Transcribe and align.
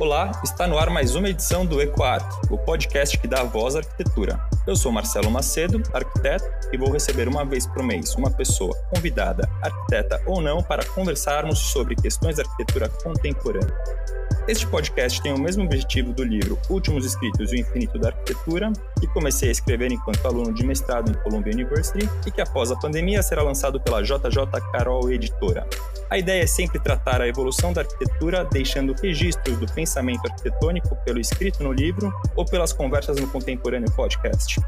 Olá, 0.00 0.32
está 0.42 0.66
no 0.66 0.76
ar 0.78 0.90
mais 0.90 1.14
uma 1.14 1.28
edição 1.28 1.64
do 1.64 1.80
EcoArt, 1.80 2.24
o 2.50 2.58
podcast 2.58 3.16
que 3.16 3.28
dá 3.28 3.44
voz 3.44 3.76
à 3.76 3.78
arquitetura. 3.78 4.40
Eu 4.66 4.74
sou 4.74 4.90
Marcelo 4.90 5.30
Macedo, 5.30 5.80
arquiteto, 5.92 6.44
e 6.72 6.76
vou 6.76 6.90
receber 6.90 7.28
uma 7.28 7.44
vez 7.44 7.68
por 7.68 7.84
mês 7.84 8.16
uma 8.16 8.32
pessoa 8.32 8.76
convidada, 8.92 9.48
arquiteta 9.62 10.20
ou 10.26 10.40
não, 10.40 10.60
para 10.60 10.84
conversarmos 10.84 11.56
sobre 11.56 11.94
questões 11.94 12.34
da 12.34 12.42
arquitetura 12.42 12.88
contemporânea. 12.88 13.72
Este 14.48 14.66
podcast 14.66 15.22
tem 15.22 15.32
o 15.32 15.38
mesmo 15.38 15.62
objetivo 15.62 16.12
do 16.12 16.24
livro 16.24 16.58
Últimos 16.68 17.06
Escritos 17.06 17.52
e 17.52 17.56
o 17.56 17.60
Infinito 17.60 17.96
da 17.96 18.08
Arquitetura, 18.08 18.72
que 18.98 19.06
comecei 19.06 19.48
a 19.48 19.52
escrever 19.52 19.92
enquanto 19.92 20.26
aluno 20.26 20.52
de 20.52 20.66
mestrado 20.66 21.12
em 21.12 21.14
Columbia 21.22 21.52
University 21.52 22.08
e 22.26 22.30
que 22.30 22.40
após 22.40 22.72
a 22.72 22.76
pandemia 22.76 23.22
será 23.22 23.40
lançado 23.42 23.80
pela 23.80 24.02
JJ 24.02 24.18
Carol 24.72 25.12
Editora. 25.12 25.64
A 26.10 26.18
ideia 26.18 26.42
é 26.42 26.46
sempre 26.46 26.80
tratar 26.80 27.20
a 27.20 27.28
evolução 27.28 27.72
da 27.72 27.82
arquitetura, 27.82 28.44
deixando 28.44 28.96
registros 29.00 29.56
do 29.58 29.66
pensamento 29.72 30.26
arquitetônico 30.28 30.96
pelo 31.04 31.20
escrito 31.20 31.62
no 31.62 31.72
livro 31.72 32.12
ou 32.34 32.44
pelas 32.44 32.72
conversas 32.72 33.20
no 33.20 33.28
Contemporâneo 33.28 33.92
Podcast. 33.92 34.60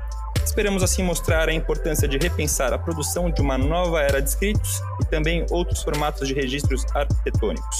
Esperamos 0.44 0.84
assim 0.84 1.02
mostrar 1.02 1.48
a 1.48 1.52
importância 1.52 2.06
de 2.06 2.16
repensar 2.16 2.72
a 2.72 2.78
produção 2.78 3.28
de 3.28 3.42
uma 3.42 3.58
nova 3.58 4.00
era 4.00 4.22
de 4.22 4.28
escritos 4.28 4.80
e 5.02 5.04
também 5.06 5.44
outros 5.50 5.82
formatos 5.82 6.28
de 6.28 6.34
registros 6.34 6.86
arquitetônicos. 6.94 7.78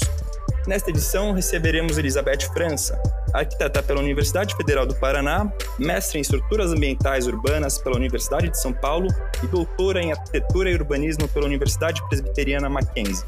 Nesta 0.67 0.89
edição, 0.89 1.31
receberemos 1.31 1.99
Elizabeth 1.99 2.51
França, 2.51 2.99
arquiteta 3.31 3.83
pela 3.83 3.99
Universidade 3.99 4.55
Federal 4.55 4.83
do 4.87 4.95
Paraná, 4.95 5.51
mestre 5.77 6.17
em 6.17 6.21
estruturas 6.21 6.71
ambientais 6.71 7.27
urbanas 7.27 7.77
pela 7.77 7.95
Universidade 7.95 8.49
de 8.49 8.59
São 8.59 8.73
Paulo 8.73 9.07
e 9.43 9.47
doutora 9.47 10.01
em 10.01 10.11
arquitetura 10.11 10.71
e 10.71 10.73
urbanismo 10.73 11.27
pela 11.27 11.45
Universidade 11.45 12.01
Presbiteriana 12.09 12.67
Mackenzie. 12.67 13.23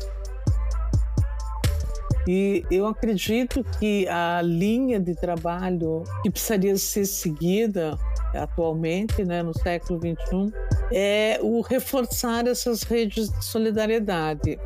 E 2.28 2.66
eu 2.72 2.88
acredito 2.88 3.64
que 3.80 4.08
a 4.08 4.42
linha 4.42 5.00
de 5.00 5.14
trabalho 5.14 6.04
que 6.24 6.32
precisaria 6.32 6.76
ser 6.76 7.06
seguida 7.06 7.98
atualmente, 8.34 9.24
né, 9.24 9.44
no 9.44 9.54
século 9.54 10.00
XXI, 10.00 10.52
é 10.92 11.40
o 11.42 11.62
reforçar 11.62 12.48
essas 12.48 12.82
redes 12.84 13.30
de 13.30 13.46
solidariedade. 13.46 14.60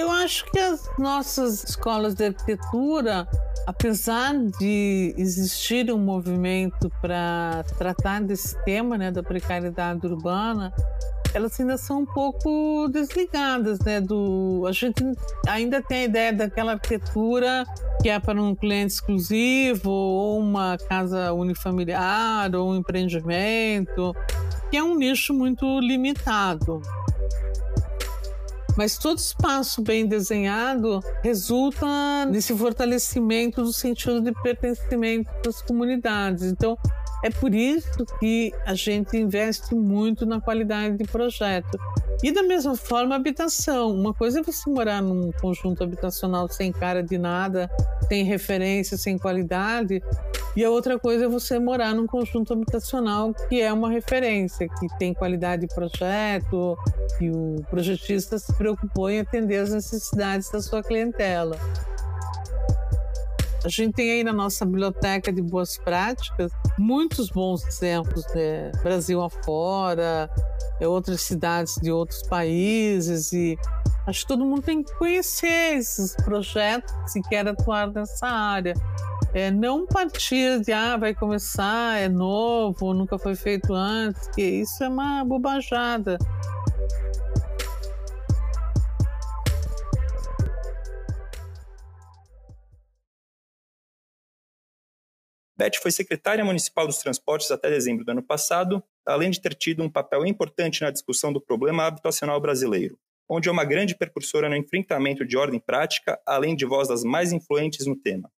Eu 0.00 0.10
acho 0.10 0.46
que 0.46 0.58
as 0.58 0.88
nossas 0.98 1.62
escolas 1.62 2.14
de 2.14 2.24
arquitetura, 2.24 3.28
apesar 3.66 4.34
de 4.58 5.14
existir 5.18 5.92
um 5.92 5.98
movimento 5.98 6.90
para 7.02 7.62
tratar 7.76 8.22
desse 8.22 8.56
tema 8.64 8.96
né, 8.96 9.10
da 9.10 9.22
precariedade 9.22 10.06
urbana, 10.06 10.72
elas 11.34 11.60
ainda 11.60 11.76
são 11.76 12.00
um 12.00 12.06
pouco 12.06 12.88
desligadas, 12.88 13.78
né? 13.80 14.00
Do, 14.00 14.64
a 14.66 14.72
gente 14.72 15.04
ainda 15.46 15.82
tem 15.82 15.98
a 15.98 16.04
ideia 16.04 16.32
daquela 16.32 16.72
arquitetura 16.72 17.66
que 18.00 18.08
é 18.08 18.18
para 18.18 18.40
um 18.40 18.54
cliente 18.54 18.94
exclusivo, 18.94 19.90
ou 19.90 20.40
uma 20.40 20.78
casa 20.88 21.30
unifamiliar, 21.34 22.54
ou 22.56 22.70
um 22.70 22.76
empreendimento, 22.76 24.16
que 24.70 24.78
é 24.78 24.82
um 24.82 24.96
nicho 24.96 25.34
muito 25.34 25.78
limitado. 25.78 26.80
Mas 28.80 28.96
todo 28.96 29.18
espaço 29.18 29.82
bem 29.82 30.06
desenhado 30.06 31.04
resulta 31.22 32.24
nesse 32.24 32.56
fortalecimento 32.56 33.62
do 33.62 33.74
sentido 33.74 34.22
de 34.22 34.32
pertencimento 34.42 35.30
das 35.44 35.60
comunidades. 35.60 36.44
Então, 36.44 36.78
é 37.22 37.28
por 37.28 37.54
isso 37.54 38.06
que 38.18 38.50
a 38.64 38.72
gente 38.72 39.18
investe 39.18 39.74
muito 39.74 40.24
na 40.24 40.40
qualidade 40.40 40.96
de 40.96 41.04
projeto. 41.04 41.78
E 42.22 42.30
da 42.30 42.42
mesma 42.42 42.76
forma, 42.76 43.14
habitação. 43.14 43.90
Uma 43.92 44.12
coisa 44.12 44.40
é 44.40 44.42
você 44.42 44.68
morar 44.68 45.00
num 45.00 45.32
conjunto 45.40 45.82
habitacional 45.82 46.48
sem 46.48 46.70
cara 46.70 47.02
de 47.02 47.16
nada, 47.16 47.70
sem 48.08 48.24
referência, 48.24 48.98
sem 48.98 49.16
qualidade, 49.16 50.02
e 50.54 50.64
a 50.64 50.70
outra 50.70 50.98
coisa 50.98 51.24
é 51.24 51.28
você 51.28 51.58
morar 51.58 51.94
num 51.94 52.06
conjunto 52.06 52.52
habitacional 52.52 53.32
que 53.48 53.62
é 53.62 53.72
uma 53.72 53.88
referência, 53.88 54.68
que 54.68 54.86
tem 54.98 55.14
qualidade 55.14 55.66
de 55.66 55.74
projeto, 55.74 56.76
que 57.18 57.30
o 57.30 57.56
projetista 57.70 58.38
se 58.38 58.52
preocupou 58.54 59.08
em 59.08 59.20
atender 59.20 59.58
as 59.58 59.70
necessidades 59.70 60.50
da 60.50 60.60
sua 60.60 60.82
clientela. 60.82 61.56
A 63.64 63.68
gente 63.68 63.94
tem 63.94 64.10
aí 64.10 64.24
na 64.24 64.32
nossa 64.32 64.64
biblioteca 64.64 65.32
de 65.32 65.42
boas 65.42 65.76
práticas 65.78 66.50
muitos 66.78 67.28
bons 67.28 67.64
exemplos, 67.66 68.24
né? 68.34 68.72
Brasil 68.82 69.22
afora, 69.22 70.30
outras 70.86 71.20
cidades 71.22 71.74
de 71.76 71.90
outros 71.90 72.22
países 72.22 73.32
e 73.32 73.58
acho 74.06 74.22
que 74.22 74.28
todo 74.28 74.44
mundo 74.44 74.62
tem 74.62 74.82
que 74.82 74.94
conhecer 74.96 75.76
esses 75.76 76.14
projetos 76.16 76.92
se 77.06 77.20
quer 77.22 77.46
atuar 77.46 77.90
nessa 77.92 78.26
área. 78.26 78.74
É, 79.32 79.50
não 79.50 79.86
partir 79.86 80.60
de, 80.60 80.72
ah, 80.72 80.96
vai 80.96 81.14
começar, 81.14 81.98
é 81.98 82.08
novo, 82.08 82.92
nunca 82.92 83.16
foi 83.16 83.36
feito 83.36 83.72
antes, 83.72 84.26
que 84.28 84.42
isso 84.42 84.82
é 84.82 84.88
uma 84.88 85.24
bobajada. 85.24 86.18
Beth 95.60 95.76
foi 95.82 95.90
secretária 95.90 96.42
municipal 96.42 96.86
dos 96.86 96.96
transportes 96.96 97.50
até 97.50 97.68
dezembro 97.68 98.02
do 98.02 98.12
ano 98.12 98.22
passado, 98.22 98.82
além 99.04 99.30
de 99.30 99.42
ter 99.42 99.54
tido 99.54 99.82
um 99.82 99.90
papel 99.90 100.24
importante 100.24 100.80
na 100.80 100.90
discussão 100.90 101.34
do 101.34 101.38
problema 101.38 101.84
habitacional 101.84 102.40
brasileiro, 102.40 102.98
onde 103.28 103.46
é 103.46 103.52
uma 103.52 103.62
grande 103.62 103.94
percursora 103.94 104.48
no 104.48 104.56
enfrentamento 104.56 105.22
de 105.22 105.36
ordem 105.36 105.60
prática, 105.60 106.18
além 106.24 106.56
de 106.56 106.64
voz 106.64 106.88
das 106.88 107.04
mais 107.04 107.30
influentes 107.30 107.86
no 107.86 107.94
tema. 107.94 108.32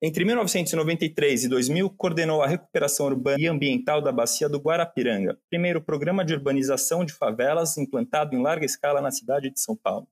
Entre 0.00 0.24
1993 0.24 1.44
e 1.44 1.48
2000, 1.50 1.90
coordenou 1.90 2.40
a 2.40 2.46
recuperação 2.46 3.04
urbana 3.04 3.38
e 3.38 3.48
ambiental 3.48 4.00
da 4.00 4.10
bacia 4.10 4.48
do 4.48 4.58
Guarapiranga, 4.58 5.38
primeiro 5.50 5.82
programa 5.82 6.24
de 6.24 6.32
urbanização 6.32 7.04
de 7.04 7.12
favelas 7.12 7.76
implantado 7.76 8.34
em 8.34 8.40
larga 8.40 8.64
escala 8.64 9.02
na 9.02 9.10
cidade 9.10 9.50
de 9.50 9.60
São 9.60 9.76
Paulo. 9.76 10.08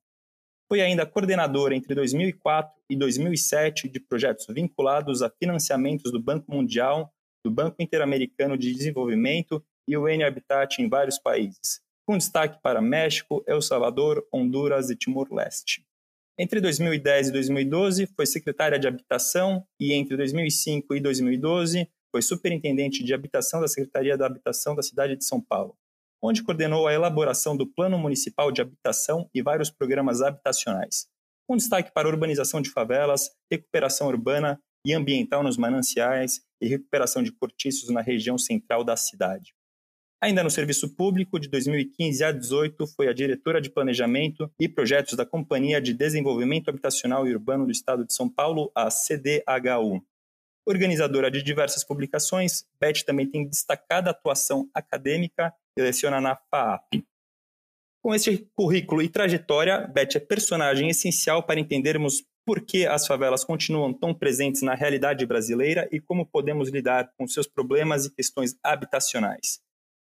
Foi 0.72 0.80
ainda 0.80 1.04
coordenadora 1.04 1.74
entre 1.74 1.96
2004 1.96 2.72
e 2.88 2.96
2007 2.96 3.88
de 3.88 3.98
projetos 3.98 4.46
vinculados 4.48 5.20
a 5.20 5.28
financiamentos 5.28 6.12
do 6.12 6.22
Banco 6.22 6.48
Mundial, 6.48 7.12
do 7.44 7.50
Banco 7.50 7.82
Interamericano 7.82 8.56
de 8.56 8.72
Desenvolvimento 8.72 9.60
e 9.88 9.96
o 9.96 10.04
UN 10.04 10.22
Habitat 10.22 10.80
em 10.80 10.88
vários 10.88 11.18
países, 11.18 11.80
com 12.06 12.16
destaque 12.16 12.60
para 12.62 12.80
México, 12.80 13.42
El 13.48 13.60
Salvador, 13.60 14.24
Honduras 14.32 14.90
e 14.90 14.96
Timor-Leste. 14.96 15.84
Entre 16.38 16.60
2010 16.60 17.30
e 17.30 17.32
2012, 17.32 18.06
foi 18.14 18.24
secretária 18.24 18.78
de 18.78 18.86
Habitação 18.86 19.66
e 19.80 19.92
entre 19.92 20.16
2005 20.16 20.94
e 20.94 21.00
2012 21.00 21.88
foi 22.12 22.22
superintendente 22.22 23.02
de 23.02 23.12
Habitação 23.12 23.60
da 23.60 23.66
Secretaria 23.66 24.16
da 24.16 24.26
Habitação 24.26 24.76
da 24.76 24.82
cidade 24.82 25.16
de 25.16 25.24
São 25.24 25.40
Paulo 25.40 25.76
onde 26.22 26.42
coordenou 26.42 26.86
a 26.86 26.92
elaboração 26.92 27.56
do 27.56 27.66
Plano 27.66 27.98
Municipal 27.98 28.52
de 28.52 28.60
Habitação 28.60 29.28
e 29.34 29.42
vários 29.42 29.70
programas 29.70 30.20
habitacionais, 30.20 31.06
com 31.48 31.56
destaque 31.56 31.92
para 31.92 32.08
urbanização 32.08 32.60
de 32.60 32.70
favelas, 32.70 33.30
recuperação 33.50 34.08
urbana 34.08 34.60
e 34.86 34.92
ambiental 34.92 35.42
nos 35.42 35.56
mananciais 35.56 36.40
e 36.60 36.68
recuperação 36.68 37.22
de 37.22 37.32
cortiços 37.32 37.90
na 37.90 38.00
região 38.00 38.38
central 38.38 38.84
da 38.84 38.96
cidade. 38.96 39.54
Ainda 40.22 40.44
no 40.44 40.50
serviço 40.50 40.94
público, 40.94 41.40
de 41.40 41.48
2015 41.48 42.22
a 42.22 42.30
2018, 42.30 42.86
foi 42.88 43.08
a 43.08 43.12
diretora 43.12 43.58
de 43.58 43.70
Planejamento 43.70 44.52
e 44.60 44.68
Projetos 44.68 45.14
da 45.14 45.24
Companhia 45.24 45.80
de 45.80 45.94
Desenvolvimento 45.94 46.68
Habitacional 46.68 47.26
e 47.26 47.32
Urbano 47.32 47.64
do 47.64 47.72
Estado 47.72 48.04
de 48.04 48.12
São 48.12 48.28
Paulo, 48.28 48.70
a 48.74 48.90
CDHU. 48.90 50.04
Organizadora 50.68 51.30
de 51.30 51.42
diversas 51.42 51.82
publicações, 51.82 52.66
Beth 52.78 53.02
também 53.06 53.26
tem 53.26 53.48
destacada 53.48 54.10
atuação 54.10 54.68
acadêmica 54.74 55.54
e 55.76 55.82
leciona 55.82 56.20
na 56.20 56.36
FAAP. 56.36 57.04
Com 58.02 58.14
este 58.14 58.48
currículo 58.56 59.02
e 59.02 59.08
trajetória, 59.08 59.86
Beth 59.86 60.16
é 60.16 60.20
personagem 60.20 60.88
essencial 60.88 61.42
para 61.42 61.60
entendermos 61.60 62.24
por 62.46 62.62
que 62.62 62.86
as 62.86 63.06
favelas 63.06 63.44
continuam 63.44 63.92
tão 63.92 64.14
presentes 64.14 64.62
na 64.62 64.74
realidade 64.74 65.26
brasileira 65.26 65.88
e 65.92 66.00
como 66.00 66.26
podemos 66.26 66.70
lidar 66.70 67.12
com 67.16 67.28
seus 67.28 67.46
problemas 67.46 68.06
e 68.06 68.10
questões 68.10 68.56
habitacionais. 68.64 69.60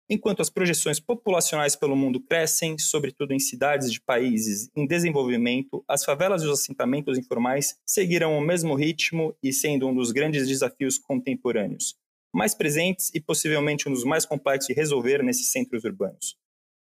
Enquanto 0.09 0.41
as 0.41 0.51
projeções 0.51 0.99
populacionais 0.99 1.77
pelo 1.77 1.95
mundo 1.95 2.21
crescem, 2.21 2.77
sobretudo 2.79 3.33
em 3.33 3.39
cidades 3.39 3.93
de 3.93 4.01
países 4.01 4.69
em 4.75 4.85
desenvolvimento, 4.85 5.85
as 5.87 6.05
favelas 6.05 6.43
e 6.43 6.47
os 6.47 6.61
assentamentos 6.61 7.17
informais 7.17 7.77
seguirão 7.87 8.37
o 8.37 8.41
mesmo 8.41 8.75
ritmo 8.75 9.37
e 9.41 9.53
sendo 9.53 9.87
um 9.87 9.95
dos 9.95 10.11
grandes 10.11 10.49
desafios 10.49 10.99
contemporâneos, 10.99 11.95
mais 12.35 12.55
presentes 12.55 13.11
e 13.15 13.21
possivelmente 13.21 13.89
um 13.89 13.93
dos 13.93 14.05
mais 14.05 14.25
complexos 14.25 14.69
de 14.69 14.75
resolver 14.75 15.23
nesses 15.23 15.51
centros 15.51 15.85
urbanos. 15.85 16.37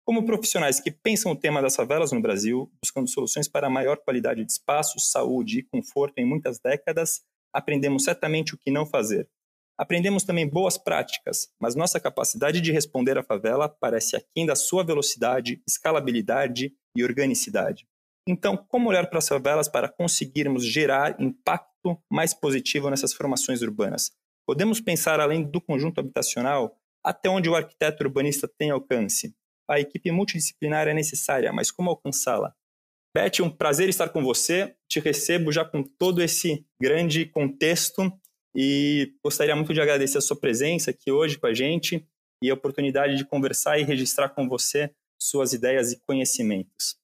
Como 0.04 0.24
profissionais 0.24 0.80
que 0.80 0.90
pensam 0.90 1.32
o 1.32 1.36
tema 1.36 1.62
das 1.62 1.74
favelas 1.76 2.12
no 2.12 2.20
Brasil, 2.20 2.70
buscando 2.82 3.08
soluções 3.08 3.48
para 3.48 3.70
maior 3.70 3.98
qualidade 3.98 4.44
de 4.44 4.52
espaço, 4.52 5.00
saúde 5.00 5.60
e 5.60 5.62
conforto 5.62 6.18
em 6.18 6.26
muitas 6.26 6.58
décadas, 6.58 7.22
aprendemos 7.52 8.04
certamente 8.04 8.54
o 8.54 8.58
que 8.58 8.70
não 8.70 8.84
fazer, 8.84 9.28
Aprendemos 9.76 10.22
também 10.22 10.48
boas 10.48 10.78
práticas, 10.78 11.48
mas 11.60 11.74
nossa 11.74 11.98
capacidade 11.98 12.60
de 12.60 12.70
responder 12.70 13.18
à 13.18 13.24
favela 13.24 13.68
parece 13.68 14.14
aquém 14.14 14.46
da 14.46 14.54
sua 14.54 14.84
velocidade, 14.84 15.60
escalabilidade 15.68 16.72
e 16.96 17.02
organicidade. 17.02 17.84
Então, 18.26 18.56
como 18.56 18.88
olhar 18.88 19.10
para 19.10 19.18
as 19.18 19.28
favelas 19.28 19.68
para 19.68 19.88
conseguirmos 19.88 20.64
gerar 20.64 21.20
impacto 21.20 22.00
mais 22.10 22.32
positivo 22.32 22.88
nessas 22.88 23.12
formações 23.12 23.62
urbanas? 23.62 24.12
Podemos 24.46 24.80
pensar 24.80 25.20
além 25.20 25.42
do 25.42 25.60
conjunto 25.60 25.98
habitacional 26.00 26.78
até 27.02 27.28
onde 27.28 27.48
o 27.48 27.54
arquiteto 27.54 28.02
urbanista 28.02 28.48
tem 28.48 28.70
alcance. 28.70 29.34
A 29.68 29.80
equipe 29.80 30.10
multidisciplinar 30.10 30.88
é 30.88 30.94
necessária, 30.94 31.52
mas 31.52 31.70
como 31.70 31.90
alcançá-la? 31.90 32.54
Beth, 33.14 33.42
um 33.42 33.50
prazer 33.50 33.88
estar 33.88 34.08
com 34.08 34.22
você. 34.22 34.74
Te 34.88 35.00
recebo 35.00 35.52
já 35.52 35.64
com 35.64 35.82
todo 35.82 36.22
esse 36.22 36.66
grande 36.80 37.26
contexto 37.26 38.12
e 38.54 39.14
gostaria 39.22 39.54
muito 39.54 39.72
de 39.72 39.80
agradecer 39.80 40.18
a 40.18 40.20
sua 40.20 40.38
presença 40.38 40.90
aqui 40.90 41.10
hoje 41.10 41.38
com 41.38 41.46
a 41.46 41.54
gente 41.54 42.06
e 42.42 42.50
a 42.50 42.54
oportunidade 42.54 43.16
de 43.16 43.24
conversar 43.24 43.78
e 43.78 43.84
registrar 43.84 44.28
com 44.30 44.48
você 44.48 44.94
suas 45.18 45.52
ideias 45.52 45.92
e 45.92 46.00
conhecimentos. 46.00 46.96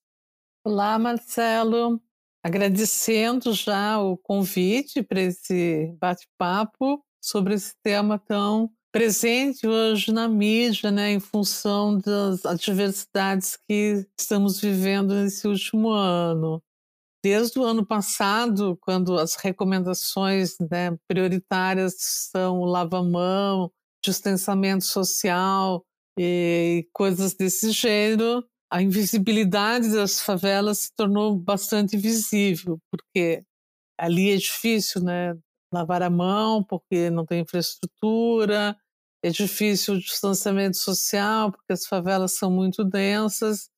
Olá, 0.64 0.98
Marcelo. 0.98 2.00
Agradecendo 2.42 3.52
já 3.52 3.98
o 3.98 4.16
convite 4.16 5.02
para 5.02 5.20
esse 5.20 5.94
bate-papo 5.98 7.02
sobre 7.20 7.55
esse 7.55 7.75
tema 7.82 8.19
tão 8.19 8.70
presente 8.93 9.67
hoje 9.67 10.12
na 10.12 10.28
mídia, 10.28 10.90
né, 10.90 11.12
em 11.12 11.20
função 11.20 11.99
das 11.99 12.44
adversidades 12.44 13.56
que 13.69 14.06
estamos 14.19 14.61
vivendo 14.61 15.14
nesse 15.14 15.46
último 15.46 15.90
ano. 15.90 16.62
Desde 17.22 17.58
o 17.58 17.64
ano 17.64 17.84
passado, 17.87 18.78
quando 18.81 19.19
as 19.19 19.34
recomendações 19.34 20.56
né, 20.70 20.96
prioritárias 21.06 21.94
são 21.99 22.64
lava-mão, 22.64 23.70
distanciamento 24.02 24.84
social 24.84 25.84
e 26.19 26.88
coisas 26.93 27.34
desse 27.34 27.70
gênero, 27.70 28.43
a 28.73 28.82
invisibilidade 28.82 29.93
das 29.93 30.20
favelas 30.20 30.78
se 30.78 30.94
tornou 30.96 31.37
bastante 31.37 31.96
visível, 31.96 32.78
porque 32.90 33.43
ali 33.99 34.31
é 34.31 34.37
difícil, 34.37 35.02
né? 35.02 35.37
Lavar 35.72 36.02
a 36.02 36.11
mão, 36.11 36.64
porque 36.64 37.11
não 37.11 37.25
tem 37.25 37.40
infraestrutura, 37.40 38.76
é 39.22 39.31
difícil 39.31 39.94
o 39.94 39.99
distanciamento 40.00 40.76
social, 40.76 41.52
porque 41.52 41.72
as 41.72 41.87
favelas 41.87 42.34
são 42.34 42.50
muito 42.50 42.84
densas. 42.84 43.70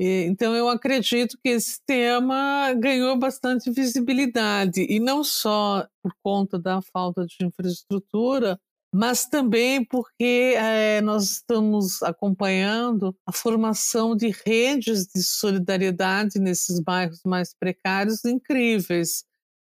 E, 0.00 0.24
então, 0.26 0.54
eu 0.54 0.68
acredito 0.68 1.36
que 1.42 1.50
esse 1.50 1.80
tema 1.86 2.72
ganhou 2.74 3.18
bastante 3.18 3.70
visibilidade, 3.70 4.86
e 4.88 5.00
não 5.00 5.24
só 5.24 5.86
por 6.02 6.12
conta 6.22 6.58
da 6.58 6.80
falta 6.80 7.26
de 7.26 7.36
infraestrutura, 7.44 8.58
mas 8.94 9.26
também 9.26 9.84
porque 9.84 10.54
é, 10.56 11.00
nós 11.02 11.24
estamos 11.32 12.02
acompanhando 12.02 13.14
a 13.26 13.32
formação 13.32 14.16
de 14.16 14.30
redes 14.46 15.06
de 15.06 15.22
solidariedade 15.22 16.38
nesses 16.38 16.80
bairros 16.80 17.20
mais 17.24 17.54
precários 17.54 18.24
incríveis, 18.24 19.24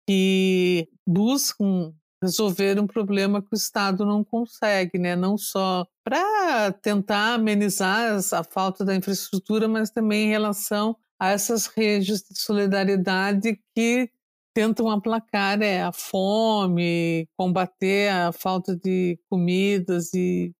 que 0.07 0.87
buscam 1.05 1.93
resolver 2.21 2.79
um 2.79 2.87
problema 2.87 3.41
que 3.41 3.49
o 3.51 3.55
Estado 3.55 4.05
não 4.05 4.23
consegue, 4.23 4.97
né? 4.97 5.15
não 5.15 5.37
só 5.37 5.85
para 6.03 6.71
tentar 6.71 7.35
amenizar 7.35 8.19
a 8.33 8.43
falta 8.43 8.83
da 8.83 8.95
infraestrutura, 8.95 9.67
mas 9.67 9.89
também 9.89 10.27
em 10.27 10.29
relação 10.29 10.95
a 11.19 11.29
essas 11.29 11.67
redes 11.67 12.23
de 12.23 12.39
solidariedade 12.39 13.59
que 13.75 14.09
tentam 14.53 14.89
aplacar 14.89 15.61
é, 15.61 15.81
a 15.83 15.91
fome, 15.91 17.27
combater 17.37 18.09
a 18.09 18.31
falta 18.31 18.75
de 18.75 19.19
comidas 19.29 20.13
e, 20.13 20.53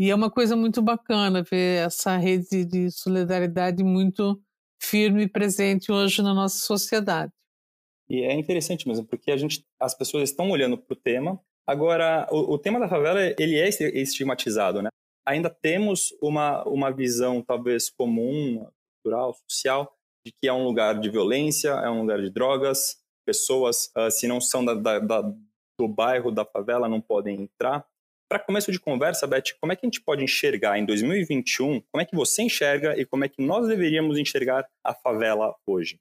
e 0.00 0.10
é 0.10 0.14
uma 0.14 0.30
coisa 0.30 0.56
muito 0.56 0.80
bacana 0.80 1.42
ver 1.42 1.86
essa 1.86 2.16
rede 2.16 2.64
de 2.64 2.90
solidariedade 2.90 3.84
muito 3.84 4.40
firme 4.82 5.24
e 5.24 5.28
presente 5.28 5.92
hoje 5.92 6.22
na 6.22 6.32
nossa 6.32 6.58
sociedade. 6.58 7.32
E 8.08 8.22
é 8.22 8.32
interessante 8.34 8.86
mesmo, 8.86 9.06
porque 9.06 9.30
a 9.30 9.36
gente, 9.36 9.64
as 9.80 9.94
pessoas 9.94 10.28
estão 10.28 10.50
olhando 10.50 10.76
para 10.76 10.92
o 10.92 10.96
tema. 10.96 11.40
Agora, 11.66 12.28
o, 12.30 12.54
o, 12.54 12.58
tema 12.58 12.78
da 12.78 12.88
favela 12.88 13.20
ele 13.38 13.56
é 13.56 13.68
estigmatizado, 13.68 14.82
né? 14.82 14.90
Ainda 15.26 15.48
temos 15.48 16.14
uma, 16.20 16.62
uma 16.64 16.90
visão 16.90 17.40
talvez 17.40 17.88
comum, 17.88 18.66
cultural, 19.02 19.34
social, 19.48 19.96
de 20.26 20.32
que 20.32 20.48
é 20.48 20.52
um 20.52 20.64
lugar 20.64 21.00
de 21.00 21.10
violência, 21.10 21.70
é 21.70 21.88
um 21.88 22.02
lugar 22.02 22.20
de 22.20 22.30
drogas, 22.30 22.98
pessoas, 23.26 23.90
uh, 23.96 24.10
se 24.10 24.28
não 24.28 24.40
são 24.40 24.62
da, 24.62 24.74
da, 24.74 24.98
da, 24.98 25.22
do 25.80 25.88
bairro, 25.88 26.30
da 26.30 26.44
favela, 26.44 26.88
não 26.88 27.00
podem 27.00 27.42
entrar. 27.42 27.86
Para 28.28 28.38
começo 28.38 28.72
de 28.72 28.80
conversa, 28.80 29.26
Beth, 29.26 29.54
como 29.60 29.72
é 29.72 29.76
que 29.76 29.86
a 29.86 29.88
gente 29.88 30.00
pode 30.02 30.24
enxergar 30.24 30.78
em 30.78 30.84
2021, 30.84 31.80
como 31.90 32.02
é 32.02 32.04
que 32.04 32.16
você 32.16 32.42
enxerga 32.42 32.98
e 32.98 33.04
como 33.04 33.24
é 33.24 33.28
que 33.28 33.42
nós 33.42 33.68
deveríamos 33.68 34.18
enxergar 34.18 34.66
a 34.82 34.94
favela 34.94 35.54
hoje? 35.66 35.98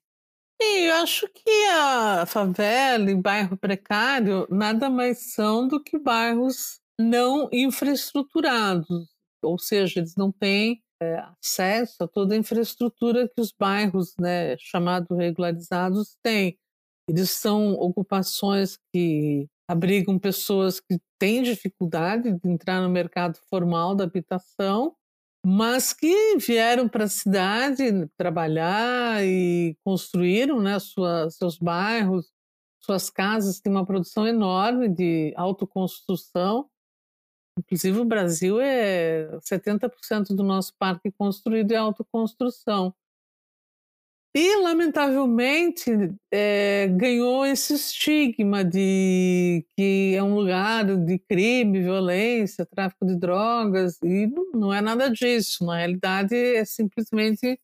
Eu 0.88 0.96
acho 0.96 1.28
que 1.30 1.66
a 1.72 2.26
favela 2.26 3.10
e 3.10 3.16
bairro 3.16 3.58
precário 3.58 4.48
nada 4.50 4.90
mais 4.90 5.34
são 5.34 5.68
do 5.68 5.82
que 5.82 5.98
bairros 5.98 6.80
não 7.00 7.50
infraestruturados, 7.52 9.10
ou 9.42 9.58
seja, 9.60 10.00
eles 10.00 10.16
não 10.16 10.32
têm 10.32 10.82
é, 11.02 11.18
acesso 11.42 12.04
a 12.04 12.08
toda 12.08 12.36
a 12.36 12.38
infraestrutura 12.38 13.28
que 13.28 13.42
os 13.42 13.52
bairros, 13.52 14.14
né, 14.20 14.56
chamados 14.58 15.18
regularizados, 15.18 16.18
têm. 16.24 16.58
Eles 17.08 17.32
são 17.32 17.74
ocupações 17.74 18.78
que 18.94 19.48
abrigam 19.68 20.18
pessoas 20.20 20.80
que 20.80 21.00
têm 21.20 21.44
dificuldade 21.44 22.32
de 22.32 22.50
entrar 22.50 22.82
no 22.82 22.90
mercado 22.90 23.38
formal 23.50 23.96
da 23.96 24.06
habitação, 24.06 24.96
mas 25.46 25.92
que 25.92 26.38
vieram 26.38 26.88
para 26.88 27.04
a 27.04 27.10
cidade 27.10 28.08
trabalhar 28.18 29.24
e 29.26 29.76
construíram 29.84 30.62
né, 30.62 30.80
sua, 30.80 31.30
seus 31.30 31.58
bairros, 31.58 32.32
suas 32.80 33.10
casas. 33.10 33.60
Tem 33.60 33.72
uma 33.72 33.86
produção 33.86 34.26
enorme 34.26 34.88
de 34.88 35.34
autoconstrução. 35.36 36.70
Inclusive, 37.60 38.00
o 38.00 38.06
Brasil 38.06 38.60
é 38.60 39.28
70% 39.40 40.36
do 40.36 40.44
nosso 40.44 40.74
parque 40.80 41.12
construído 41.12 41.74
é 41.74 41.76
autoconstrução. 41.76 42.96
E, 44.36 44.56
lamentavelmente, 44.58 45.92
é, 46.32 46.88
ganhou 46.88 47.46
esse 47.46 47.76
estigma 47.76 48.64
de 48.66 49.64
que 49.78 50.16
é 50.16 50.24
um 50.24 50.34
lugar 50.34 50.86
de 51.06 51.20
crime, 51.20 51.82
violência, 51.82 52.66
tráfico 52.66 53.06
de 53.06 53.16
drogas, 53.16 54.00
e 54.04 54.26
não, 54.54 54.74
é 54.74 54.82
nada 54.82 55.08
disso. 55.12 55.64
Na 55.64 55.78
realidade, 55.78 56.36
é 56.36 56.66
simplesmente 56.66 57.60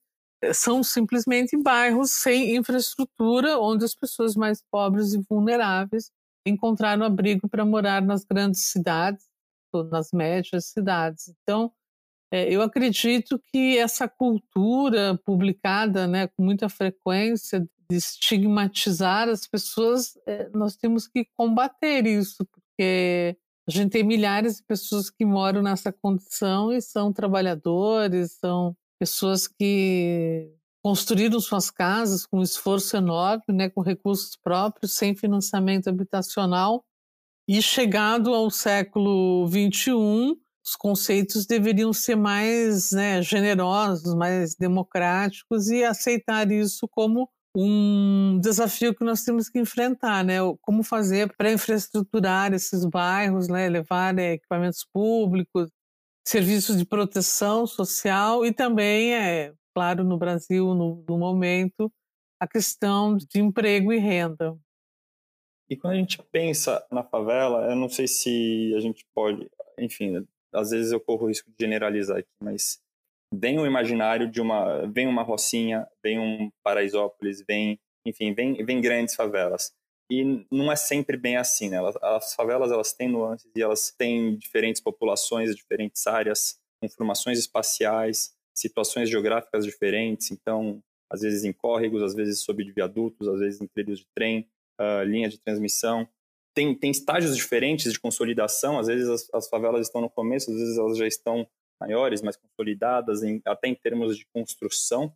são 0.54 0.84
simplesmente 0.84 1.58
bairros 1.58 2.12
sem 2.12 2.56
infraestrutura, 2.56 3.60
onde 3.60 3.84
as 3.86 3.96
pessoas 3.96 4.36
mais 4.36 4.62
pobres 4.72 5.14
e 5.14 5.22
vulneráveis 5.30 6.12
encontraram 6.46 7.04
abrigo 7.06 7.50
para 7.50 7.66
morar 7.66 8.02
nas 8.02 8.24
grandes 8.24 8.66
cidades, 8.66 9.28
nas 9.92 10.12
médias 10.14 10.66
cidades. 10.66 11.34
Então, 11.44 11.72
é, 12.32 12.54
eu 12.54 12.62
acredito 12.62 13.42
que 13.52 13.78
essa 13.78 14.08
cultura 14.08 15.20
publicada 15.26 16.08
né, 16.08 16.28
com 16.28 16.44
muita 16.44 16.70
frequência 16.70 17.60
de 17.60 17.98
estigmatizar 17.98 19.28
as 19.28 19.48
pessoas, 19.48 20.16
é, 20.28 20.48
nós 20.54 20.76
temos 20.76 21.08
que 21.08 21.26
combater 21.36 22.06
isso, 22.06 22.46
porque 22.46 23.36
a 23.68 23.72
gente 23.72 23.92
tem 23.92 24.04
milhares 24.04 24.58
de 24.58 24.64
pessoas 24.64 25.10
que 25.10 25.26
moram 25.26 25.64
nessa 25.64 25.92
condição 25.92 26.72
e 26.72 26.82
são 26.82 27.12
trabalhadores, 27.12 28.34
são 28.34 28.76
pessoas 29.00 29.48
que 29.48 30.52
construíram 30.84 31.40
suas 31.40 31.72
casas 31.72 32.28
com 32.28 32.40
um 32.40 32.44
esforço 32.44 32.96
enorme, 32.96 33.44
né, 33.50 33.70
com 33.70 33.82
recursos 33.82 34.36
próprios, 34.36 34.94
sem 34.94 35.16
financiamento 35.16 35.88
habitacional, 35.88 36.84
e 37.48 37.60
chegado 37.62 38.36
ao 38.36 38.52
século 38.52 39.48
21 39.48 40.36
os 40.66 40.76
conceitos 40.76 41.46
deveriam 41.46 41.94
ser 41.94 42.16
mais 42.16 42.92
né, 42.92 43.22
generosos, 43.22 44.14
mais 44.16 44.56
democráticos 44.56 45.70
e 45.70 45.84
aceitar 45.84 46.52
isso 46.52 46.88
como 46.88 47.30
um 47.56 48.40
desafio 48.40 48.94
que 48.94 49.04
nós 49.04 49.24
temos 49.24 49.50
que 49.50 49.60
enfrentar, 49.60 50.24
né? 50.24 50.38
Como 50.62 50.84
fazer 50.84 51.36
para 51.36 51.52
infraestruturar 51.52 52.54
esses 52.54 52.86
bairros, 52.86 53.48
né? 53.48 53.68
levar 53.68 54.14
né, 54.14 54.34
equipamentos 54.34 54.86
públicos, 54.94 55.70
serviços 56.28 56.78
de 56.78 56.86
proteção 56.86 57.66
social 57.66 58.46
e 58.46 58.54
também, 58.54 59.16
é 59.16 59.54
claro, 59.74 60.04
no 60.04 60.18
Brasil, 60.18 60.74
no, 60.76 61.04
no 61.08 61.18
momento, 61.18 61.92
a 62.40 62.48
questão 62.48 63.18
de 63.18 63.40
emprego 63.40 63.92
e 63.92 63.98
renda. 63.98 64.58
E 65.70 65.76
quando 65.76 65.94
a 65.94 65.98
gente 65.98 66.22
pensa 66.32 66.86
na 66.92 67.04
favela, 67.04 67.70
eu 67.70 67.76
não 67.76 67.90
sei 67.90 68.08
se 68.08 68.74
a 68.76 68.80
gente 68.80 69.06
pode, 69.14 69.50
enfim, 69.78 70.26
às 70.54 70.72
vezes 70.72 70.92
eu 70.92 71.00
corro 71.00 71.26
o 71.26 71.28
risco 71.28 71.50
de 71.50 71.56
generalizar 71.60 72.18
aqui, 72.18 72.30
mas 72.42 72.80
vem 73.34 73.60
o 73.60 73.66
imaginário 73.66 74.30
de 74.30 74.42
uma, 74.42 74.86
vem 74.88 75.08
uma 75.08 75.24
Rocinha, 75.24 75.88
vem 76.04 76.20
um 76.20 76.50
Paraisópolis, 76.64 77.44
vem, 77.48 77.80
enfim, 78.06 78.34
vem, 78.34 78.64
vem 78.66 78.82
grandes 78.82 79.16
favelas. 79.16 79.72
e 80.12 80.46
não 80.52 80.72
é 80.72 80.76
sempre 80.76 81.16
bem 81.18 81.38
assim, 81.38 81.70
né? 81.70 81.78
As 82.02 82.34
favelas 82.34 82.72
elas 82.72 82.94
têm 82.94 83.08
nuances 83.08 83.52
e 83.56 83.62
elas 83.62 83.92
têm 83.96 84.36
diferentes 84.38 84.82
populações, 84.82 85.56
diferentes 85.56 86.08
áreas, 86.08 86.58
com 86.82 86.90
formações 86.90 87.38
espaciais, 87.38 88.34
situações 88.56 89.10
geográficas 89.10 89.66
diferentes. 89.66 90.32
Então, 90.32 90.82
às 91.12 91.22
vezes 91.22 91.44
em 91.44 91.54
córregos, 91.54 92.02
às 92.02 92.16
vezes 92.16 92.42
sob 92.42 92.64
viadutos, 92.72 93.28
às 93.28 93.40
vezes 93.40 93.62
em 93.62 93.68
trilhos 93.68 94.00
de 94.00 94.08
trem, 94.16 94.48
uh, 94.80 95.04
linha 95.04 95.30
de 95.30 95.40
transmissão. 95.40 96.08
Tem, 96.54 96.74
tem 96.76 96.92
estágios 96.92 97.36
diferentes 97.36 97.92
de 97.92 98.00
consolidação. 98.00 98.80
Às 98.80 98.88
vezes 98.88 99.08
as, 99.08 99.34
as, 99.34 99.50
favelas 99.50 99.88
estão 99.88 100.02
no 100.02 100.10
começo, 100.10 100.52
às 100.52 100.58
vezes 100.58 100.78
elas 100.78 100.98
já 100.98 101.08
estão 101.08 101.48
maiores, 101.80 102.22
mais 102.22 102.36
consolidadas, 102.36 103.24
em, 103.24 103.42
até 103.46 103.68
em 103.68 103.76
termos 103.76 104.18
de 104.18 104.26
construção. 104.34 105.14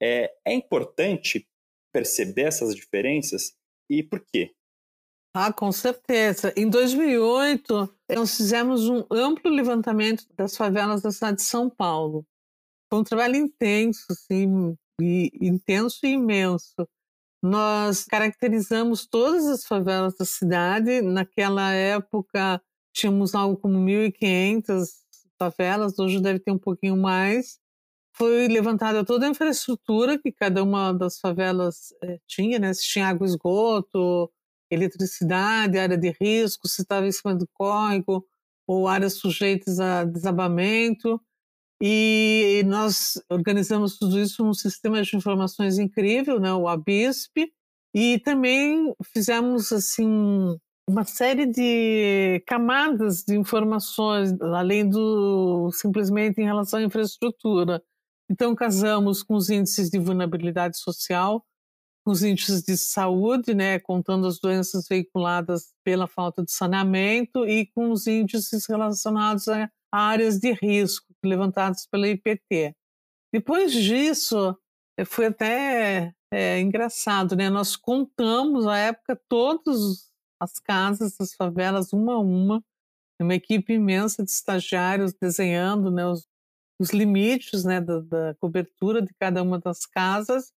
É, 0.00 0.34
é 0.44 0.52
importante 0.52 1.46
perceber 1.92 2.42
essas 2.42 2.74
diferenças 2.74 3.54
e 3.88 4.02
por 4.02 4.20
quê? 4.20 4.54
Ah, 5.34 5.52
com 5.52 5.72
certeza. 5.72 6.52
Em 6.56 6.68
2008, 6.68 7.94
nós 8.14 8.36
fizemos 8.36 8.88
um 8.88 9.04
amplo 9.10 9.50
levantamento 9.50 10.26
das 10.36 10.56
favelas 10.56 11.00
da 11.00 11.10
cidade 11.10 11.36
de 11.36 11.42
São 11.42 11.70
Paulo. 11.70 12.26
Foi 12.90 13.00
um 13.00 13.04
trabalho 13.04 13.36
intenso, 13.36 14.06
sim, 14.14 14.76
e, 15.00 15.30
intenso 15.40 16.04
e 16.04 16.10
imenso. 16.10 16.86
Nós 17.42 18.04
caracterizamos 18.04 19.06
todas 19.06 19.46
as 19.46 19.64
favelas 19.64 20.14
da 20.16 20.24
cidade. 20.24 21.02
Naquela 21.02 21.72
época, 21.72 22.62
tínhamos 22.94 23.34
algo 23.34 23.56
como 23.56 23.78
1.500 23.78 25.02
favelas, 25.38 25.98
hoje 25.98 26.20
deve 26.20 26.38
ter 26.38 26.52
um 26.52 26.58
pouquinho 26.58 26.96
mais 26.96 27.60
foi 28.14 28.46
levantada 28.48 29.04
toda 29.04 29.26
a 29.26 29.30
infraestrutura 29.30 30.18
que 30.18 30.30
cada 30.32 30.62
uma 30.62 30.92
das 30.92 31.18
favelas 31.18 31.94
eh, 32.02 32.18
tinha, 32.26 32.58
né? 32.58 32.72
Se 32.74 32.84
tinha 32.86 33.08
água, 33.08 33.26
esgoto, 33.26 34.30
eletricidade, 34.70 35.78
área 35.78 35.96
de 35.96 36.14
risco, 36.20 36.68
se 36.68 36.82
estava 36.82 37.06
em 37.06 37.12
cima 37.12 37.34
do 37.34 37.48
córrego 37.54 38.26
ou 38.66 38.86
áreas 38.88 39.14
sujeitas 39.14 39.80
a 39.80 40.04
desabamento. 40.04 41.20
E 41.84 42.62
nós 42.66 43.20
organizamos 43.28 43.98
tudo 43.98 44.20
isso 44.20 44.44
num 44.44 44.54
sistema 44.54 45.02
de 45.02 45.16
informações 45.16 45.78
incrível, 45.78 46.38
né? 46.38 46.52
O 46.54 46.68
ABISP, 46.68 47.52
e 47.92 48.20
também 48.20 48.94
fizemos 49.12 49.72
assim 49.72 50.56
uma 50.88 51.04
série 51.04 51.46
de 51.46 52.42
camadas 52.46 53.24
de 53.24 53.36
informações, 53.36 54.32
além 54.40 54.88
do 54.88 55.70
simplesmente 55.72 56.40
em 56.40 56.44
relação 56.44 56.78
à 56.78 56.82
infraestrutura. 56.82 57.82
Então, 58.30 58.54
casamos 58.54 59.22
com 59.22 59.34
os 59.34 59.50
índices 59.50 59.90
de 59.90 59.98
vulnerabilidade 59.98 60.78
social, 60.78 61.44
com 62.04 62.12
os 62.12 62.22
índices 62.22 62.62
de 62.62 62.76
saúde, 62.76 63.54
né, 63.54 63.78
contando 63.80 64.26
as 64.26 64.38
doenças 64.40 64.86
veiculadas 64.88 65.72
pela 65.84 66.06
falta 66.06 66.44
de 66.44 66.52
saneamento, 66.52 67.46
e 67.46 67.66
com 67.74 67.90
os 67.90 68.06
índices 68.06 68.66
relacionados 68.68 69.48
a 69.48 69.68
áreas 69.92 70.38
de 70.38 70.52
risco, 70.52 71.11
levantados 71.26 71.86
pela 71.86 72.08
IPT. 72.08 72.74
Depois 73.32 73.72
disso, 73.72 74.56
eh, 74.98 75.04
foi 75.04 75.26
até 75.26 76.14
é, 76.30 76.60
engraçado, 76.60 77.36
né? 77.36 77.50
Nós 77.50 77.76
contamos, 77.76 78.66
à 78.66 78.76
época, 78.78 79.20
todas 79.28 80.10
as 80.40 80.58
casas 80.58 81.16
das 81.16 81.34
favelas, 81.34 81.92
uma 81.92 82.14
a 82.14 82.18
uma, 82.20 82.64
uma 83.20 83.34
equipe 83.34 83.74
imensa 83.74 84.24
de 84.24 84.30
estagiários 84.30 85.12
desenhando 85.14 85.90
né, 85.90 86.06
os 86.06 86.26
os 86.82 86.90
limites 86.90 87.64
né, 87.64 87.80
da, 87.80 88.00
da 88.00 88.34
cobertura 88.40 89.00
de 89.00 89.14
cada 89.14 89.42
uma 89.42 89.58
das 89.58 89.86
casas 89.86 90.52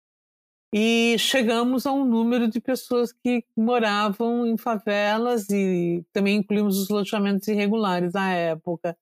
e 0.73 1.17
chegamos 1.19 1.87
a 1.87 1.93
um 1.93 2.05
número 2.05 2.49
de 2.49 2.61
pessoas 2.61 3.13
que 3.13 3.45
moravam 3.57 4.47
em 4.47 4.57
favelas 4.57 5.49
e 5.51 6.05
também 6.13 6.39
incluímos 6.39 6.79
os 6.79 6.89
loteamentos 6.89 7.47
irregulares 7.47 8.17
à 8.17 8.31
época. 8.31 8.97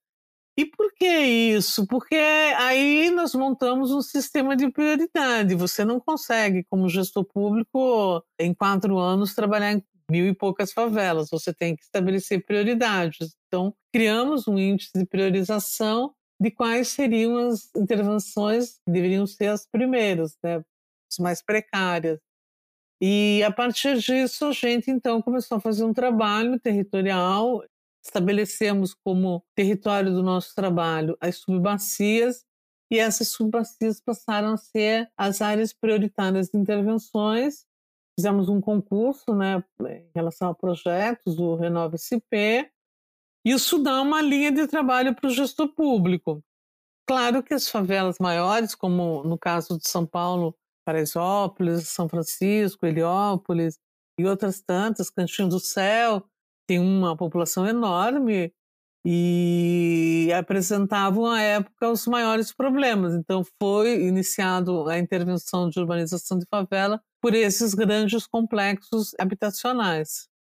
E 0.62 0.66
por 0.66 0.92
que 0.94 1.08
isso? 1.08 1.84
Porque 1.88 2.14
aí 2.14 3.10
nós 3.10 3.34
montamos 3.34 3.90
um 3.90 4.00
sistema 4.00 4.54
de 4.54 4.70
prioridade. 4.70 5.56
Você 5.56 5.84
não 5.84 5.98
consegue, 5.98 6.62
como 6.70 6.88
gestor 6.88 7.24
público, 7.24 8.24
em 8.38 8.54
quatro 8.54 8.96
anos, 8.96 9.34
trabalhar 9.34 9.72
em 9.72 9.82
mil 10.08 10.24
e 10.24 10.32
poucas 10.32 10.72
favelas. 10.72 11.30
Você 11.30 11.52
tem 11.52 11.74
que 11.74 11.82
estabelecer 11.82 12.46
prioridades. 12.46 13.34
Então, 13.48 13.74
criamos 13.92 14.46
um 14.46 14.56
índice 14.56 14.92
de 14.94 15.04
priorização 15.04 16.14
de 16.40 16.48
quais 16.52 16.86
seriam 16.88 17.36
as 17.38 17.68
intervenções 17.74 18.74
que 18.86 18.92
deveriam 18.92 19.26
ser 19.26 19.48
as 19.48 19.66
primeiras, 19.66 20.36
né, 20.44 20.62
as 21.10 21.18
mais 21.18 21.42
precárias. 21.42 22.20
E 23.00 23.42
a 23.42 23.50
partir 23.50 23.98
disso, 23.98 24.44
a 24.44 24.52
gente 24.52 24.88
então 24.92 25.20
começou 25.20 25.58
a 25.58 25.60
fazer 25.60 25.82
um 25.82 25.92
trabalho 25.92 26.56
territorial, 26.60 27.64
estabelecemos 28.04 28.94
como 28.94 29.44
território 29.54 30.12
do 30.12 30.22
nosso 30.22 30.54
trabalho 30.54 31.16
as 31.20 31.36
subbacias, 31.36 32.44
e 32.90 32.98
essas 32.98 33.28
subbacias 33.28 34.00
passaram 34.00 34.52
a 34.52 34.56
ser 34.56 35.10
as 35.16 35.40
áreas 35.40 35.72
prioritárias 35.72 36.48
de 36.48 36.58
intervenções. 36.58 37.64
Fizemos 38.18 38.50
um 38.50 38.60
concurso 38.60 39.34
né, 39.34 39.64
em 39.80 40.10
relação 40.14 40.50
a 40.50 40.54
projetos, 40.54 41.38
o 41.38 41.54
Renova 41.54 41.96
SP, 41.96 42.68
isso 43.44 43.78
dá 43.78 44.00
uma 44.00 44.22
linha 44.22 44.52
de 44.52 44.68
trabalho 44.68 45.14
para 45.14 45.26
o 45.26 45.30
gestor 45.30 45.68
público. 45.74 46.44
Claro 47.08 47.42
que 47.42 47.52
as 47.52 47.68
favelas 47.68 48.18
maiores, 48.20 48.74
como 48.74 49.24
no 49.24 49.36
caso 49.36 49.76
de 49.78 49.88
São 49.88 50.06
Paulo, 50.06 50.56
Paraisópolis, 50.84 51.88
São 51.88 52.08
Francisco, 52.08 52.86
Heliópolis 52.86 53.78
e 54.18 54.24
outras 54.24 54.60
tantas, 54.60 55.10
Cantinho 55.10 55.48
do 55.48 55.58
Céu, 55.58 56.24
tem 56.66 56.78
uma 56.78 57.16
população 57.16 57.66
enorme 57.66 58.52
e 59.04 60.30
apresentavam 60.36 61.26
à 61.26 61.40
época 61.40 61.90
os 61.90 62.06
maiores 62.06 62.52
problemas. 62.52 63.14
Então 63.14 63.42
foi 63.60 64.02
iniciado 64.06 64.88
a 64.88 64.98
intervenção 64.98 65.68
de 65.68 65.80
urbanização 65.80 66.38
de 66.38 66.46
favela 66.50 67.00
por 67.20 67.34
esses 67.34 67.74
grandes 67.74 68.26
complexos 68.26 69.12
habitacionais 69.18 70.32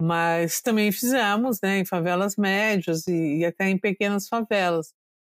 mas 0.00 0.60
também 0.60 0.90
fizemos 0.92 1.60
né, 1.62 1.78
em 1.78 1.84
favelas 1.84 2.36
médias 2.36 3.06
e, 3.06 3.38
e 3.38 3.44
até 3.44 3.68
em 3.68 3.78
pequenas 3.78 4.28
favelas. 4.28 4.92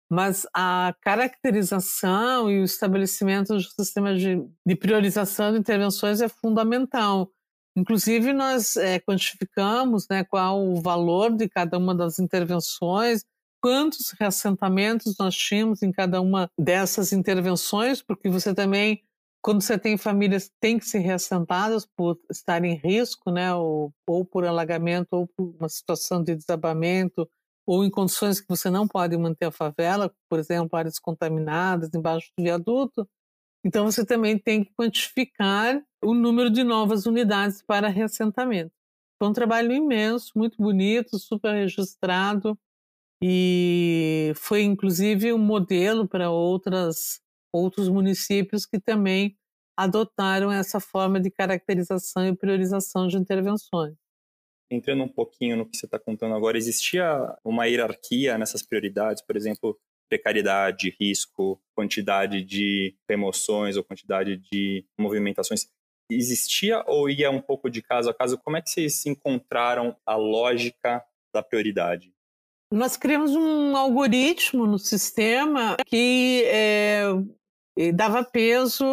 Mas 0.09 0.45
a 0.53 0.93
caracterização 1.01 2.51
e 2.51 2.59
o 2.59 2.65
estabelecimento 2.65 3.57
de 3.57 3.69
sistemas 3.71 4.19
de, 4.19 4.45
de 4.65 4.75
priorização 4.75 5.53
de 5.53 5.59
intervenções 5.59 6.21
é 6.21 6.27
fundamental. 6.27 7.31
Inclusive, 7.75 8.33
nós 8.33 8.75
é, 8.75 8.99
quantificamos 8.99 10.07
né, 10.09 10.23
qual 10.23 10.61
o 10.61 10.81
valor 10.81 11.35
de 11.35 11.47
cada 11.47 11.77
uma 11.77 11.95
das 11.95 12.19
intervenções, 12.19 13.23
quantos 13.61 14.13
reassentamentos 14.19 15.15
nós 15.17 15.35
tínhamos 15.35 15.81
em 15.81 15.91
cada 15.91 16.19
uma 16.19 16.49
dessas 16.59 17.13
intervenções, 17.13 18.01
porque 18.01 18.29
você 18.29 18.53
também 18.53 19.01
quando 19.43 19.61
você 19.61 19.77
tem 19.77 19.97
famílias 19.97 20.51
têm 20.59 20.77
que 20.77 20.85
ser 20.85 20.99
reassentadas 20.99 21.85
por 21.85 22.19
estar 22.31 22.63
em 22.63 22.75
risco, 22.75 23.31
né, 23.31 23.53
ou, 23.53 23.91
ou 24.07 24.23
por 24.23 24.45
alagamento, 24.45 25.07
ou 25.13 25.27
por 25.27 25.55
uma 25.59 25.67
situação 25.67 26.23
de 26.23 26.35
desabamento, 26.35 27.27
ou 27.65 27.83
em 27.83 27.89
condições 27.89 28.39
que 28.39 28.47
você 28.47 28.69
não 28.69 28.87
pode 28.87 29.17
manter 29.17 29.45
a 29.45 29.51
favela, 29.51 30.13
por 30.29 30.37
exemplo, 30.37 30.77
áreas 30.77 30.99
contaminadas 30.99 31.89
embaixo 31.93 32.31
do 32.37 32.43
viaduto, 32.43 33.07
então 33.63 33.85
você 33.85 34.05
também 34.05 34.37
tem 34.37 34.63
que 34.63 34.73
quantificar 34.73 35.81
o 36.03 36.13
número 36.13 36.49
de 36.49 36.63
novas 36.63 37.05
unidades 37.05 37.61
para 37.61 37.87
reassentamento. 37.87 38.71
Foi 39.19 39.29
um 39.29 39.33
trabalho 39.33 39.71
imenso, 39.71 40.31
muito 40.35 40.57
bonito, 40.57 41.19
super 41.19 41.53
registrado 41.53 42.57
e 43.23 44.33
foi 44.35 44.63
inclusive 44.63 45.31
um 45.31 45.37
modelo 45.37 46.07
para 46.07 46.31
outras 46.31 47.21
outros 47.53 47.89
municípios 47.89 48.65
que 48.65 48.79
também 48.79 49.37
adotaram 49.77 50.51
essa 50.51 50.79
forma 50.79 51.19
de 51.19 51.29
caracterização 51.29 52.27
e 52.27 52.35
priorização 52.35 53.07
de 53.07 53.17
intervenções. 53.17 53.95
Entrando 54.71 55.03
um 55.03 55.07
pouquinho 55.09 55.57
no 55.57 55.69
que 55.69 55.77
você 55.77 55.85
está 55.85 55.99
contando 55.99 56.33
agora, 56.33 56.57
existia 56.57 57.37
uma 57.43 57.65
hierarquia 57.65 58.37
nessas 58.37 58.63
prioridades, 58.63 59.21
por 59.21 59.35
exemplo, 59.35 59.77
precariedade, 60.11 60.93
risco, 60.99 61.57
quantidade 61.73 62.43
de 62.43 62.93
remoções 63.09 63.77
ou 63.77 63.83
quantidade 63.83 64.35
de 64.51 64.85
movimentações. 64.99 65.67
Existia 66.11 66.83
ou 66.85 67.09
ia 67.09 67.31
um 67.31 67.39
pouco 67.39 67.69
de 67.69 67.81
caso 67.81 68.09
a 68.09 68.13
caso? 68.13 68.37
Como 68.37 68.57
é 68.57 68.61
que 68.61 68.69
vocês 68.69 69.05
encontraram 69.05 69.95
a 70.05 70.17
lógica 70.17 71.01
da 71.33 71.41
prioridade? 71.41 72.13
Nós 72.73 72.97
criamos 72.97 73.31
um 73.31 73.77
algoritmo 73.77 74.67
no 74.67 74.77
sistema 74.77 75.77
que 75.85 76.43
é, 76.47 77.05
dava 77.93 78.25
peso 78.25 78.85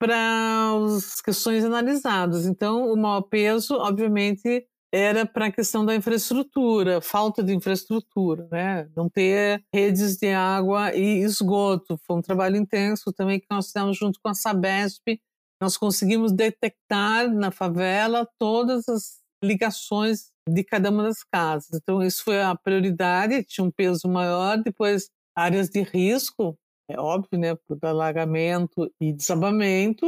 para 0.00 0.72
as 0.84 1.20
questões 1.20 1.64
analisadas. 1.64 2.46
Então, 2.46 2.92
o 2.92 2.96
maior 2.96 3.22
peso, 3.22 3.76
obviamente, 3.76 4.66
era 4.92 5.26
para 5.26 5.46
a 5.46 5.52
questão 5.52 5.84
da 5.84 5.94
infraestrutura, 5.94 7.00
falta 7.00 7.42
de 7.42 7.54
infraestrutura, 7.54 8.48
né? 8.50 8.88
Não 8.96 9.08
ter 9.08 9.62
redes 9.74 10.16
de 10.16 10.32
água 10.32 10.94
e 10.94 11.20
esgoto. 11.20 11.98
Foi 12.06 12.16
um 12.16 12.22
trabalho 12.22 12.56
intenso 12.56 13.12
também 13.12 13.38
que 13.38 13.46
nós 13.50 13.66
fizemos 13.66 13.96
junto 13.96 14.18
com 14.22 14.28
a 14.28 14.34
Sabesp 14.34 15.20
nós 15.60 15.76
conseguimos 15.76 16.32
detectar 16.32 17.32
na 17.32 17.50
favela 17.50 18.28
todas 18.38 18.88
as 18.88 19.18
ligações 19.42 20.30
de 20.48 20.62
cada 20.64 20.90
uma 20.90 21.02
das 21.02 21.22
casas. 21.24 21.80
Então, 21.82 22.02
isso 22.02 22.24
foi 22.24 22.40
a 22.40 22.54
prioridade, 22.54 23.44
tinha 23.44 23.64
um 23.64 23.70
peso 23.70 24.08
maior. 24.08 24.56
Depois, 24.58 25.10
áreas 25.36 25.68
de 25.68 25.82
risco, 25.82 26.56
é 26.88 26.98
óbvio, 26.98 27.38
né, 27.38 27.54
por 27.54 27.78
alagamento 27.82 28.90
e 29.00 29.12
desabamento, 29.12 30.06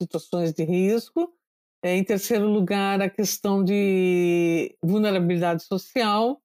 situações 0.00 0.52
de 0.52 0.64
risco. 0.64 1.32
É, 1.82 1.96
em 1.96 2.04
terceiro 2.04 2.46
lugar, 2.46 3.00
a 3.00 3.08
questão 3.08 3.64
de 3.64 4.76
vulnerabilidade 4.82 5.64
social. 5.64 6.40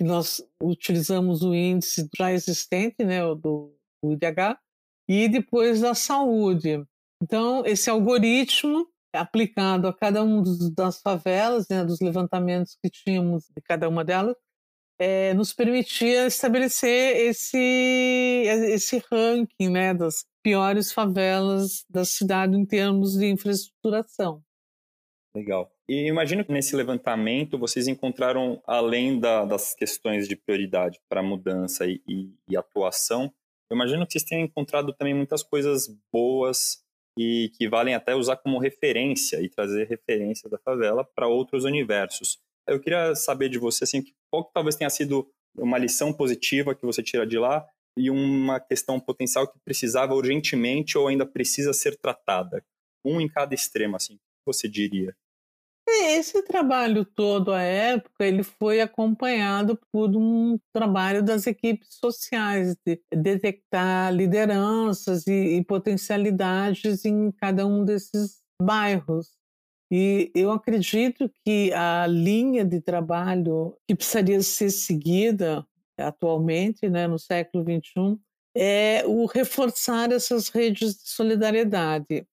Nós 0.00 0.42
utilizamos 0.62 1.42
o 1.42 1.54
índice 1.54 2.08
já 2.16 2.32
existente, 2.32 3.04
né, 3.04 3.20
do 3.34 3.74
IDH, 4.04 4.58
e 5.08 5.28
depois 5.28 5.80
da 5.80 5.94
saúde. 5.94 6.84
Então, 7.22 7.64
esse 7.66 7.90
algoritmo 7.90 8.86
aplicado 9.12 9.88
a 9.88 9.92
cada 9.92 10.22
um 10.22 10.42
dos, 10.42 10.70
das 10.72 11.00
favelas, 11.00 11.66
né, 11.68 11.84
dos 11.84 12.00
levantamentos 12.00 12.76
que 12.82 12.90
tínhamos 12.90 13.44
de 13.56 13.62
cada 13.62 13.88
uma 13.88 14.04
delas, 14.04 14.36
é, 15.00 15.32
nos 15.34 15.52
permitia 15.54 16.26
estabelecer 16.26 17.16
esse, 17.28 17.56
esse 17.56 19.02
ranking 19.10 19.70
né, 19.70 19.94
das 19.94 20.24
piores 20.42 20.92
favelas 20.92 21.84
da 21.88 22.04
cidade 22.04 22.56
em 22.56 22.66
termos 22.66 23.16
de 23.16 23.26
infraestruturação. 23.26 24.42
Legal. 25.34 25.70
E 25.88 26.06
imagino 26.08 26.44
que 26.44 26.52
nesse 26.52 26.74
levantamento 26.74 27.58
vocês 27.58 27.86
encontraram, 27.86 28.62
além 28.66 29.20
da, 29.20 29.44
das 29.44 29.74
questões 29.74 30.26
de 30.26 30.34
prioridade 30.34 31.00
para 31.08 31.22
mudança 31.22 31.86
e, 31.86 32.00
e, 32.08 32.30
e, 32.48 32.56
atuação, 32.56 33.32
eu 33.70 33.74
imagino 33.74 34.06
que 34.06 34.12
vocês 34.12 34.24
tenham 34.24 34.44
encontrado 34.44 34.92
também 34.94 35.14
muitas 35.14 35.42
coisas 35.42 35.86
boas 36.12 36.82
e 37.18 37.50
que 37.56 37.68
valem 37.68 37.94
até 37.94 38.14
usar 38.14 38.36
como 38.36 38.58
referência 38.58 39.42
e 39.42 39.48
trazer 39.48 39.86
referência 39.86 40.48
da 40.48 40.58
favela 40.58 41.04
para 41.04 41.28
outros 41.28 41.64
universos. 41.64 42.38
Eu 42.66 42.80
queria 42.80 43.14
saber 43.14 43.48
de 43.48 43.58
você 43.58 43.84
assim, 43.84 44.04
qual 44.30 44.44
que 44.44 44.52
talvez 44.52 44.76
tenha 44.76 44.90
sido 44.90 45.28
uma 45.56 45.78
lição 45.78 46.12
positiva 46.12 46.74
que 46.74 46.86
você 46.86 47.02
tira 47.02 47.26
de 47.26 47.38
lá 47.38 47.66
e 47.96 48.10
uma 48.10 48.60
questão 48.60 49.00
potencial 49.00 49.46
que 49.46 49.58
precisava 49.64 50.14
urgentemente 50.14 50.96
ou 50.96 51.08
ainda 51.08 51.26
precisa 51.26 51.72
ser 51.72 51.96
tratada. 51.96 52.64
Um 53.04 53.20
em 53.20 53.28
cada 53.28 53.54
extremo, 53.54 53.96
assim, 53.96 54.18
você 54.48 54.68
diria? 54.68 55.14
Esse 55.90 56.42
trabalho 56.42 57.04
todo, 57.04 57.52
à 57.52 57.62
época, 57.62 58.24
ele 58.24 58.42
foi 58.42 58.80
acompanhado 58.80 59.78
por 59.90 60.14
um 60.14 60.58
trabalho 60.72 61.22
das 61.22 61.46
equipes 61.46 61.94
sociais, 61.94 62.76
de 62.84 63.00
detectar 63.10 64.12
lideranças 64.12 65.26
e, 65.26 65.56
e 65.56 65.64
potencialidades 65.64 67.04
em 67.04 67.32
cada 67.32 67.66
um 67.66 67.84
desses 67.84 68.42
bairros. 68.60 69.30
E 69.90 70.30
eu 70.34 70.50
acredito 70.50 71.30
que 71.44 71.72
a 71.72 72.06
linha 72.06 72.64
de 72.64 72.80
trabalho 72.80 73.74
que 73.86 73.94
precisaria 73.94 74.42
ser 74.42 74.70
seguida 74.70 75.66
atualmente, 75.96 76.88
né, 76.88 77.06
no 77.06 77.18
século 77.18 77.64
XXI, 77.64 78.18
é 78.54 79.04
o 79.06 79.24
reforçar 79.26 80.12
essas 80.12 80.48
redes 80.48 80.96
de 80.96 81.08
solidariedade. 81.08 82.26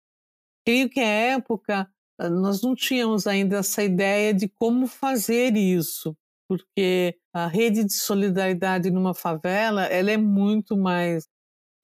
Creio 0.65 0.89
que 0.89 0.99
a 0.99 1.07
época 1.07 1.89
nós 2.19 2.61
não 2.61 2.75
tínhamos 2.75 3.27
ainda 3.27 3.57
essa 3.57 3.83
ideia 3.83 4.33
de 4.33 4.47
como 4.47 4.87
fazer 4.87 5.55
isso, 5.55 6.15
porque 6.47 7.17
a 7.33 7.47
rede 7.47 7.83
de 7.83 7.93
solidariedade 7.93 8.89
numa 8.89 9.13
favela 9.13 9.85
ela 9.85 10.11
é 10.11 10.17
muito 10.17 10.77
mais 10.77 11.27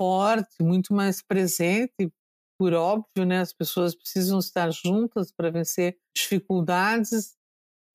forte, 0.01 0.61
muito 0.61 0.93
mais 0.93 1.21
presente, 1.21 2.11
por 2.57 2.73
óbvio, 2.73 3.25
né? 3.25 3.41
As 3.41 3.53
pessoas 3.53 3.95
precisam 3.95 4.39
estar 4.39 4.71
juntas 4.71 5.31
para 5.31 5.51
vencer 5.51 5.97
dificuldades 6.15 7.35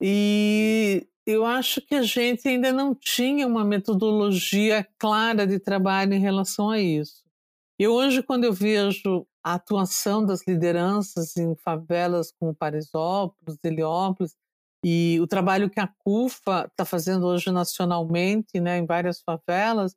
e 0.01 1.07
eu 1.27 1.45
acho 1.45 1.81
que 1.81 1.95
a 1.95 2.03
gente 2.03 2.47
ainda 2.49 2.73
não 2.73 2.95
tinha 2.95 3.47
uma 3.47 3.65
metodologia 3.65 4.87
clara 4.99 5.47
de 5.47 5.59
trabalho 5.59 6.15
em 6.15 6.21
relação 6.21 6.71
a 6.71 6.79
isso. 6.81 7.25
E 7.79 7.87
hoje, 7.89 8.23
quando 8.23 8.45
eu 8.45 8.53
vejo 8.53 9.27
a 9.47 9.55
atuação 9.55 10.27
das 10.27 10.45
lideranças 10.45 11.37
em 11.37 11.55
favelas 11.55 12.33
como 12.33 12.53
Parisópolis, 12.53 13.57
Heliópolis, 13.63 14.35
e 14.85 15.21
o 15.21 15.27
trabalho 15.29 15.71
que 15.71 15.79
a 15.79 15.87
CUFA 15.87 16.67
está 16.69 16.85
fazendo 16.85 17.27
hoje 17.27 17.53
nacionalmente, 17.53 18.59
né, 18.61 18.79
em 18.79 18.85
várias 18.85 19.21
favelas, 19.21 19.95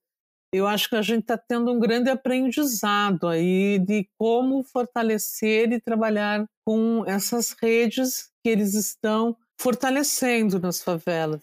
eu 0.53 0.67
acho 0.67 0.87
que 0.87 0.95
a 0.95 1.01
gente 1.01 1.21
está 1.21 1.35
tendo 1.35 1.71
um 1.71 1.79
grande 1.79 2.11
aprendizado 2.11 3.27
aí 3.27 3.79
de 3.79 4.07
como 4.19 4.63
fortalecer 4.63 5.71
e 5.71 5.81
trabalhar 5.81 6.47
com 6.63 7.03
essas 7.07 7.55
redes 7.59 8.29
que 8.43 8.49
eles 8.49 8.75
estão 8.75 9.35
fortalecendo 9.59 10.59
nas 10.59 10.79
favelas. 10.79 11.41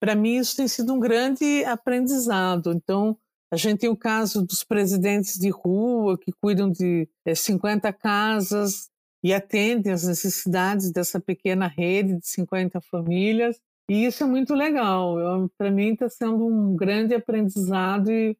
Para 0.00 0.14
mim, 0.14 0.36
isso 0.36 0.56
tem 0.56 0.68
sido 0.68 0.94
um 0.94 1.00
grande 1.00 1.64
aprendizado. 1.64 2.72
Então, 2.72 3.16
a 3.52 3.56
gente 3.56 3.80
tem 3.80 3.90
o 3.90 3.96
caso 3.96 4.46
dos 4.46 4.64
presidentes 4.64 5.38
de 5.38 5.50
rua 5.50 6.18
que 6.18 6.32
cuidam 6.32 6.70
de 6.70 7.06
é, 7.22 7.32
eh, 7.32 7.34
50 7.34 7.92
casas 7.92 8.88
e 9.22 9.34
atendem 9.34 9.92
às 9.92 10.04
necessidades 10.04 10.90
dessa 10.90 11.20
pequena 11.20 11.66
rede 11.66 12.18
de 12.18 12.26
50 12.26 12.80
famílias. 12.80 13.60
E 13.90 14.06
isso 14.06 14.24
é 14.24 14.26
muito 14.26 14.54
legal. 14.54 15.16
Para 15.58 15.70
mim 15.70 15.92
está 15.92 16.08
sendo 16.08 16.46
um 16.46 16.74
grande 16.74 17.14
aprendizado 17.14 18.10
e 18.10 18.34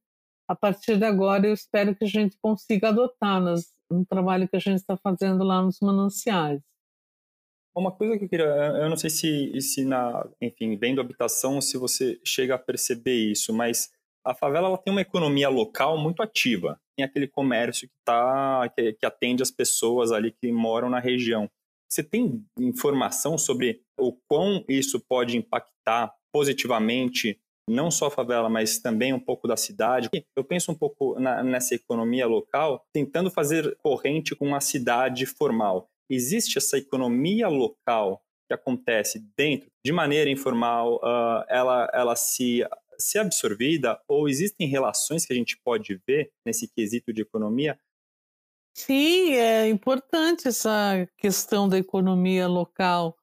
a 0.48 0.57
partir 0.57 0.96
de 0.96 1.05
agora 1.05 1.46
eu 1.46 1.53
espero 1.53 1.94
que 1.94 2.05
a 2.05 2.09
gente 2.09 2.38
consiga 2.40 2.88
adotar 2.88 3.38
nas, 3.38 3.66
no 3.90 4.07
trabalho 4.07 4.48
que 4.48 4.57
a 4.57 4.61
gente 4.61 4.79
está 4.79 4.96
fazendo 4.96 5.44
lá 5.44 5.61
nos 5.61 5.79
mananciais. 5.81 6.62
Uma 7.77 7.92
coisa 7.92 8.16
que 8.16 8.25
eu 8.25 8.29
queria, 8.31 8.46
eu 8.46 8.88
não 8.88 8.96
sei 8.96 9.11
se, 9.11 9.61
se 9.61 9.85
na, 9.85 10.27
enfim, 10.40 10.75
vendo 10.77 11.03
habitação, 11.03 11.61
se 11.61 11.77
você 11.77 12.18
chega 12.25 12.55
a 12.55 12.59
perceber 12.59 13.31
isso, 13.31 13.53
mas 13.53 13.90
a 14.25 14.35
favela 14.35 14.69
ela 14.69 14.79
tem 14.79 14.93
uma 14.93 15.01
economia 15.01 15.49
local 15.49 15.99
muito 15.99 16.23
ativa. 16.23 16.81
Tem 16.97 17.05
aquele 17.05 17.27
comércio 17.27 17.89
que, 17.89 17.95
tá, 18.05 18.69
que, 18.77 18.93
que 18.95 19.07
atende 19.07 19.43
as 19.43 19.51
pessoas 19.51 20.13
ali 20.13 20.33
que 20.33 20.53
moram 20.53 20.89
na 20.89 21.01
região. 21.01 21.49
Você 21.91 22.03
tem 22.03 22.45
informação 22.59 23.37
sobre 23.37 23.83
o 23.99 24.17
quão 24.29 24.65
isso 24.69 25.01
pode 25.01 25.37
impactar 25.37 26.15
positivamente 26.33 27.39
não 27.69 27.91
só 27.91 28.07
a 28.07 28.11
favela, 28.11 28.49
mas 28.49 28.79
também 28.79 29.13
um 29.13 29.21
pouco 29.21 29.47
da 29.47 29.57
cidade. 29.57 30.09
Eu 30.35 30.45
penso 30.45 30.73
um 30.73 30.75
pouco 30.75 31.19
na, 31.21 31.43
nessa 31.43 31.75
economia 31.75 32.27
local, 32.27 32.85
tentando 32.93 33.31
fazer 33.31 33.77
corrente 33.79 34.35
com 34.35 34.55
a 34.55 34.61
cidade 34.61 35.27
formal. 35.27 35.89
Existe 36.11 36.59
essa 36.59 36.77
economia 36.77 37.49
local 37.49 38.23
que 38.49 38.55
acontece 38.55 39.25
dentro, 39.37 39.69
de 39.85 39.93
maneira 39.93 40.31
informal, 40.31 40.97
uh, 40.97 41.45
ela, 41.49 41.91
ela 41.95 42.17
se 42.17 42.63
ser 43.03 43.19
absorvida 43.19 44.01
ou 44.09 44.29
existem 44.29 44.67
relações 44.69 45.27
que 45.27 45.33
a 45.33 45.37
gente 45.37 45.59
pode 45.65 46.01
ver 46.07 46.33
nesse 46.45 46.69
quesito 46.69 47.12
de 47.12 47.23
economia? 47.23 47.79
Sim, 48.75 49.33
é 49.33 49.69
importante 49.69 50.49
essa 50.49 51.07
questão 51.19 51.69
da 51.69 51.79
economia 51.79 52.49
local, 52.49 53.17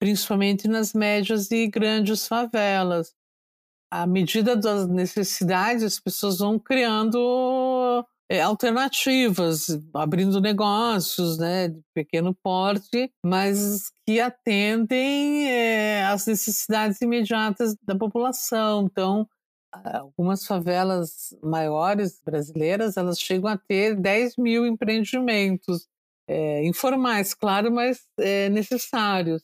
principalmente 0.00 0.66
nas 0.66 0.92
médias 0.92 1.50
e 1.50 1.68
grandes 1.68 2.26
favelas. 2.26 3.14
À 3.90 4.06
medida 4.06 4.56
das 4.56 4.88
necessidades, 4.88 5.84
as 5.84 6.00
pessoas 6.00 6.38
vão 6.38 6.58
criando 6.58 8.04
alternativas, 8.42 9.66
abrindo 9.94 10.40
negócios 10.40 11.38
né, 11.38 11.68
de 11.68 11.80
pequeno 11.94 12.34
porte, 12.34 13.10
mas 13.24 13.90
que 14.04 14.20
atendem 14.20 15.48
é, 15.48 16.04
às 16.06 16.26
necessidades 16.26 17.00
imediatas 17.00 17.76
da 17.82 17.96
população. 17.96 18.84
Então, 18.84 19.28
algumas 19.84 20.44
favelas 20.44 21.36
maiores 21.42 22.20
brasileiras, 22.24 22.96
elas 22.96 23.20
chegam 23.20 23.48
a 23.48 23.56
ter 23.56 23.94
10 23.94 24.36
mil 24.36 24.66
empreendimentos 24.66 25.86
é, 26.28 26.66
informais, 26.66 27.34
claro, 27.34 27.70
mas 27.70 28.06
é, 28.18 28.48
necessários. 28.48 29.42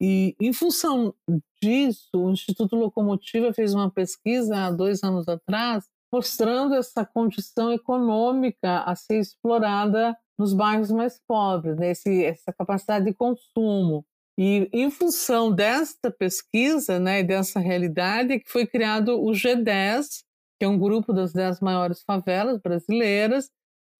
E, 0.00 0.34
em 0.40 0.52
função 0.52 1.14
disso, 1.62 2.10
o 2.14 2.30
Instituto 2.30 2.74
Locomotiva 2.74 3.52
fez 3.52 3.72
uma 3.74 3.90
pesquisa 3.90 4.56
há 4.56 4.70
dois 4.70 5.02
anos 5.04 5.28
atrás 5.28 5.84
mostrando 6.14 6.76
essa 6.76 7.04
condição 7.04 7.72
econômica 7.72 8.84
a 8.84 8.94
ser 8.94 9.18
explorada 9.18 10.16
nos 10.38 10.54
bairros 10.54 10.88
mais 10.92 11.20
pobres, 11.26 11.76
né? 11.76 11.90
Essa 11.90 12.52
capacidade 12.52 13.06
de 13.06 13.12
consumo. 13.12 14.06
E 14.38 14.68
em 14.72 14.92
função 14.92 15.50
desta 15.50 16.12
pesquisa, 16.12 17.00
né, 17.00 17.24
dessa 17.24 17.58
realidade, 17.58 18.38
que 18.38 18.48
foi 18.48 18.64
criado 18.64 19.20
o 19.20 19.32
G10, 19.32 20.22
que 20.56 20.64
é 20.64 20.68
um 20.68 20.78
grupo 20.78 21.12
das 21.12 21.32
10 21.32 21.58
maiores 21.58 22.00
favelas 22.02 22.60
brasileiras, 22.60 23.50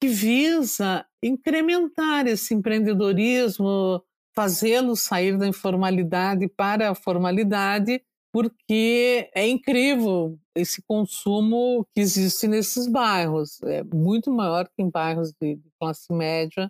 que 0.01 0.07
visa 0.07 1.05
incrementar 1.21 2.29
esse 2.29 2.55
empreendedorismo, 2.55 4.01
fazê-lo 4.37 4.95
sair 4.95 5.37
da 5.37 5.49
informalidade 5.49 6.47
para 6.49 6.91
a 6.91 6.95
formalidade 6.95 8.01
porque 8.35 9.31
é 9.33 9.47
incrível 9.47 10.37
esse 10.57 10.83
consumo 10.83 11.87
que 11.95 12.01
existe 12.01 12.49
nesses 12.49 12.89
bairros. 12.89 13.63
É 13.63 13.85
muito 13.85 14.29
maior 14.29 14.67
que 14.67 14.83
em 14.83 14.91
bairros 14.91 15.33
de, 15.41 15.57
classe 15.79 16.13
média 16.13 16.69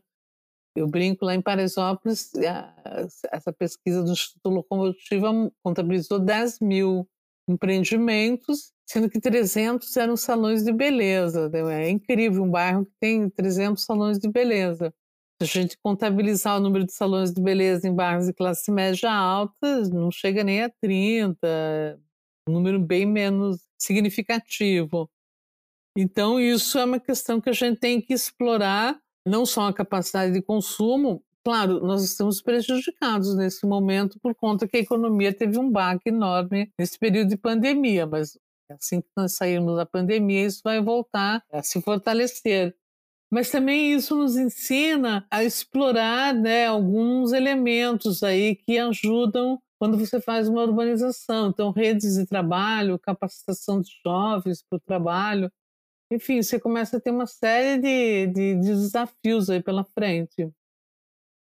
Eu 0.77 0.87
brinco 0.87 1.25
lá 1.25 1.35
em 1.35 1.41
Paraisópolis, 1.41 2.33
essa 3.33 3.51
pesquisa 3.51 4.03
do 4.03 4.13
Instituto 4.13 4.51
Locomotiva 4.51 5.31
contabilizou 5.63 6.19
10 6.21 6.61
mil 6.61 7.09
empreendimentos, 7.49 8.71
sendo 8.87 9.09
que 9.09 9.19
300 9.19 9.97
eram 9.97 10.19
salões 10.19 10.63
de 10.65 10.73
beleza. 10.73 11.51
É 11.73 11.89
incrível 11.89 12.43
um 12.43 12.51
bairro 12.51 12.85
que 12.85 12.93
tem 13.01 13.31
300 13.31 13.83
salões 13.83 14.19
de 14.19 14.29
beleza. 14.29 14.93
Se 15.45 15.59
a 15.59 15.63
gente 15.63 15.77
contabilizar 15.79 16.57
o 16.57 16.61
número 16.61 16.87
de 16.87 16.93
salões 16.93 17.31
de 17.31 17.41
beleza 17.41 17.87
em 17.87 17.95
bairros 17.95 18.27
de 18.27 18.33
classe 18.33 18.73
média 18.73 19.13
alta, 19.13 19.81
não 19.91 20.11
chega 20.11 20.43
nem 20.43 20.63
a 20.63 20.71
30, 20.71 22.01
um 22.49 22.53
número 22.53 22.81
bem 22.81 23.05
menos 23.05 23.61
significativo. 23.79 25.11
Então, 25.97 26.41
isso 26.41 26.79
é 26.79 26.85
uma 26.85 26.99
questão 26.99 27.41
que 27.41 27.51
a 27.51 27.53
gente 27.53 27.79
tem 27.79 28.01
que 28.01 28.15
explorar, 28.15 28.99
não 29.27 29.45
só 29.45 29.69
a 29.69 29.75
capacidade 29.75 30.33
de 30.33 30.41
consumo. 30.41 31.23
Claro, 31.45 31.81
nós 31.81 32.03
estamos 32.03 32.41
prejudicados 32.41 33.37
nesse 33.37 33.67
momento 33.67 34.19
por 34.21 34.35
conta 34.35 34.67
que 34.67 34.79
a 34.79 34.81
economia 34.81 35.33
teve 35.33 35.59
um 35.59 35.71
baque 35.71 36.09
enorme 36.09 36.73
nesse 36.79 36.99
período 36.99 37.29
de 37.29 37.37
pandemia, 37.37 38.07
mas 38.07 38.39
assim 38.71 39.03
que 39.03 39.09
nós 39.15 39.37
sairmos 39.37 39.77
da 39.77 39.85
pandemia, 39.85 40.47
isso 40.47 40.63
vai 40.65 40.81
voltar 40.83 41.45
a 41.53 41.63
se 41.63 41.83
fortalecer. 41.83 42.75
Mas 43.35 43.51
também 43.51 43.93
isso 43.93 44.15
nos 44.15 44.37
ensina 44.37 45.27
a 45.29 45.43
explorar 45.43 46.33
né, 46.33 46.67
alguns 46.67 47.33
elementos 47.33 48.23
aí 48.23 48.55
que 48.55 48.79
ajudam 48.79 49.61
quando 49.77 49.99
você 49.99 50.21
faz 50.21 50.49
uma 50.49 50.63
urbanização. 50.63 51.49
Então, 51.49 51.73
redes 51.73 52.15
de 52.15 52.27
trabalho, 52.27 52.97
capacitação 52.97 53.81
de 53.81 53.91
jovens 54.07 54.63
para 54.63 54.77
o 54.77 54.81
trabalho. 54.81 55.51
Enfim, 56.13 56.45
você 56.45 56.61
começa 56.61 56.97
a 56.97 57.01
ter 57.01 57.11
uma 57.11 57.27
série 57.27 57.83
de, 57.83 58.29
de, 58.29 58.55
de 58.55 58.69
desafios 58.69 59.51
aí 59.51 59.61
pela 59.61 59.83
frente. 59.83 60.49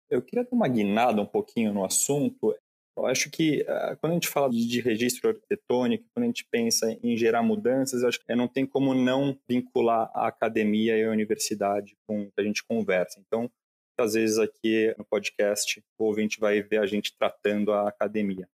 Eu 0.10 0.24
queria 0.24 0.44
dar 0.44 0.56
uma 0.56 0.68
guinada 0.68 1.22
um 1.22 1.26
pouquinho 1.28 1.72
no 1.72 1.86
assunto. 1.86 2.56
Eu 2.98 3.06
acho 3.06 3.30
que 3.30 3.62
uh, 3.64 3.98
quando 4.00 4.12
a 4.12 4.16
gente 4.16 4.30
fala 4.30 4.50
de, 4.50 4.80
registro 4.80 5.30
arquitetônico, 5.30 6.06
quando 6.14 6.24
a 6.24 6.28
gente 6.28 6.46
pensa 6.50 6.98
em 7.04 7.18
gerar 7.18 7.44
mudanças, 7.44 8.04
acho 8.04 8.20
que 8.20 8.36
não 8.36 8.48
tem 8.48 8.66
como 8.66 8.94
não 8.94 9.38
vincular 9.48 10.10
a 10.14 10.28
academia 10.28 10.98
e 10.98 11.04
a 11.04 11.12
universidade 11.12 11.98
com 12.08 12.26
que 12.26 12.40
a 12.40 12.44
gente 12.44 12.64
conversa. 12.64 13.20
Então, 13.20 13.52
às 14.00 14.14
vezes 14.14 14.38
aqui 14.38 14.94
no 14.98 15.06
podcast 15.06 15.84
o 15.98 16.06
ouvinte 16.06 16.40
vai 16.40 16.62
ver 16.62 16.80
a 16.80 16.86
gente 16.86 17.16
tratando 17.18 17.74
a 17.74 17.90
academia. 17.90 18.48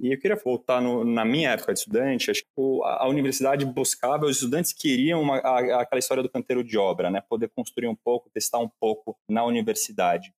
E 0.00 0.14
eu 0.14 0.18
queria 0.18 0.36
voltar 0.36 0.80
no, 0.80 1.04
na 1.04 1.26
minha 1.26 1.50
época 1.50 1.74
de 1.74 1.80
estudante, 1.80 2.30
acho 2.30 2.42
que 2.42 2.80
a, 2.84 3.06
universidade 3.06 3.66
buscava, 3.66 4.24
os 4.24 4.36
estudantes 4.36 4.72
queriam 4.72 5.20
uma, 5.20 5.36
aquela 5.36 5.98
história 5.98 6.22
do 6.22 6.30
canteiro 6.30 6.64
de 6.64 6.78
obra, 6.78 7.10
né? 7.10 7.22
Poder 7.28 7.50
construir 7.50 7.86
um 7.86 7.94
pouco, 7.94 8.30
testar 8.30 8.58
um 8.60 8.70
pouco 8.80 9.18
na 9.28 9.44
universidade. 9.44 10.32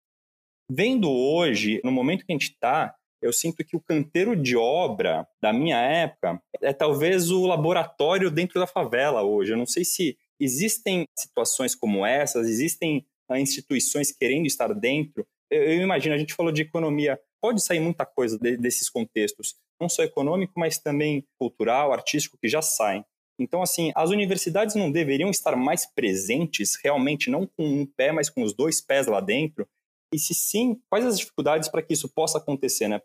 Vendo 0.70 1.10
hoje, 1.10 1.78
no 1.84 1.92
momento 1.92 2.24
que 2.24 2.32
a 2.32 2.34
gente 2.34 2.52
está, 2.52 2.94
eu 3.22 3.32
sinto 3.32 3.64
que 3.64 3.76
o 3.76 3.80
canteiro 3.80 4.34
de 4.34 4.56
obra 4.56 5.26
da 5.40 5.52
minha 5.52 5.78
época 5.78 6.40
é 6.60 6.72
talvez 6.72 7.30
o 7.30 7.46
laboratório 7.46 8.30
dentro 8.30 8.58
da 8.58 8.66
favela 8.66 9.22
hoje. 9.22 9.52
Eu 9.52 9.58
não 9.58 9.66
sei 9.66 9.84
se 9.84 10.16
existem 10.38 11.04
situações 11.16 11.74
como 11.74 12.04
essas, 12.04 12.48
existem 12.48 13.06
instituições 13.32 14.10
querendo 14.10 14.46
estar 14.46 14.72
dentro. 14.74 15.26
Eu, 15.50 15.62
eu 15.62 15.82
imagino, 15.82 16.14
a 16.14 16.18
gente 16.18 16.34
falou 16.34 16.50
de 16.50 16.62
economia, 16.62 17.20
pode 17.40 17.62
sair 17.62 17.80
muita 17.80 18.04
coisa 18.04 18.38
de, 18.38 18.56
desses 18.56 18.88
contextos, 18.88 19.54
não 19.80 19.88
só 19.88 20.02
econômico, 20.02 20.54
mas 20.56 20.78
também 20.78 21.24
cultural, 21.38 21.92
artístico, 21.92 22.38
que 22.40 22.48
já 22.48 22.62
saem. 22.62 23.04
Então, 23.38 23.62
assim, 23.62 23.90
as 23.94 24.10
universidades 24.10 24.74
não 24.74 24.92
deveriam 24.92 25.30
estar 25.30 25.56
mais 25.56 25.86
presentes, 25.86 26.76
realmente, 26.82 27.30
não 27.30 27.46
com 27.46 27.64
um 27.64 27.86
pé, 27.86 28.12
mas 28.12 28.28
com 28.28 28.42
os 28.42 28.52
dois 28.52 28.82
pés 28.82 29.06
lá 29.06 29.20
dentro. 29.20 29.66
E 30.12 30.18
se 30.18 30.34
sim, 30.34 30.80
quais 30.88 31.06
as 31.06 31.18
dificuldades 31.18 31.68
para 31.68 31.82
que 31.82 31.92
isso 31.92 32.08
possa 32.08 32.38
acontecer, 32.38 32.88
né? 32.88 33.00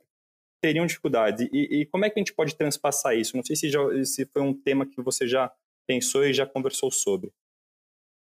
Teriam 0.62 0.86
dificuldades. 0.86 1.48
E, 1.52 1.82
e, 1.82 1.86
como 1.86 2.06
é 2.06 2.10
que 2.10 2.20
a 2.20 2.22
gente 2.22 2.34
pode 2.34 2.56
transpassar 2.56 3.16
isso? 3.16 3.38
Não 3.38 3.44
sei 3.44 3.56
se, 3.56 3.70
já, 3.70 3.80
se 4.04 4.26
foi 4.26 4.42
um 4.42 4.54
tema 4.54 4.86
que 4.86 5.02
você 5.02 5.28
já 5.28 5.52
pensou 5.88 6.24
e 6.26 6.34
já 6.34 6.46
conversou 6.46 6.92
sobre. 6.92 7.32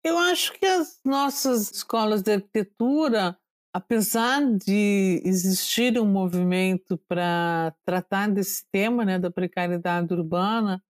Eu 0.04 0.18
acho 0.18 0.54
que 0.54 0.66
as 0.66 1.00
nossas 1.06 1.70
escolas 1.70 2.24
de 2.24 2.34
arquitetura, 2.34 3.38
apesar 3.72 4.42
de 4.58 5.22
existir 5.24 6.00
um 6.00 6.08
movimento 6.08 6.98
para 7.08 7.76
tratar 7.86 8.30
desse 8.30 8.66
tema, 8.72 9.06
né, 9.06 9.20
da 9.20 9.30
precariedade 9.30 10.12
urbana, 10.12 10.84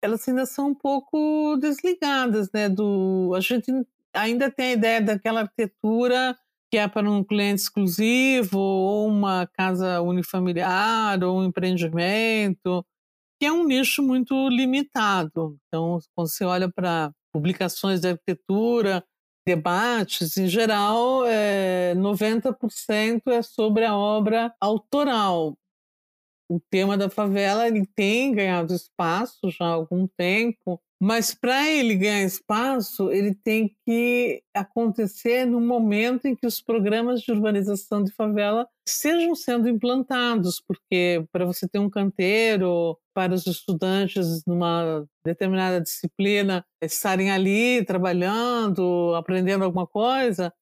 elas 0.00 0.28
ainda 0.28 0.46
são 0.46 0.68
um 0.68 0.74
pouco 0.74 1.56
desligadas, 1.56 2.50
né, 2.52 2.68
do 2.68 3.32
a 3.36 3.40
gente 3.40 3.72
ainda 4.12 4.50
tem 4.50 4.66
a 4.66 4.72
ideia 4.72 5.00
daquela 5.00 5.40
arquitetura 5.40 6.38
que 6.72 6.78
é 6.78 6.88
para 6.88 7.08
um 7.10 7.22
cliente 7.22 7.60
exclusivo 7.60 8.58
ou 8.58 9.06
uma 9.06 9.46
casa 9.46 10.00
unifamiliar 10.00 11.22
ou 11.22 11.40
um 11.40 11.44
empreendimento, 11.44 12.82
que 13.38 13.44
é 13.44 13.52
um 13.52 13.64
nicho 13.64 14.02
muito 14.02 14.48
limitado. 14.48 15.58
Então, 15.68 15.98
quando 16.14 16.28
você 16.28 16.46
olha 16.46 16.72
para 16.72 17.12
publicações 17.30 18.00
de 18.00 18.08
arquitetura, 18.08 19.04
debates, 19.46 20.38
em 20.38 20.48
geral, 20.48 21.26
é, 21.26 21.94
90% 21.94 23.30
é 23.30 23.42
sobre 23.42 23.84
a 23.84 23.94
obra 23.94 24.54
autoral. 24.58 25.54
O 26.52 26.60
tema 26.68 26.98
da 26.98 27.08
favela 27.08 27.66
ele 27.66 27.86
tem 27.96 28.34
ganhado 28.34 28.74
espaço 28.74 29.50
já 29.50 29.64
há 29.64 29.68
algum 29.68 30.06
tempo, 30.06 30.78
mas 31.00 31.34
para 31.34 31.66
ele 31.66 31.94
ganhar 31.94 32.22
espaço, 32.24 33.10
ele 33.10 33.34
tem 33.34 33.74
que 33.86 34.42
acontecer 34.54 35.46
no 35.46 35.62
momento 35.62 36.26
em 36.26 36.36
que 36.36 36.46
os 36.46 36.60
programas 36.60 37.22
de 37.22 37.32
urbanização 37.32 38.04
de 38.04 38.12
favela 38.12 38.68
estejam 38.86 39.34
sendo 39.34 39.66
implantados, 39.66 40.60
porque 40.60 41.24
para 41.32 41.46
você 41.46 41.66
ter 41.66 41.78
um 41.78 41.88
canteiro, 41.88 42.98
para 43.14 43.32
os 43.32 43.46
estudantes 43.46 44.44
numa 44.46 45.06
determinada 45.24 45.80
disciplina 45.80 46.62
estarem 46.82 47.30
ali 47.30 47.82
trabalhando, 47.86 49.14
aprendendo 49.14 49.64
alguma 49.64 49.86
coisa, 49.86 50.52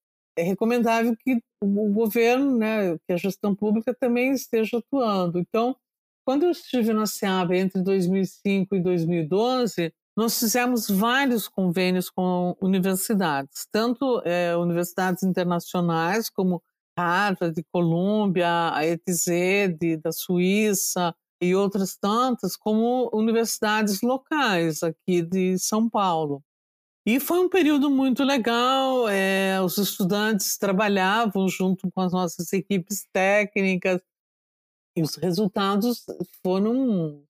é 0.40 0.42
recomendável 0.42 1.14
que 1.16 1.42
o 1.62 1.92
governo, 1.92 2.56
né, 2.56 2.96
que 3.06 3.12
a 3.12 3.16
gestão 3.16 3.54
pública 3.54 3.94
também 3.94 4.32
esteja 4.32 4.78
atuando. 4.78 5.38
Então, 5.38 5.76
quando 6.24 6.44
eu 6.44 6.50
estive 6.50 6.92
na 6.92 7.06
SEAB 7.06 7.52
entre 7.52 7.82
2005 7.82 8.76
e 8.76 8.80
2012, 8.80 9.92
nós 10.16 10.38
fizemos 10.38 10.88
vários 10.88 11.48
convênios 11.48 12.10
com 12.10 12.56
universidades, 12.60 13.66
tanto 13.72 14.20
é, 14.24 14.56
universidades 14.56 15.22
internacionais 15.22 16.28
como 16.28 16.62
Harvard, 16.98 17.54
Columbia, 17.72 18.72
a 18.74 18.84
ETZ 18.84 19.26
de, 19.78 19.96
da 19.96 20.12
Suíça 20.12 21.14
e 21.40 21.54
outras 21.54 21.96
tantas, 21.96 22.56
como 22.56 23.10
universidades 23.14 24.02
locais 24.02 24.82
aqui 24.82 25.22
de 25.22 25.58
São 25.58 25.88
Paulo. 25.88 26.42
E 27.06 27.18
foi 27.18 27.40
um 27.40 27.48
período 27.48 27.90
muito 27.90 28.22
legal, 28.22 29.08
é, 29.08 29.60
os 29.62 29.78
estudantes 29.78 30.58
trabalhavam 30.58 31.48
junto 31.48 31.90
com 31.90 32.00
as 32.02 32.12
nossas 32.12 32.52
equipes 32.52 33.06
técnicas 33.10 34.02
e 34.94 35.02
os 35.02 35.14
resultados 35.16 36.04
foram 36.42 37.24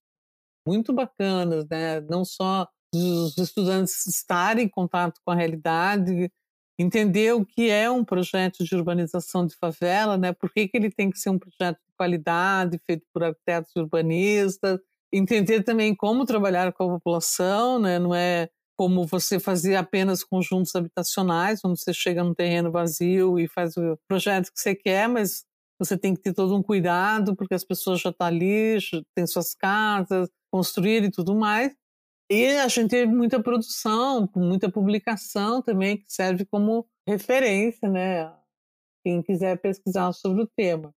muito 0.67 0.91
bacanas, 0.91 1.65
né? 1.69 2.01
não 2.01 2.25
só 2.25 2.67
dos 2.93 3.37
estudantes 3.37 4.05
estarem 4.07 4.65
em 4.65 4.69
contato 4.69 5.21
com 5.23 5.31
a 5.31 5.35
realidade, 5.35 6.29
entender 6.77 7.33
o 7.33 7.45
que 7.45 7.69
é 7.69 7.89
um 7.89 8.03
projeto 8.03 8.65
de 8.65 8.75
urbanização 8.75 9.45
de 9.45 9.55
favela, 9.55 10.17
né? 10.17 10.33
por 10.33 10.51
que, 10.51 10.67
que 10.67 10.75
ele 10.75 10.91
tem 10.91 11.09
que 11.09 11.17
ser 11.17 11.29
um 11.29 11.39
projeto 11.39 11.77
de 11.77 11.95
qualidade, 11.95 12.81
feito 12.85 13.05
por 13.13 13.23
arquitetos 13.23 13.71
urbanistas, 13.77 14.79
entender 15.13 15.63
também 15.63 15.95
como 15.95 16.25
trabalhar 16.25 16.73
com 16.73 16.83
a 16.83 16.93
população, 16.95 17.79
né? 17.79 17.97
não 17.97 18.13
é 18.13 18.49
como 18.81 19.05
você 19.05 19.39
fazer 19.39 19.75
apenas 19.75 20.23
conjuntos 20.23 20.75
habitacionais, 20.75 21.63
onde 21.63 21.79
você 21.79 21.93
chega 21.93 22.23
num 22.23 22.33
terreno 22.33 22.71
vazio 22.71 23.37
e 23.37 23.47
faz 23.47 23.77
o 23.77 23.95
projeto 24.07 24.51
que 24.51 24.59
você 24.59 24.73
quer, 24.73 25.07
mas 25.07 25.45
você 25.77 25.95
tem 25.95 26.15
que 26.15 26.21
ter 26.23 26.33
todo 26.33 26.57
um 26.57 26.63
cuidado, 26.63 27.35
porque 27.35 27.53
as 27.53 27.63
pessoas 27.63 28.01
já 28.01 28.09
estão 28.09 28.25
ali, 28.25 28.79
têm 29.15 29.27
suas 29.27 29.53
casas, 29.53 30.27
construir 30.51 31.03
e 31.03 31.11
tudo 31.11 31.35
mais. 31.35 31.75
E 32.27 32.57
a 32.57 32.67
gente 32.67 32.89
teve 32.89 33.13
muita 33.13 33.39
produção, 33.39 34.27
muita 34.35 34.67
publicação 34.67 35.61
também, 35.61 35.97
que 35.97 36.11
serve 36.11 36.43
como 36.43 36.87
referência, 37.07 37.87
né? 37.87 38.33
Quem 39.05 39.21
quiser 39.21 39.61
pesquisar 39.61 40.11
sobre 40.11 40.41
o 40.41 40.49
tema. 40.57 40.91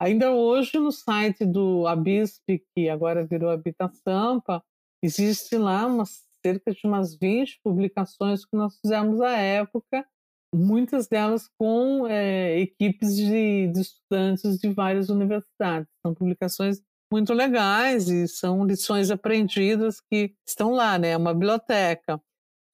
Ainda 0.00 0.32
hoje, 0.32 0.78
no 0.78 0.90
site 0.90 1.44
do 1.44 1.86
ABISP, 1.86 2.64
que 2.74 2.88
agora 2.88 3.26
virou 3.26 3.50
Habitasampa, 3.50 4.64
existe 5.02 5.58
lá 5.58 5.84
umas, 5.84 6.27
cerca 6.48 6.72
de 6.72 6.80
umas 6.84 7.14
20 7.14 7.60
publicações 7.62 8.44
que 8.44 8.56
nós 8.56 8.78
fizemos 8.80 9.20
à 9.20 9.36
época, 9.36 10.06
muitas 10.54 11.06
delas 11.06 11.48
com 11.58 12.06
é, 12.06 12.58
equipes 12.58 13.14
de, 13.16 13.68
de 13.68 13.80
estudantes 13.80 14.58
de 14.58 14.72
várias 14.72 15.10
universidades. 15.10 15.88
São 16.04 16.14
publicações 16.14 16.80
muito 17.12 17.32
legais 17.32 18.08
e 18.08 18.26
são 18.26 18.64
lições 18.64 19.10
aprendidas 19.10 20.00
que 20.00 20.34
estão 20.46 20.72
lá, 20.72 20.98
né? 20.98 21.10
É 21.10 21.16
uma 21.16 21.34
biblioteca. 21.34 22.20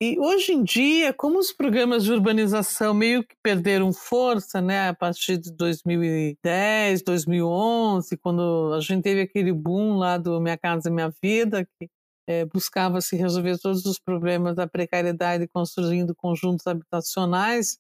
E 0.02 0.18
hoje 0.18 0.52
em 0.52 0.62
dia, 0.62 1.12
como 1.12 1.38
os 1.38 1.52
programas 1.52 2.04
de 2.04 2.12
urbanização 2.12 2.92
meio 2.92 3.24
que 3.24 3.37
perderam 3.42 3.92
força, 3.92 4.60
né, 4.60 4.88
a 4.88 4.94
partir 4.94 5.38
de 5.38 5.52
2010, 5.52 7.02
2011, 7.02 8.16
quando 8.18 8.72
a 8.74 8.80
gente 8.80 9.02
teve 9.02 9.22
aquele 9.22 9.52
boom 9.52 9.96
lá 9.96 10.18
do 10.18 10.40
Minha 10.40 10.58
Casa 10.58 10.90
Minha 10.90 11.12
Vida, 11.22 11.64
que 11.64 11.88
é, 12.26 12.44
buscava 12.44 13.00
se 13.00 13.16
resolver 13.16 13.58
todos 13.58 13.84
os 13.84 13.98
problemas 13.98 14.56
da 14.56 14.66
precariedade 14.66 15.48
construindo 15.48 16.14
conjuntos 16.14 16.66
habitacionais, 16.66 17.78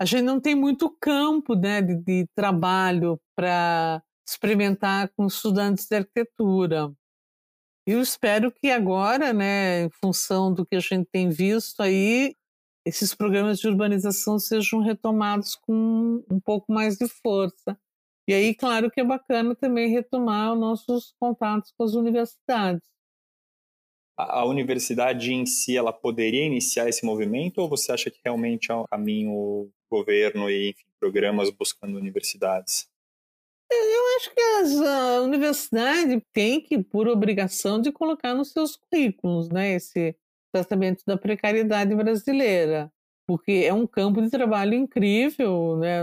a 0.00 0.04
gente 0.04 0.22
não 0.22 0.40
tem 0.40 0.54
muito 0.54 0.90
campo 1.00 1.54
né, 1.54 1.80
de, 1.80 1.96
de 1.96 2.26
trabalho 2.34 3.20
para 3.36 4.02
experimentar 4.26 5.10
com 5.16 5.26
estudantes 5.26 5.86
de 5.86 5.96
arquitetura. 5.96 6.92
Eu 7.86 8.00
espero 8.00 8.50
que 8.52 8.70
agora, 8.70 9.32
né, 9.32 9.84
em 9.84 9.90
função 9.90 10.52
do 10.52 10.64
que 10.64 10.76
a 10.76 10.80
gente 10.80 11.08
tem 11.12 11.28
visto 11.28 11.80
aí, 11.82 12.34
esses 12.84 13.14
programas 13.14 13.58
de 13.58 13.68
urbanização 13.68 14.38
sejam 14.38 14.80
retomados 14.80 15.54
com 15.56 16.24
um 16.30 16.40
pouco 16.40 16.72
mais 16.72 16.96
de 16.96 17.08
força. 17.08 17.78
E 18.28 18.34
aí, 18.34 18.54
claro 18.54 18.90
que 18.90 19.00
é 19.00 19.04
bacana 19.04 19.54
também 19.54 19.90
retomar 19.90 20.52
os 20.52 20.60
nossos 20.60 21.14
contatos 21.18 21.72
com 21.76 21.84
as 21.84 21.94
universidades. 21.94 22.91
A, 24.16 24.44
universidade 24.44 25.32
em 25.32 25.46
si, 25.46 25.76
ela 25.76 25.92
poderia 25.92 26.44
iniciar 26.44 26.88
esse 26.88 27.04
movimento 27.04 27.58
ou 27.58 27.68
você 27.68 27.92
acha 27.92 28.10
que 28.10 28.20
realmente 28.24 28.70
é 28.70 28.74
um 28.74 28.84
caminho 28.84 29.70
governo 29.90 30.50
e 30.50 30.70
enfim, 30.70 30.84
programas 31.00 31.50
buscando 31.50 31.96
universidades? 31.96 32.88
Eu 33.70 34.16
acho 34.16 34.34
que 34.34 34.40
as, 34.40 34.80
a 34.80 35.22
universidade 35.22 36.22
tem 36.32 36.60
que, 36.60 36.82
por 36.82 37.08
obrigação, 37.08 37.80
de 37.80 37.90
colocar 37.90 38.34
nos 38.34 38.52
seus 38.52 38.76
currículos, 38.76 39.48
né, 39.48 39.74
esse 39.74 40.14
tratamento 40.52 41.02
da 41.06 41.16
precariedade 41.16 41.94
brasileira, 41.94 42.92
porque 43.26 43.64
é 43.64 43.72
um 43.72 43.86
campo 43.86 44.20
de 44.20 44.28
trabalho 44.28 44.74
incrível, 44.74 45.78
né? 45.78 46.02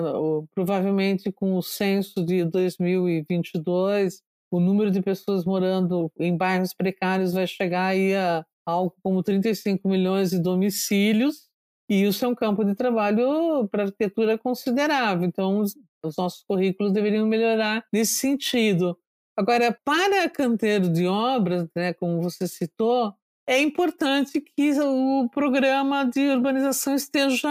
Provavelmente 0.55 1.31
com 1.31 1.55
o 1.55 1.61
censo 1.61 2.25
de 2.25 2.43
2022, 2.43 4.23
o 4.51 4.59
número 4.59 4.91
de 4.91 5.01
pessoas 5.01 5.45
morando 5.45 6.11
em 6.19 6.35
bairros 6.35 6.73
precários 6.73 7.33
vai 7.33 7.47
chegar 7.47 7.87
aí 7.87 8.15
a 8.15 8.45
algo 8.65 8.95
como 9.01 9.23
35 9.23 9.87
milhões 9.89 10.29
de 10.29 10.39
domicílios, 10.39 11.49
e 11.89 12.03
isso 12.03 12.23
é 12.23 12.27
um 12.27 12.35
campo 12.35 12.63
de 12.63 12.75
trabalho 12.75 13.67
para 13.69 13.83
arquitetura 13.83 14.37
considerável. 14.37 15.27
Então, 15.27 15.61
os 15.61 15.75
nossos 16.17 16.43
currículos 16.43 16.93
deveriam 16.93 17.27
melhorar 17.27 17.83
nesse 17.91 18.13
sentido. 18.13 18.95
Agora, 19.35 19.75
para 19.83 20.29
canteiro 20.29 20.87
de 20.87 21.07
obras, 21.07 21.67
né, 21.75 21.93
como 21.93 22.21
você 22.21 22.47
citou, 22.47 23.13
é 23.47 23.59
importante 23.59 24.39
que 24.39 24.71
o 24.79 25.27
programa 25.29 26.03
de 26.03 26.29
urbanização 26.29 26.93
esteja 26.93 27.49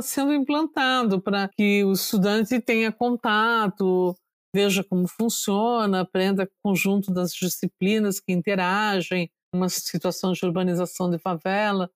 sendo 0.00 0.32
implantado 0.32 1.20
para 1.20 1.48
que 1.48 1.84
o 1.84 1.92
estudante 1.92 2.58
tenha 2.60 2.90
contato, 2.90 4.16
veja 4.54 4.82
como 4.84 5.06
funciona, 5.06 6.00
aprenda 6.00 6.44
o 6.44 6.48
conjunto 6.62 7.12
das 7.12 7.32
disciplinas 7.32 8.20
que 8.20 8.32
interagem 8.32 9.30
uma 9.54 9.68
situação 9.68 10.32
de 10.32 10.44
urbanização 10.44 11.10
de 11.10 11.18
favela. 11.18 11.90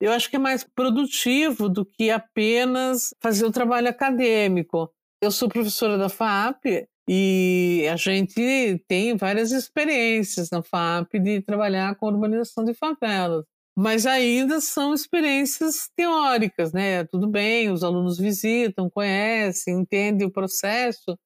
Eu 0.00 0.12
acho 0.12 0.30
que 0.30 0.36
é 0.36 0.38
mais 0.38 0.64
produtivo 0.64 1.68
do 1.68 1.84
que 1.84 2.10
apenas 2.10 3.14
fazer 3.20 3.44
o 3.44 3.52
trabalho 3.52 3.88
acadêmico. 3.88 4.90
Eu 5.22 5.30
sou 5.30 5.48
professora 5.48 5.98
da 5.98 6.08
FAP 6.08 6.88
e 7.08 7.86
a 7.90 7.96
gente 7.96 8.82
tem 8.88 9.16
várias 9.16 9.52
experiências 9.52 10.48
na 10.50 10.62
FAP 10.62 11.18
de 11.18 11.42
trabalhar 11.42 11.94
com 11.96 12.06
urbanização 12.06 12.64
de 12.64 12.72
favelas. 12.72 13.44
Mas 13.76 14.06
ainda 14.06 14.60
são 14.60 14.94
experiências 14.94 15.90
teóricas, 15.96 16.72
né? 16.72 17.04
Tudo 17.04 17.28
bem, 17.28 17.70
os 17.70 17.84
alunos 17.84 18.18
visitam, 18.18 18.90
conhecem, 18.90 19.80
entendem 19.80 20.26
o 20.26 20.30
processo, 20.30 21.18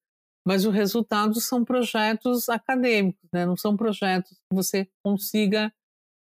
mas 0.47 0.67
o 0.67 0.71
resultado 0.71 1.41
são 1.41 1.65
projetos 1.65 2.49
acadêmicos, 2.49 3.29
né? 3.33 3.47
não 3.47 3.57
são 3.57 3.77
projetos 3.77 4.33
que 4.33 4.55
você 4.55 4.89
consiga 5.03 5.73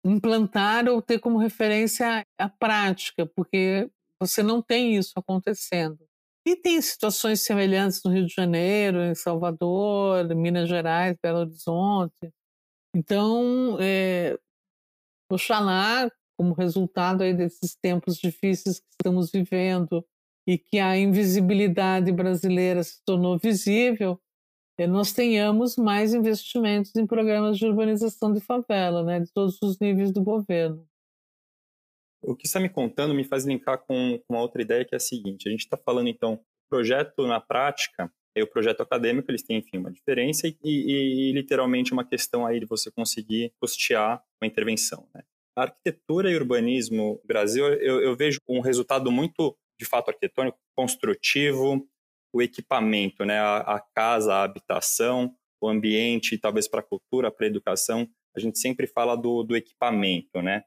implantar 0.04 0.88
ou 0.88 1.02
ter 1.02 1.18
como 1.18 1.38
referência 1.38 2.24
a 2.38 2.48
prática, 2.48 3.26
porque 3.26 3.90
você 4.20 4.42
não 4.42 4.62
tem 4.62 4.96
isso 4.96 5.12
acontecendo. 5.16 5.98
E 6.46 6.56
tem 6.56 6.80
situações 6.80 7.42
semelhantes 7.42 8.02
no 8.04 8.10
Rio 8.10 8.26
de 8.26 8.34
Janeiro, 8.34 9.00
em 9.00 9.14
Salvador, 9.14 10.24
Minas 10.34 10.68
Gerais, 10.68 11.16
Belo 11.22 11.40
Horizonte. 11.40 12.32
Então, 12.94 13.78
é, 13.80 14.36
oxalá, 15.30 16.10
como 16.36 16.54
resultado 16.54 17.22
aí 17.22 17.32
desses 17.32 17.76
tempos 17.76 18.16
difíceis 18.16 18.80
que 18.80 18.86
estamos 18.90 19.30
vivendo 19.30 20.04
e 20.46 20.58
que 20.58 20.78
a 20.78 20.96
invisibilidade 20.96 22.10
brasileira 22.12 22.82
se 22.82 23.02
tornou 23.04 23.38
visível, 23.38 24.20
é, 24.78 24.86
nós 24.86 25.12
tenhamos 25.12 25.76
mais 25.76 26.14
investimentos 26.14 26.94
em 26.96 27.06
programas 27.06 27.58
de 27.58 27.66
urbanização 27.66 28.32
de 28.32 28.40
favela, 28.40 29.04
né, 29.04 29.20
de 29.20 29.32
todos 29.32 29.60
os 29.62 29.78
níveis 29.78 30.10
do 30.10 30.22
governo. 30.22 30.86
O 32.22 32.36
que 32.36 32.46
está 32.46 32.60
me 32.60 32.68
contando 32.68 33.14
me 33.14 33.24
faz 33.24 33.44
linkar 33.44 33.78
com, 33.78 34.18
com 34.18 34.34
uma 34.34 34.40
outra 34.40 34.62
ideia 34.62 34.84
que 34.84 34.94
é 34.94 34.96
a 34.96 35.00
seguinte: 35.00 35.48
a 35.48 35.50
gente 35.50 35.60
está 35.60 35.76
falando 35.76 36.08
então 36.08 36.40
projeto 36.70 37.26
na 37.26 37.40
prática 37.40 38.10
e 38.34 38.42
o 38.42 38.46
projeto 38.46 38.80
acadêmico 38.80 39.30
eles 39.30 39.42
têm 39.42 39.58
enfim 39.58 39.78
uma 39.78 39.90
diferença 39.90 40.46
e, 40.48 40.56
e, 40.64 41.28
e, 41.28 41.32
literalmente 41.32 41.92
uma 41.92 42.04
questão 42.04 42.46
aí 42.46 42.60
de 42.60 42.66
você 42.66 42.90
conseguir 42.90 43.52
custear 43.60 44.22
uma 44.40 44.46
intervenção. 44.46 45.06
Né? 45.14 45.22
A 45.56 45.62
arquitetura 45.62 46.30
e 46.30 46.36
urbanismo 46.36 47.20
no 47.20 47.26
Brasil 47.26 47.66
eu, 47.66 48.00
eu 48.00 48.16
vejo 48.16 48.38
um 48.48 48.60
resultado 48.60 49.10
muito 49.10 49.54
de 49.82 49.88
fato 49.88 50.08
arquitetônico, 50.08 50.58
construtivo, 50.76 51.84
o 52.32 52.40
equipamento, 52.40 53.24
né? 53.24 53.40
a, 53.40 53.58
a 53.58 53.80
casa, 53.80 54.32
a 54.32 54.44
habitação, 54.44 55.34
o 55.60 55.68
ambiente, 55.68 56.38
talvez 56.38 56.68
para 56.68 56.80
a 56.80 56.84
cultura, 56.84 57.30
para 57.30 57.46
a 57.46 57.48
educação, 57.48 58.08
a 58.34 58.40
gente 58.40 58.58
sempre 58.58 58.86
fala 58.86 59.16
do, 59.16 59.42
do 59.42 59.56
equipamento, 59.56 60.40
né? 60.40 60.64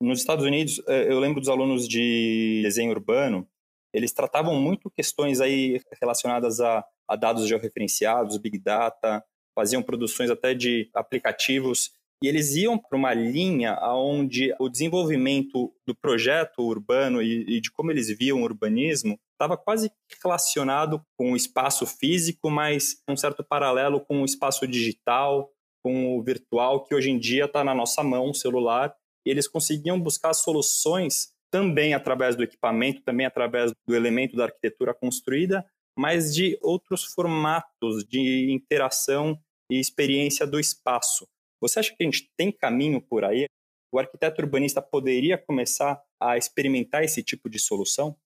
Nos 0.00 0.20
Estados 0.20 0.44
Unidos, 0.44 0.80
eh, 0.88 1.12
eu 1.12 1.20
lembro 1.20 1.40
dos 1.40 1.48
alunos 1.48 1.86
de 1.86 2.60
desenho 2.62 2.90
urbano, 2.90 3.46
eles 3.92 4.12
tratavam 4.12 4.58
muito 4.58 4.90
questões 4.90 5.40
aí 5.40 5.80
relacionadas 6.00 6.60
a, 6.60 6.84
a 7.06 7.14
dados 7.14 7.46
georreferenciados, 7.46 8.38
big 8.38 8.58
data, 8.58 9.22
faziam 9.54 9.82
produções 9.82 10.30
até 10.30 10.54
de 10.54 10.90
aplicativos 10.94 11.92
e 12.22 12.28
eles 12.28 12.54
iam 12.54 12.78
para 12.78 12.96
uma 12.96 13.12
linha 13.12 13.76
onde 13.82 14.54
o 14.60 14.68
desenvolvimento 14.68 15.74
do 15.86 15.94
projeto 15.94 16.62
urbano 16.62 17.20
e, 17.20 17.56
e 17.56 17.60
de 17.60 17.70
como 17.70 17.90
eles 17.90 18.08
viam 18.16 18.40
o 18.40 18.44
urbanismo 18.44 19.18
estava 19.32 19.56
quase 19.56 19.90
relacionado 20.22 21.04
com 21.18 21.32
o 21.32 21.36
espaço 21.36 21.84
físico, 21.84 22.48
mas 22.48 23.02
um 23.08 23.16
certo 23.16 23.42
paralelo 23.42 24.00
com 24.00 24.22
o 24.22 24.24
espaço 24.24 24.68
digital, 24.68 25.50
com 25.82 26.16
o 26.16 26.22
virtual, 26.22 26.84
que 26.84 26.94
hoje 26.94 27.10
em 27.10 27.18
dia 27.18 27.46
está 27.46 27.64
na 27.64 27.74
nossa 27.74 28.04
mão, 28.04 28.32
celular, 28.32 28.94
eles 29.26 29.48
conseguiam 29.48 30.00
buscar 30.00 30.32
soluções 30.32 31.32
também 31.50 31.92
através 31.92 32.36
do 32.36 32.44
equipamento, 32.44 33.02
também 33.02 33.26
através 33.26 33.72
do 33.86 33.94
elemento 33.94 34.36
da 34.36 34.44
arquitetura 34.44 34.94
construída, 34.94 35.66
mas 35.98 36.32
de 36.32 36.56
outros 36.62 37.04
formatos 37.04 38.04
de 38.04 38.50
interação 38.52 39.38
e 39.70 39.78
experiência 39.78 40.46
do 40.46 40.58
espaço. 40.58 41.26
Você 41.62 41.78
acha 41.78 41.94
que 41.96 42.02
a 42.02 42.04
gente 42.04 42.28
tem 42.36 42.50
caminho 42.50 43.00
por 43.00 43.24
aí? 43.24 43.46
O 43.92 43.98
arquiteto 43.98 44.42
urbanista 44.42 44.82
poderia 44.82 45.38
começar 45.38 46.02
a 46.20 46.36
experimentar 46.36 47.04
esse 47.04 47.22
tipo 47.22 47.48
de 47.48 47.60
solução? 47.60 48.16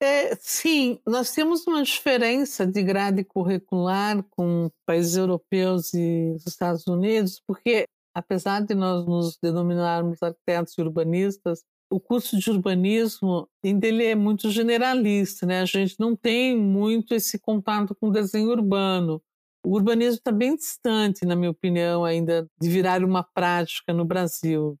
É, 0.00 0.34
sim, 0.36 0.98
nós 1.06 1.30
temos 1.30 1.66
uma 1.66 1.82
diferença 1.82 2.66
de 2.66 2.82
grade 2.82 3.22
curricular 3.22 4.22
com 4.30 4.68
países 4.84 5.14
europeus 5.14 5.92
e 5.94 6.32
os 6.34 6.46
Estados 6.46 6.86
Unidos, 6.86 7.40
porque 7.46 7.84
apesar 8.14 8.60
de 8.60 8.74
nós 8.74 9.06
nos 9.06 9.38
denominarmos 9.40 10.20
arquitetos 10.22 10.76
e 10.76 10.80
urbanistas, 10.80 11.62
o 11.90 12.00
curso 12.00 12.38
de 12.38 12.50
urbanismo 12.50 13.46
ainda 13.62 13.86
ele 13.86 14.04
é 14.04 14.14
muito 14.14 14.50
generalista, 14.50 15.46
né? 15.46 15.60
A 15.60 15.66
gente 15.66 15.94
não 16.00 16.16
tem 16.16 16.56
muito 16.56 17.14
esse 17.14 17.38
contato 17.38 17.94
com 17.94 18.10
desenho 18.10 18.48
urbano. 18.48 19.22
O 19.64 19.74
urbanismo 19.76 20.18
está 20.18 20.32
bem 20.32 20.56
distante, 20.56 21.24
na 21.24 21.36
minha 21.36 21.50
opinião, 21.50 22.04
ainda 22.04 22.48
de 22.60 22.68
virar 22.68 23.04
uma 23.04 23.22
prática 23.22 23.92
no 23.92 24.04
Brasil. 24.04 24.76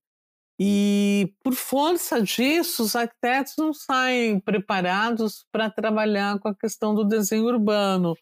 E 0.60 1.32
por 1.42 1.54
força 1.54 2.20
disso, 2.20 2.82
os 2.82 2.94
arquitetos 2.94 3.54
não 3.58 3.72
saem 3.72 4.38
preparados 4.40 5.44
para 5.52 5.70
trabalhar 5.70 6.38
com 6.38 6.48
a 6.48 6.54
questão 6.54 6.94
do 6.94 7.04
desenho 7.04 7.46
urbano. 7.46 8.14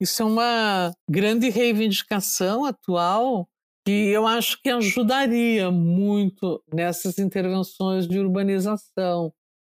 Isso 0.00 0.22
é 0.22 0.24
uma 0.24 0.92
grande 1.08 1.48
reivindicação 1.48 2.64
atual 2.64 3.48
que 3.84 3.90
eu 3.90 4.26
acho 4.26 4.60
que 4.62 4.70
ajudaria 4.70 5.70
muito 5.70 6.62
nessas 6.72 7.18
intervenções 7.18 8.06
de 8.06 8.18
urbanização, 8.18 9.32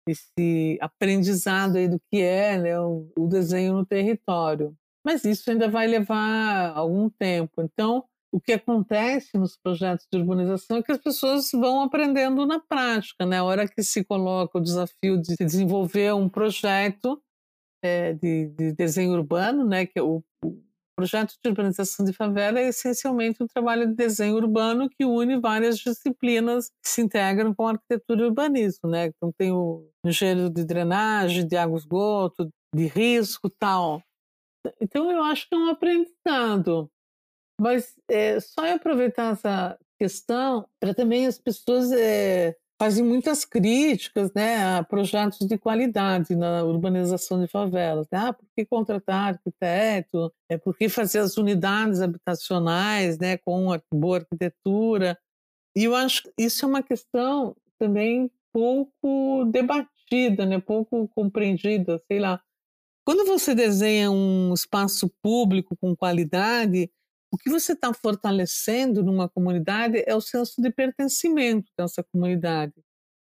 esse 0.08 0.78
aprendizado 0.80 1.78
aí 1.78 1.88
do 1.88 2.00
que 2.12 2.22
é 2.22 2.58
né, 2.58 2.80
o, 2.80 3.12
o 3.18 3.28
desenho 3.28 3.74
no 3.74 3.86
território. 3.86 4.76
Mas 5.06 5.24
isso 5.24 5.52
ainda 5.52 5.70
vai 5.70 5.86
levar 5.86 6.76
algum 6.76 7.10
tempo. 7.10 7.62
Então, 7.62 8.04
o 8.34 8.42
que 8.42 8.52
acontece 8.52 9.38
nos 9.38 9.56
projetos 9.56 10.08
de 10.12 10.20
urbanização 10.20 10.78
é 10.78 10.84
que 10.84 10.92
as 10.92 10.98
pessoas 10.98 11.50
vão 11.54 11.84
aprendendo 11.84 12.46
na 12.46 12.60
prática, 12.60 13.26
né? 13.26 13.38
A 13.38 13.44
hora 13.44 13.68
que 13.68 13.82
se 13.84 14.04
coloca 14.04 14.58
o 14.58 14.62
desafio 14.62 15.22
de 15.22 15.36
desenvolver 15.40 16.14
um 16.14 16.28
projeto 16.28 17.22
é, 17.84 18.14
de, 18.14 18.48
de, 18.48 18.74
desenho 18.74 19.14
urbano, 19.14 19.64
né? 19.64 19.86
Que 19.86 20.00
é 20.00 20.02
o, 20.02 20.24
o 20.44 20.62
projeto 20.98 21.36
de 21.42 21.50
urbanização 21.50 22.04
de 22.04 22.12
favela 22.12 22.60
é 22.60 22.68
essencialmente 22.68 23.44
um 23.44 23.48
trabalho 23.48 23.88
de 23.88 23.94
desenho 23.94 24.36
urbano 24.36 24.90
que 24.90 25.06
une 25.06 25.40
várias 25.40 25.78
disciplinas 25.78 26.70
que 26.84 26.90
se 26.90 27.02
integram 27.02 27.54
com 27.54 27.68
a 27.68 27.72
arquitetura 27.72 28.22
e 28.22 28.26
urbanismo, 28.26 28.90
né? 28.90 29.06
Então 29.08 29.32
tem 29.38 29.52
o 29.52 29.88
engenheiro 30.06 30.50
de 30.50 30.66
drenagem, 30.66 31.48
de 31.48 31.56
água 31.56 31.78
esgoto, 31.78 32.50
de 32.76 32.88
risco, 32.88 33.50
tal. 33.50 34.02
Então 34.80 35.12
eu 35.12 35.22
acho 35.24 35.48
que 35.48 35.56
é 35.56 35.58
um 35.58 35.70
aprendizado. 35.70 36.90
Mas 37.60 37.96
é, 38.10 38.40
só 38.40 38.74
aproveitar 38.74 39.34
essa 39.34 39.78
questão 39.98 40.68
para 40.80 40.94
também 40.94 41.26
as 41.26 41.38
pessoas 41.38 41.92
é, 41.92 42.56
fazem 42.78 43.04
muitas 43.04 43.46
críticas 43.46 44.34
né, 44.34 44.78
a 44.78 44.84
projetos 44.84 45.48
de 45.48 45.58
qualidade 45.58 46.36
na 46.36 46.64
urbanização 46.64 47.40
de 47.40 47.48
favelas. 47.48 48.08
Né? 48.12 48.20
Ah, 48.20 48.34
por 48.34 48.46
que 48.56 48.66
contratar 48.66 49.36
arquiteto? 49.36 50.34
É, 50.50 50.58
por 50.58 50.76
que 50.78 50.90
fazer 50.90 51.20
as 51.20 51.38
unidades 51.38 52.02
habitacionais 52.02 53.18
né, 53.18 53.38
com 53.38 53.68
boa 53.94 54.18
arquitetura? 54.18 55.18
E 55.76 55.86
eu 55.86 55.96
acho 55.96 56.24
que 56.24 56.32
isso 56.38 56.66
é 56.66 56.68
uma 56.68 56.84
questão 56.84 57.56
também 57.80 58.30
pouco 58.54 59.46
debatida, 59.52 60.46
né, 60.46 60.60
pouco 60.60 61.08
compreendida, 61.10 62.02
sei 62.08 62.20
lá. 62.20 62.42
Quando 63.06 63.24
você 63.24 63.54
desenha 63.54 64.10
um 64.10 64.52
espaço 64.52 65.08
público 65.22 65.78
com 65.78 65.96
qualidade, 65.96 66.90
o 67.32 67.38
que 67.38 67.52
você 67.52 67.74
está 67.74 67.94
fortalecendo 67.94 69.04
numa 69.04 69.30
comunidade 69.30 70.04
é 70.08 70.16
o 70.16 70.22
senso 70.22 70.60
de 70.60 70.72
pertencimento 70.72 71.72
dessa 71.78 72.04
comunidade. 72.04 72.74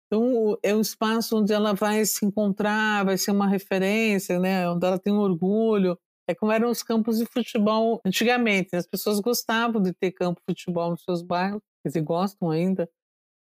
Então, 0.06 0.56
é 0.62 0.74
um 0.74 0.80
espaço 0.80 1.36
onde 1.36 1.52
ela 1.52 1.74
vai 1.74 2.06
se 2.06 2.24
encontrar, 2.24 3.04
vai 3.04 3.18
ser 3.18 3.32
uma 3.32 3.48
referência, 3.48 4.38
né? 4.38 4.66
onde 4.70 4.86
ela 4.86 4.98
tem 4.98 5.12
um 5.12 5.18
orgulho. 5.18 5.98
É 6.26 6.34
como 6.34 6.52
eram 6.52 6.70
os 6.70 6.82
campos 6.82 7.18
de 7.18 7.26
futebol 7.26 8.00
antigamente. 8.06 8.70
Né? 8.72 8.78
As 8.78 8.86
pessoas 8.86 9.20
gostavam 9.20 9.82
de 9.82 9.92
ter 9.92 10.12
campo 10.12 10.40
de 10.40 10.54
futebol 10.54 10.90
nos 10.90 11.02
seus 11.02 11.20
bairros, 11.20 11.60
dizer, 11.84 12.00
gostam 12.00 12.50
ainda. 12.50 12.88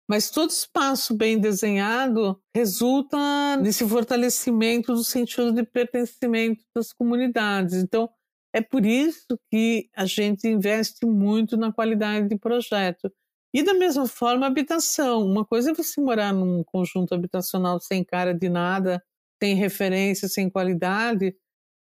Mas 0.10 0.30
todo 0.30 0.50
espaço 0.50 1.16
bem 1.16 1.40
desenhado 1.40 2.40
resulta 2.56 3.58
nesse 3.58 3.88
fortalecimento 3.88 4.94
do 4.94 5.04
sentido 5.04 5.52
de 5.52 5.64
pertencimento 5.64 6.64
das 6.76 6.92
comunidades. 6.92 7.76
Então, 7.76 8.10
é 8.54 8.62
por 8.62 8.86
isso 8.86 9.40
que 9.50 9.90
a 9.96 10.06
gente 10.06 10.48
investe 10.48 11.06
muito 11.06 11.58
na 11.58 11.72
qualidade 11.72 12.28
de 12.28 12.38
projeto. 12.38 13.12
E 13.54 13.64
da 13.64 13.74
mesma 13.74 14.08
forma, 14.08 14.46
habitação. 14.46 15.26
Uma 15.26 15.46
coisa 15.46 15.72
é 15.72 15.74
você 15.74 16.02
morar 16.02 16.34
num 16.34 16.64
conjunto 16.64 17.14
habitacional 17.14 17.80
sem 17.80 18.04
cara 18.04 18.34
de 18.34 18.50
nada, 18.50 19.02
sem 19.42 19.56
referência, 19.56 20.28
sem 20.28 20.50
qualidade, 20.50 21.36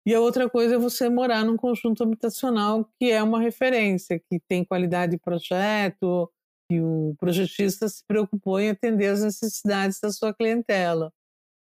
e 0.04 0.12
a 0.14 0.20
outra 0.20 0.50
coisa 0.50 0.74
é 0.74 0.78
você 0.78 1.08
morar 1.08 1.44
num 1.44 1.56
conjunto 1.56 2.02
habitacional 2.02 2.88
que 2.98 3.10
é 3.10 3.22
uma 3.22 3.40
referência, 3.40 4.18
que 4.18 4.40
tem 4.48 4.64
qualidade 4.64 5.12
de 5.12 5.18
projeto, 5.18 6.28
que 6.72 6.80
o 6.80 7.14
projetista 7.18 7.88
se 7.88 8.02
preocupou 8.06 8.58
em 8.58 8.70
atender 8.70 9.08
as 9.08 9.22
necessidades 9.22 9.98
da 10.00 10.10
sua 10.10 10.32
clientela 10.32 11.12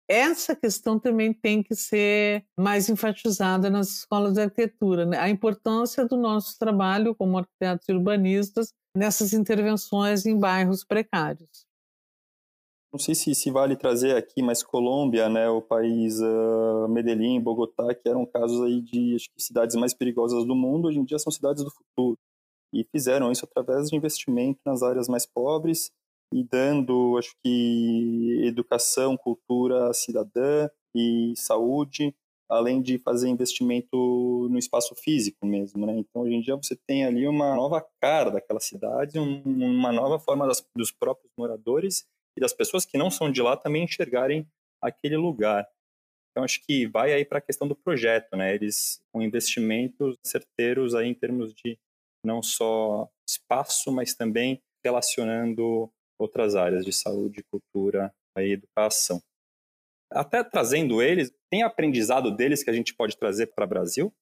essa 0.09 0.55
questão 0.55 0.99
também 0.99 1.33
tem 1.33 1.63
que 1.63 1.75
ser 1.75 2.45
mais 2.57 2.89
enfatizada 2.89 3.69
nas 3.69 3.89
escolas 3.89 4.35
de 4.35 4.41
arquitetura, 4.41 5.05
né? 5.05 5.19
a 5.19 5.29
importância 5.29 6.07
do 6.07 6.17
nosso 6.17 6.57
trabalho 6.59 7.15
como 7.15 7.39
arquitetos 7.39 7.89
e 7.89 7.93
urbanistas 7.93 8.73
nessas 8.97 9.33
intervenções 9.33 10.25
em 10.25 10.39
bairros 10.39 10.85
precários. 10.85 11.67
Não 12.93 13.01
sei 13.01 13.15
se, 13.15 13.35
se 13.35 13.51
vale 13.51 13.77
trazer 13.77 14.17
aqui, 14.17 14.43
mas 14.43 14.63
Colômbia, 14.63 15.29
né, 15.29 15.49
o 15.51 15.61
país 15.61 16.19
uh, 16.21 16.89
Medellín, 16.89 17.41
Bogotá, 17.41 17.95
que 17.95 18.09
eram 18.09 18.25
casos 18.25 18.63
aí 18.63 18.81
de 18.81 19.17
acho 19.17 19.29
que, 19.35 19.43
cidades 19.43 19.77
mais 19.77 19.93
perigosas 19.93 20.47
do 20.47 20.55
mundo, 20.55 20.89
hoje 20.89 20.99
em 21.01 21.05
dia 21.05 21.19
são 21.19 21.31
cidades 21.31 21.63
do 21.63 21.71
futuro. 21.71 22.17
E 22.77 22.85
fizeram 22.85 23.33
isso 23.33 23.47
através 23.47 23.89
de 23.89 23.97
investimento 23.97 24.61
nas 24.67 24.83
áreas 24.83 25.09
mais 25.09 25.25
pobres 25.25 25.91
e 26.31 26.45
dando, 26.45 27.17
acho 27.17 27.35
que, 27.43 28.43
educação, 28.45 29.17
cultura 29.17 29.95
cidadã 29.95 30.69
e 30.95 31.33
saúde, 31.37 32.15
além 32.51 32.83
de 32.83 32.99
fazer 32.99 33.29
investimento 33.29 33.97
no 34.51 34.59
espaço 34.59 34.95
físico 34.95 35.47
mesmo, 35.47 35.87
né? 35.87 35.97
Então, 35.97 36.23
hoje 36.23 36.35
em 36.35 36.41
dia, 36.43 36.55
você 36.55 36.77
tem 36.87 37.07
ali 37.07 37.27
uma 37.27 37.55
nova 37.55 37.83
cara 37.99 38.31
daquela 38.31 38.61
cidade, 38.61 39.19
um, 39.19 39.43
uma 39.43 39.91
nova 39.91 40.19
forma 40.19 40.47
das, 40.47 40.63
dos 40.77 40.93
próprios 40.93 41.33
moradores 41.39 42.07
e 42.37 42.41
das 42.43 42.53
pessoas 42.53 42.85
que 42.85 42.99
não 42.99 43.11
são 43.11 43.33
de 43.33 43.41
lá 43.41 43.57
também 43.57 43.85
enxergarem 43.85 44.47
aquele 44.83 45.17
lugar. 45.17 45.67
Então, 46.31 46.45
acho 46.45 46.61
que 46.67 46.87
vai 46.87 47.15
aí 47.15 47.25
para 47.25 47.39
a 47.39 47.43
questão 47.43 47.67
do 47.67 47.75
projeto, 47.75 48.37
né? 48.37 48.55
Eles 48.55 49.01
com 49.11 49.23
investimentos 49.23 50.19
certeiros 50.23 50.95
aí 50.95 51.09
em 51.09 51.15
termos 51.15 51.55
de 51.55 51.79
não 52.27 52.43
só 52.43 53.09
espaço, 53.27 53.93
mas 53.93 54.15
também 54.15 54.61
relacionando 54.85 55.91
outras 56.19 56.55
áreas 56.55 56.85
de 56.85 56.93
saúde, 56.93 57.45
cultura 57.51 58.13
e 58.39 58.53
educação. 58.53 59.23
Até 60.11 60.45
trazendo 60.45 61.03
eles, 61.03 61.33
tem 61.51 61.63
aprendizado 61.63 62.35
deles 62.35 62.63
que 62.63 62.71
a 62.71 62.73
gente 62.73 62.95
pode 62.95 63.17
trazer 63.17 63.49
para 63.49 63.65
o 63.65 63.69
Brasil? 63.69 64.15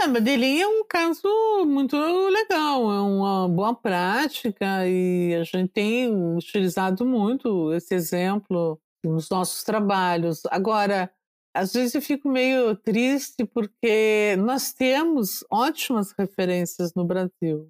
É, 0.00 0.06
Medellín 0.06 0.60
é 0.60 0.66
um 0.66 0.84
caso 0.84 1.28
muito 1.66 1.96
legal, 1.96 2.82
é 2.92 3.00
uma 3.00 3.48
boa 3.48 3.74
prática 3.74 4.86
e 4.86 5.34
a 5.34 5.42
gente 5.42 5.70
tem 5.70 6.08
utilizado 6.36 7.04
muito 7.04 7.72
esse 7.74 7.94
exemplo 7.94 8.80
nos 9.04 9.28
nossos 9.28 9.64
trabalhos. 9.64 10.42
Agora, 10.46 11.12
às 11.58 11.72
vezes 11.72 11.94
eu 11.94 12.00
fico 12.00 12.28
meio 12.28 12.76
triste 12.76 13.44
porque 13.44 14.36
nós 14.38 14.72
temos 14.72 15.44
ótimas 15.50 16.12
referências 16.16 16.94
no 16.94 17.04
Brasil. 17.04 17.68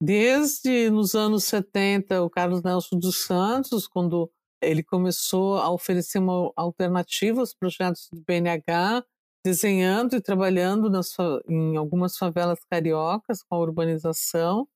Desde 0.00 0.88
nos 0.88 1.14
anos 1.14 1.44
70, 1.44 2.22
o 2.22 2.30
Carlos 2.30 2.62
Nelson 2.62 2.98
dos 2.98 3.24
Santos, 3.24 3.86
quando 3.86 4.32
ele 4.62 4.82
começou 4.82 5.58
a 5.58 5.70
oferecer 5.70 6.20
uma 6.20 6.50
alternativa 6.56 7.40
aos 7.40 7.52
projetos 7.52 8.08
do 8.10 8.22
BNH, 8.26 9.04
desenhando 9.44 10.16
e 10.16 10.20
trabalhando 10.20 10.88
nas, 10.88 11.14
em 11.46 11.76
algumas 11.76 12.16
favelas 12.16 12.64
cariocas 12.64 13.42
com 13.42 13.56
a 13.56 13.58
urbanização. 13.58 14.66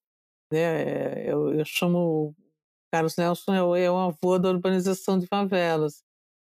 Né? 0.53 1.27
Eu, 1.27 1.55
eu 1.55 1.65
chamo 1.65 2.35
Carlos 2.93 3.17
Nelson 3.17 3.55
é 3.55 3.63
o, 3.63 3.77
é 3.77 3.91
o 3.91 3.97
avô 3.97 4.39
da 4.39 4.51
urbanização 4.51 5.19
de 5.19 5.27
favelas. 5.27 6.03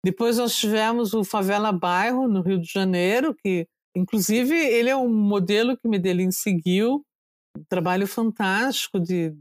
Depois 0.07 0.38
nós 0.38 0.55
tivemos 0.55 1.14
o 1.14 1.25
Favela 1.25 1.73
Bairro, 1.73 2.29
no 2.29 2.40
Rio 2.40 2.61
de 2.61 2.73
Janeiro, 2.73 3.35
que 3.35 3.66
inclusive 3.92 4.55
ele 4.55 4.88
é 4.88 4.97
um 4.97 5.12
modelo 5.12 5.77
que 5.77 5.88
Medellín 5.88 6.31
seguiu 6.31 7.05
um 7.59 7.64
trabalho 7.69 8.07
fantástico 8.07 9.01
de, 9.01 9.37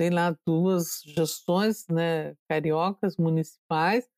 sei 0.00 0.10
lá, 0.10 0.32
duas 0.46 1.00
gestões 1.04 1.88
né, 1.88 2.36
cariocas 2.48 3.16
municipais, 3.16 4.08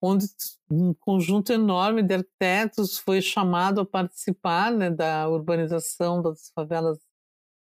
onde 0.00 0.26
um 0.70 0.94
conjunto 0.94 1.52
enorme 1.52 2.04
de 2.04 2.14
arquitetos 2.14 2.96
foi 2.96 3.20
chamado 3.20 3.80
a 3.80 3.84
participar 3.84 4.70
né, 4.70 4.90
da 4.90 5.28
urbanização 5.28 6.22
das 6.22 6.52
favelas 6.54 7.00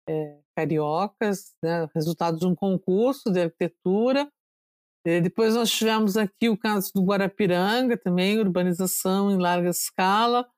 é, 0.08 0.38
cariocas, 0.54 1.56
né, 1.60 1.88
resultado 1.92 2.38
de 2.38 2.46
um 2.46 2.54
concurso 2.54 3.32
de 3.32 3.40
arquitetura. 3.40 4.30
E 5.08 5.20
depois 5.20 5.54
nós 5.54 5.70
tivemos 5.70 6.16
aqui 6.16 6.48
o 6.48 6.56
caso 6.56 6.92
do 6.94 7.02
Guarapiranga, 7.02 7.96
também 7.96 8.38
urbanização 8.38 9.30
em 9.30 9.38
larga 9.38 9.70
escala, 9.70 10.48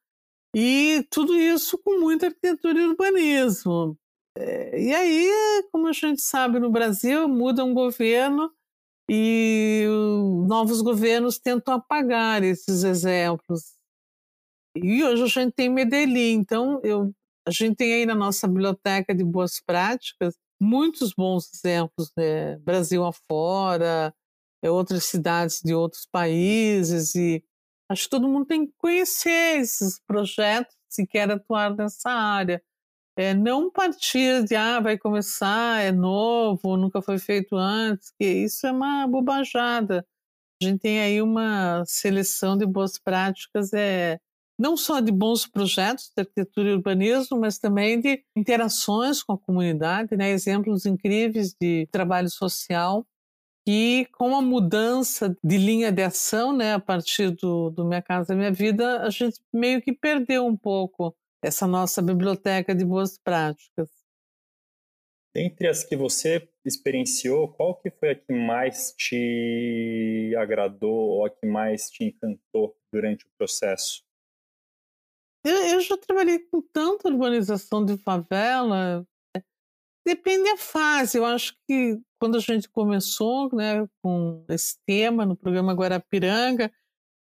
e 0.54 1.06
tudo 1.10 1.36
isso 1.36 1.78
com 1.78 2.00
muita 2.00 2.26
arquitetura 2.26 2.80
e 2.80 2.86
urbanismo. 2.86 3.96
É, 4.36 4.80
e 4.80 4.94
aí, 4.94 5.64
como 5.70 5.88
a 5.88 5.92
gente 5.92 6.20
sabe, 6.20 6.58
no 6.58 6.70
Brasil 6.70 7.28
muda 7.28 7.64
um 7.64 7.74
governo 7.74 8.50
e 9.08 9.84
novos 10.48 10.80
governos 10.80 11.38
tentam 11.38 11.74
apagar 11.74 12.42
esses 12.42 12.84
exemplos. 12.84 13.74
E 14.76 15.02
hoje 15.02 15.22
a 15.22 15.26
gente 15.26 15.52
tem 15.52 15.68
Medellín, 15.68 16.34
então 16.34 16.80
eu, 16.82 17.12
a 17.46 17.50
gente 17.50 17.76
tem 17.76 17.92
aí 17.92 18.06
na 18.06 18.14
nossa 18.14 18.46
biblioteca 18.46 19.14
de 19.14 19.24
boas 19.24 19.60
práticas 19.60 20.34
muitos 20.60 21.14
bons 21.14 21.50
exemplos, 21.54 22.12
né? 22.16 22.56
Brasil 22.58 23.04
afora, 23.04 24.14
outras 24.68 25.04
cidades 25.04 25.60
de 25.62 25.74
outros 25.74 26.06
países, 26.06 27.14
e 27.14 27.42
acho 27.88 28.04
que 28.04 28.10
todo 28.10 28.28
mundo 28.28 28.46
tem 28.46 28.66
que 28.66 28.72
conhecer 28.78 29.60
esses 29.60 30.00
projetos 30.06 30.74
se 30.88 31.06
quer 31.06 31.30
atuar 31.30 31.74
nessa 31.74 32.10
área. 32.10 32.62
É, 33.16 33.34
não 33.34 33.70
partir 33.70 34.44
de, 34.44 34.56
ah, 34.56 34.80
vai 34.80 34.98
começar, 34.98 35.80
é 35.82 35.92
novo, 35.92 36.76
nunca 36.76 37.02
foi 37.02 37.18
feito 37.18 37.56
antes, 37.56 38.12
que 38.18 38.24
isso 38.24 38.66
é 38.66 38.72
uma 38.72 39.06
bobajada. 39.06 40.06
A 40.62 40.66
gente 40.66 40.80
tem 40.80 41.00
aí 41.00 41.22
uma 41.22 41.84
seleção 41.86 42.56
de 42.56 42.66
boas 42.66 42.98
práticas 42.98 43.72
é 43.72 44.18
não 44.60 44.76
só 44.76 45.00
de 45.00 45.10
bons 45.10 45.46
projetos 45.46 46.12
de 46.14 46.20
arquitetura 46.20 46.68
e 46.68 46.74
urbanismo, 46.74 47.40
mas 47.40 47.58
também 47.58 47.98
de 47.98 48.22
interações 48.36 49.22
com 49.22 49.32
a 49.32 49.38
comunidade, 49.38 50.14
né? 50.14 50.30
exemplos 50.30 50.84
incríveis 50.84 51.54
de 51.58 51.88
trabalho 51.90 52.28
social 52.28 53.06
e 53.66 54.06
com 54.12 54.34
a 54.34 54.42
mudança 54.42 55.36
de 55.42 55.58
linha 55.58 55.92
de 55.92 56.02
ação, 56.02 56.56
né, 56.56 56.74
a 56.74 56.80
partir 56.80 57.30
do, 57.30 57.70
do 57.70 57.84
Minha 57.84 58.02
Casa 58.02 58.34
Minha 58.34 58.52
Vida, 58.52 59.02
a 59.02 59.10
gente 59.10 59.40
meio 59.52 59.82
que 59.82 59.92
perdeu 59.92 60.46
um 60.46 60.56
pouco 60.56 61.14
essa 61.42 61.66
nossa 61.66 62.02
biblioteca 62.02 62.74
de 62.74 62.84
boas 62.84 63.18
práticas. 63.18 63.88
Dentre 65.34 65.68
as 65.68 65.84
que 65.84 65.96
você 65.96 66.48
experienciou, 66.64 67.48
qual 67.48 67.80
que 67.80 67.90
foi 67.90 68.10
a 68.10 68.14
que 68.16 68.32
mais 68.32 68.92
te 68.92 70.34
agradou 70.36 70.92
ou 70.92 71.24
a 71.24 71.30
que 71.30 71.46
mais 71.46 71.88
te 71.88 72.04
encantou 72.04 72.76
durante 72.92 73.24
o 73.24 73.30
processo? 73.38 74.02
Eu, 75.44 75.54
eu 75.54 75.80
já 75.80 75.96
trabalhei 75.96 76.40
com 76.40 76.60
tanta 76.60 77.08
urbanização 77.08 77.84
de 77.84 77.96
favela. 77.96 79.06
Depende 80.04 80.50
da 80.50 80.56
fase. 80.56 81.16
Eu 81.16 81.24
acho 81.24 81.56
que 81.66 82.00
quando 82.20 82.36
a 82.36 82.40
gente 82.40 82.68
começou 82.68 83.48
né, 83.54 83.88
com 84.02 84.44
esse 84.50 84.76
tema 84.86 85.24
no 85.24 85.34
programa 85.34 85.72
Guarapiranga, 85.72 86.70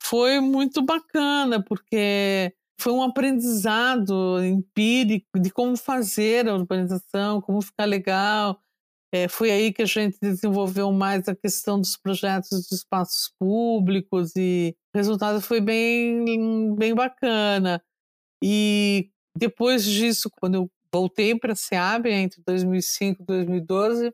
foi 0.01 0.39
muito 0.39 0.81
bacana, 0.81 1.63
porque 1.63 2.51
foi 2.81 2.91
um 2.91 3.03
aprendizado 3.03 4.43
empírico 4.43 5.39
de 5.39 5.51
como 5.51 5.77
fazer 5.77 6.47
a 6.47 6.55
urbanização, 6.55 7.41
como 7.41 7.61
ficar 7.61 7.85
legal. 7.85 8.59
É, 9.13 9.27
foi 9.27 9.51
aí 9.51 9.71
que 9.71 9.83
a 9.83 9.85
gente 9.85 10.17
desenvolveu 10.21 10.91
mais 10.91 11.27
a 11.27 11.35
questão 11.35 11.79
dos 11.79 11.95
projetos 11.95 12.67
de 12.67 12.75
espaços 12.75 13.31
públicos 13.39 14.35
e 14.35 14.75
o 14.93 14.97
resultado 14.97 15.41
foi 15.41 15.61
bem, 15.61 16.75
bem 16.75 16.93
bacana. 16.93 17.81
E 18.43 19.09
depois 19.37 19.85
disso, 19.85 20.29
quando 20.39 20.55
eu 20.55 20.71
voltei 20.91 21.37
para 21.37 21.53
a 21.53 21.55
SEAB, 21.55 22.07
entre 22.07 22.41
2005 22.45 23.21
e 23.21 23.25
2012, 23.25 24.13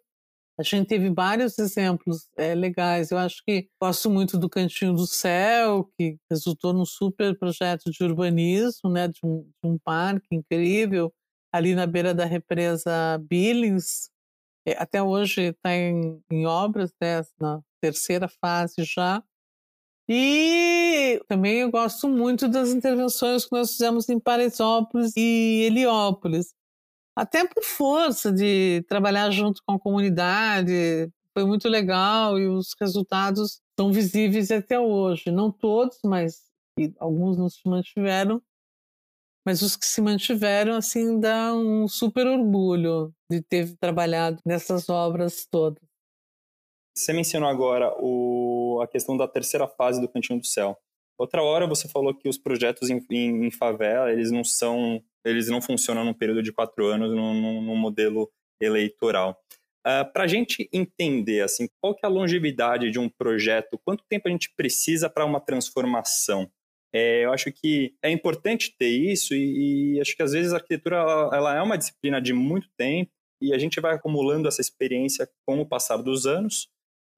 a 0.58 0.64
gente 0.64 0.88
teve 0.88 1.10
vários 1.10 1.58
exemplos 1.58 2.30
é, 2.38 2.54
legais. 2.54 3.10
Eu 3.10 3.18
acho 3.18 3.44
que 3.46 3.68
gosto 3.82 4.10
muito 4.10 4.38
do 4.38 4.50
Cantinho 4.50 4.94
do 4.94 5.08
Céu, 5.08 5.90
que 5.98 6.18
resultou 6.30 6.74
num 6.74 6.86
super 6.86 7.38
projeto 7.38 7.90
de 7.90 8.04
urbanismo, 8.04 8.90
né, 8.90 9.08
de 9.08 9.20
um, 9.24 9.42
de 9.42 9.70
um 9.70 9.78
parque 9.80 10.28
incrível, 10.32 11.12
ali 11.52 11.74
na 11.74 11.88
beira 11.88 12.14
da 12.14 12.26
represa 12.26 13.18
Billings. 13.28 14.10
É, 14.66 14.74
até 14.78 15.02
hoje 15.02 15.42
está 15.50 15.74
em, 15.76 16.22
em, 16.32 16.46
obras, 16.46 16.94
né, 17.02 17.24
na 17.40 17.60
terceira 17.82 18.28
fase 18.28 18.84
já. 18.84 19.24
E 20.08 21.20
também 21.28 21.62
eu 21.62 21.72
gosto 21.72 22.08
muito 22.08 22.48
das 22.48 22.70
intervenções 22.70 23.46
que 23.46 23.54
nós 23.54 23.72
fizemos 23.72 24.08
em 24.10 24.20
Paraisópolis 24.20 25.14
e 25.18 25.64
Heliópolis 25.66 26.54
até 27.16 27.48
por 27.48 27.64
força 27.64 28.32
de 28.32 28.84
trabalhar 28.88 29.30
junto 29.32 29.62
com 29.66 29.76
a 29.76 29.80
comunidade. 29.80 31.12
Foi 31.34 31.46
muito 31.46 31.68
legal 31.68 32.38
e 32.40 32.48
os 32.48 32.76
resultados 32.80 33.62
são 33.80 33.92
visíveis 33.92 34.52
até 34.52 34.80
hoje. 34.80 35.32
Não 35.32 35.52
todos, 35.52 36.00
mas 36.04 36.44
alguns 37.00 37.38
não 37.38 37.50
se 37.50 37.62
mantiveram. 37.66 38.42
Mas 39.46 39.62
os 39.62 39.76
que 39.76 39.86
se 39.86 40.00
mantiveram, 40.00 40.76
assim, 40.76 41.20
dá 41.20 41.54
um 41.54 41.88
super 41.88 42.26
orgulho 42.26 43.14
de 43.30 43.42
ter 43.42 43.76
trabalhado 43.78 44.40
nessas 44.46 44.88
obras 44.88 45.46
todas. 45.46 45.84
Você 46.96 47.12
mencionou 47.12 47.50
agora 47.50 47.94
o, 48.00 48.80
a 48.82 48.88
questão 48.88 49.18
da 49.18 49.28
terceira 49.28 49.68
fase 49.68 50.00
do 50.00 50.08
Cantinho 50.08 50.40
do 50.40 50.46
Céu. 50.46 50.78
Outra 51.18 51.44
hora 51.44 51.68
você 51.68 51.88
falou 51.88 52.14
que 52.14 52.28
os 52.28 52.38
projetos 52.38 52.90
em, 52.90 53.06
em, 53.10 53.48
em 53.48 53.52
favela, 53.52 54.12
eles 54.12 54.32
não 54.32 54.44
são 54.44 55.04
eles 55.26 55.48
não 55.48 55.62
funcionam 55.62 56.04
num 56.04 56.14
período 56.14 56.44
de 56.44 56.52
quatro 56.52 56.86
anos 56.86 57.12
num, 57.16 57.76
modelo 57.76 58.30
eleitoral. 58.62 59.40
Uh, 59.86 60.04
ah, 60.04 60.06
para 60.06 60.24
a 60.24 60.28
gente 60.28 60.70
entender 60.72 61.42
assim, 61.42 61.68
qual 61.82 61.96
que 61.96 62.06
é 62.06 62.10
a 62.10 62.12
longevidade 62.12 62.92
de 62.92 63.00
um 63.00 63.10
projeto, 63.10 63.80
quanto 63.86 64.04
tempo 64.10 64.28
a 64.28 64.32
gente 64.32 64.54
precisa 64.56 65.10
para 65.10 65.26
uma 65.26 65.40
transformação? 65.40 66.50
É, 66.94 67.26
eu 67.26 67.34
acho 67.34 67.52
que 67.52 67.96
é 68.04 68.12
importante 68.12 68.76
ter 68.78 68.90
isso 68.90 69.34
e, 69.34 69.96
e, 69.96 70.02
acho 70.02 70.16
que 70.16 70.22
às 70.22 70.32
vezes 70.32 70.54
a 70.54 70.58
arquitetura 70.58 70.98
ela, 70.98 71.36
ela, 71.36 71.58
é 71.58 71.62
uma 71.62 71.78
disciplina 71.78 72.22
de 72.22 72.34
muito 72.34 72.70
tempo 72.78 73.12
e 73.42 73.52
a 73.52 73.58
gente 73.58 73.82
vai 73.82 73.96
acumulando 73.96 74.48
essa 74.48 74.62
experiência 74.62 75.28
com 75.46 75.60
o 75.60 75.66
passar 75.66 75.98
dos 75.98 76.28
anos, 76.28 76.70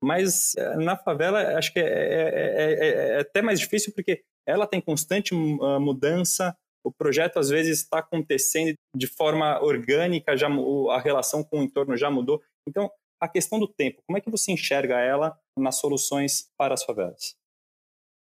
mas 0.03 0.55
eh, 0.55 0.75
na 0.77 0.95
favela 0.95 1.57
acho 1.57 1.73
que 1.73 1.79
é, 1.79 1.83
é, 1.83 2.73
é, 2.73 3.17
é 3.17 3.19
até 3.19 3.41
mais 3.41 3.59
difícil 3.59 3.93
porque 3.93 4.23
ela 4.47 4.67
tem 4.67 4.79
constante 4.79 5.33
uh, 5.33 5.79
mudança, 5.79 6.55
o 6.83 6.91
projeto 6.91 7.39
às 7.39 7.49
vezes 7.49 7.79
está 7.79 7.99
acontecendo 7.99 8.75
de 8.95 9.07
forma 9.07 9.59
orgânica, 9.61 10.37
já 10.37 10.47
a 10.47 10.99
relação 10.99 11.43
com 11.43 11.59
o 11.59 11.63
entorno 11.63 11.97
já 11.97 12.11
mudou. 12.11 12.41
Então, 12.67 12.91
a 13.19 13.27
questão 13.27 13.59
do 13.59 13.67
tempo, 13.67 14.03
como 14.05 14.17
é 14.17 14.21
que 14.21 14.29
você 14.29 14.51
enxerga 14.51 14.99
ela 14.99 15.35
nas 15.57 15.77
soluções 15.79 16.47
para 16.57 16.75
as 16.75 16.83
favelas? 16.83 17.35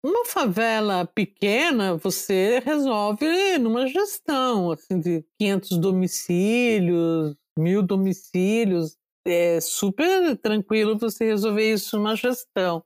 Uma 0.03 0.25
favela 0.25 1.05
pequena, 1.05 1.95
você 1.95 2.59
resolve 2.59 3.57
numa 3.59 3.87
gestão, 3.87 4.71
assim, 4.71 4.99
de 4.99 5.23
500 5.39 5.77
domicílios, 5.77 7.35
mil 7.57 7.83
domicílios. 7.83 8.97
É 9.25 9.61
super 9.61 10.37
tranquilo 10.37 10.97
você 10.97 11.25
resolver 11.25 11.73
isso 11.73 11.97
numa 11.97 12.15
gestão. 12.15 12.83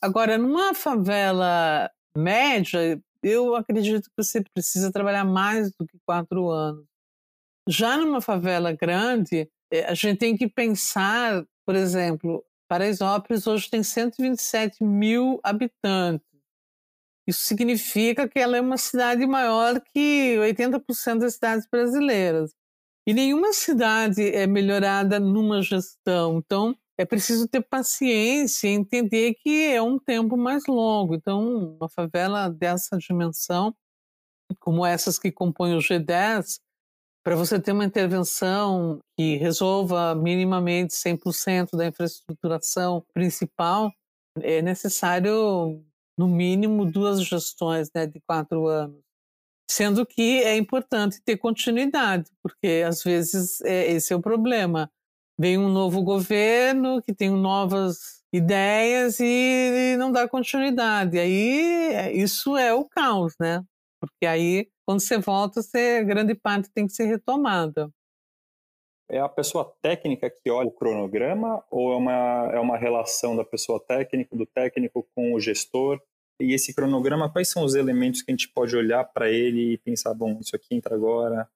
Agora, 0.00 0.38
numa 0.38 0.74
favela 0.74 1.90
média, 2.16 3.00
eu 3.22 3.54
acredito 3.54 4.04
que 4.04 4.22
você 4.22 4.42
precisa 4.54 4.92
trabalhar 4.92 5.24
mais 5.24 5.72
do 5.72 5.86
que 5.86 5.98
quatro 6.06 6.50
anos. 6.50 6.84
Já 7.68 7.96
numa 7.96 8.20
favela 8.20 8.72
grande, 8.72 9.48
eh, 9.72 9.84
a 9.86 9.94
gente 9.94 10.18
tem 10.18 10.36
que 10.36 10.48
pensar, 10.48 11.44
por 11.66 11.74
exemplo, 11.74 12.44
Paraisópolis 12.68 13.46
hoje 13.46 13.70
tem 13.70 13.82
127 13.82 14.82
mil 14.82 15.40
habitantes. 15.42 16.26
Isso 17.26 17.40
significa 17.46 18.28
que 18.28 18.38
ela 18.38 18.56
é 18.56 18.60
uma 18.60 18.76
cidade 18.76 19.26
maior 19.26 19.80
que 19.80 20.36
80% 20.38 21.20
das 21.20 21.34
cidades 21.34 21.66
brasileiras. 21.70 22.52
E 23.06 23.12
nenhuma 23.12 23.52
cidade 23.52 24.22
é 24.22 24.46
melhorada 24.46 25.20
numa 25.20 25.60
gestão. 25.60 26.38
Então, 26.38 26.74
é 26.96 27.04
preciso 27.04 27.46
ter 27.48 27.60
paciência 27.60 28.68
entender 28.68 29.34
que 29.34 29.66
é 29.66 29.82
um 29.82 29.98
tempo 29.98 30.36
mais 30.36 30.64
longo. 30.66 31.14
Então, 31.14 31.76
uma 31.78 31.88
favela 31.88 32.48
dessa 32.48 32.96
dimensão, 32.96 33.74
como 34.60 34.86
essas 34.86 35.18
que 35.18 35.32
compõem 35.32 35.74
o 35.76 35.80
G10, 35.80 36.60
para 37.24 37.36
você 37.36 37.60
ter 37.60 37.72
uma 37.72 37.84
intervenção 37.84 39.00
que 39.16 39.36
resolva 39.36 40.14
minimamente 40.14 40.94
100% 40.94 41.76
da 41.76 41.86
infraestruturação 41.86 43.04
principal, 43.14 43.90
é 44.40 44.60
necessário, 44.62 45.82
no 46.18 46.28
mínimo, 46.28 46.84
duas 46.84 47.22
gestões 47.24 47.90
né, 47.94 48.06
de 48.06 48.20
quatro 48.26 48.66
anos. 48.66 49.00
Sendo 49.76 50.06
que 50.06 50.40
é 50.44 50.56
importante 50.56 51.20
ter 51.20 51.36
continuidade, 51.36 52.30
porque 52.40 52.84
às 52.86 53.02
vezes 53.02 53.60
é, 53.62 53.90
esse 53.90 54.12
é 54.12 54.16
o 54.16 54.20
problema 54.20 54.88
vem 55.36 55.58
um 55.58 55.68
novo 55.68 56.00
governo 56.00 57.02
que 57.02 57.12
tem 57.12 57.28
novas 57.28 58.22
ideias 58.32 59.18
e 59.18 59.96
não 59.98 60.12
dá 60.12 60.28
continuidade. 60.28 61.18
Aí 61.18 62.12
isso 62.12 62.56
é 62.56 62.72
o 62.72 62.84
caos, 62.84 63.34
né? 63.40 63.64
Porque 64.00 64.24
aí 64.24 64.68
quando 64.86 65.00
você 65.00 65.18
volta, 65.18 65.60
você, 65.60 66.04
grande 66.04 66.36
parte 66.36 66.70
tem 66.72 66.86
que 66.86 66.92
ser 66.92 67.06
retomada. 67.06 67.90
É 69.10 69.18
a 69.18 69.28
pessoa 69.28 69.74
técnica 69.82 70.30
que 70.30 70.52
olha 70.52 70.68
o 70.68 70.72
cronograma 70.72 71.64
ou 71.68 71.92
é 71.92 71.96
uma, 71.96 72.50
é 72.52 72.60
uma 72.60 72.76
relação 72.76 73.34
da 73.34 73.44
pessoa 73.44 73.84
técnica, 73.84 74.36
do 74.36 74.46
técnico 74.46 75.04
com 75.16 75.34
o 75.34 75.40
gestor? 75.40 76.00
E 76.40 76.52
esse 76.52 76.74
cronograma, 76.74 77.30
quais 77.30 77.48
são 77.48 77.64
os 77.64 77.74
elementos 77.74 78.22
que 78.22 78.30
a 78.30 78.34
gente 78.34 78.48
pode 78.48 78.76
olhar 78.76 79.04
para 79.04 79.30
ele 79.30 79.74
e 79.74 79.78
pensar, 79.78 80.12
bom, 80.14 80.38
isso 80.40 80.54
aqui 80.56 80.74
entra 80.74 80.94
agora? 80.94 81.48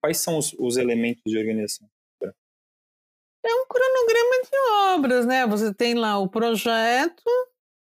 Quais 0.00 0.18
são 0.18 0.38
os, 0.38 0.54
os 0.58 0.76
elementos 0.76 1.22
de 1.26 1.36
organização? 1.36 1.88
É 2.22 3.54
um 3.54 3.66
cronograma 3.66 4.42
de 4.44 4.98
obras, 4.98 5.26
né? 5.26 5.46
Você 5.46 5.72
tem 5.72 5.94
lá 5.94 6.18
o 6.18 6.28
projeto, 6.28 7.22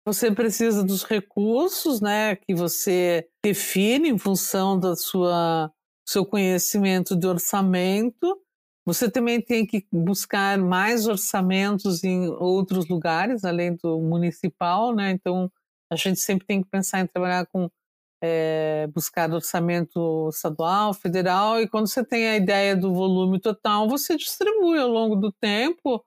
você 0.05 0.31
precisa 0.31 0.83
dos 0.83 1.03
recursos, 1.03 2.01
né, 2.01 2.35
que 2.35 2.55
você 2.55 3.27
define 3.43 4.09
em 4.09 4.17
função 4.17 4.79
da 4.79 4.95
sua 4.95 5.71
seu 6.07 6.25
conhecimento 6.25 7.15
de 7.15 7.27
orçamento. 7.27 8.41
Você 8.85 9.09
também 9.09 9.39
tem 9.41 9.65
que 9.65 9.85
buscar 9.91 10.57
mais 10.57 11.07
orçamentos 11.07 12.03
em 12.03 12.27
outros 12.27 12.87
lugares, 12.89 13.45
além 13.45 13.75
do 13.75 13.99
municipal, 14.01 14.93
né? 14.93 15.11
Então, 15.11 15.51
a 15.91 15.95
gente 15.95 16.21
sempre 16.21 16.47
tem 16.47 16.63
que 16.63 16.69
pensar 16.69 17.01
em 17.01 17.07
trabalhar 17.07 17.45
com 17.47 17.69
é, 18.23 18.87
buscar 18.93 19.33
orçamento 19.33 20.29
estadual, 20.29 20.93
federal, 20.93 21.59
e 21.59 21.67
quando 21.67 21.87
você 21.87 22.05
tem 22.05 22.27
a 22.29 22.37
ideia 22.37 22.75
do 22.75 22.93
volume 22.93 23.39
total, 23.39 23.89
você 23.89 24.15
distribui 24.15 24.79
ao 24.79 24.87
longo 24.87 25.15
do 25.15 25.31
tempo. 25.31 26.03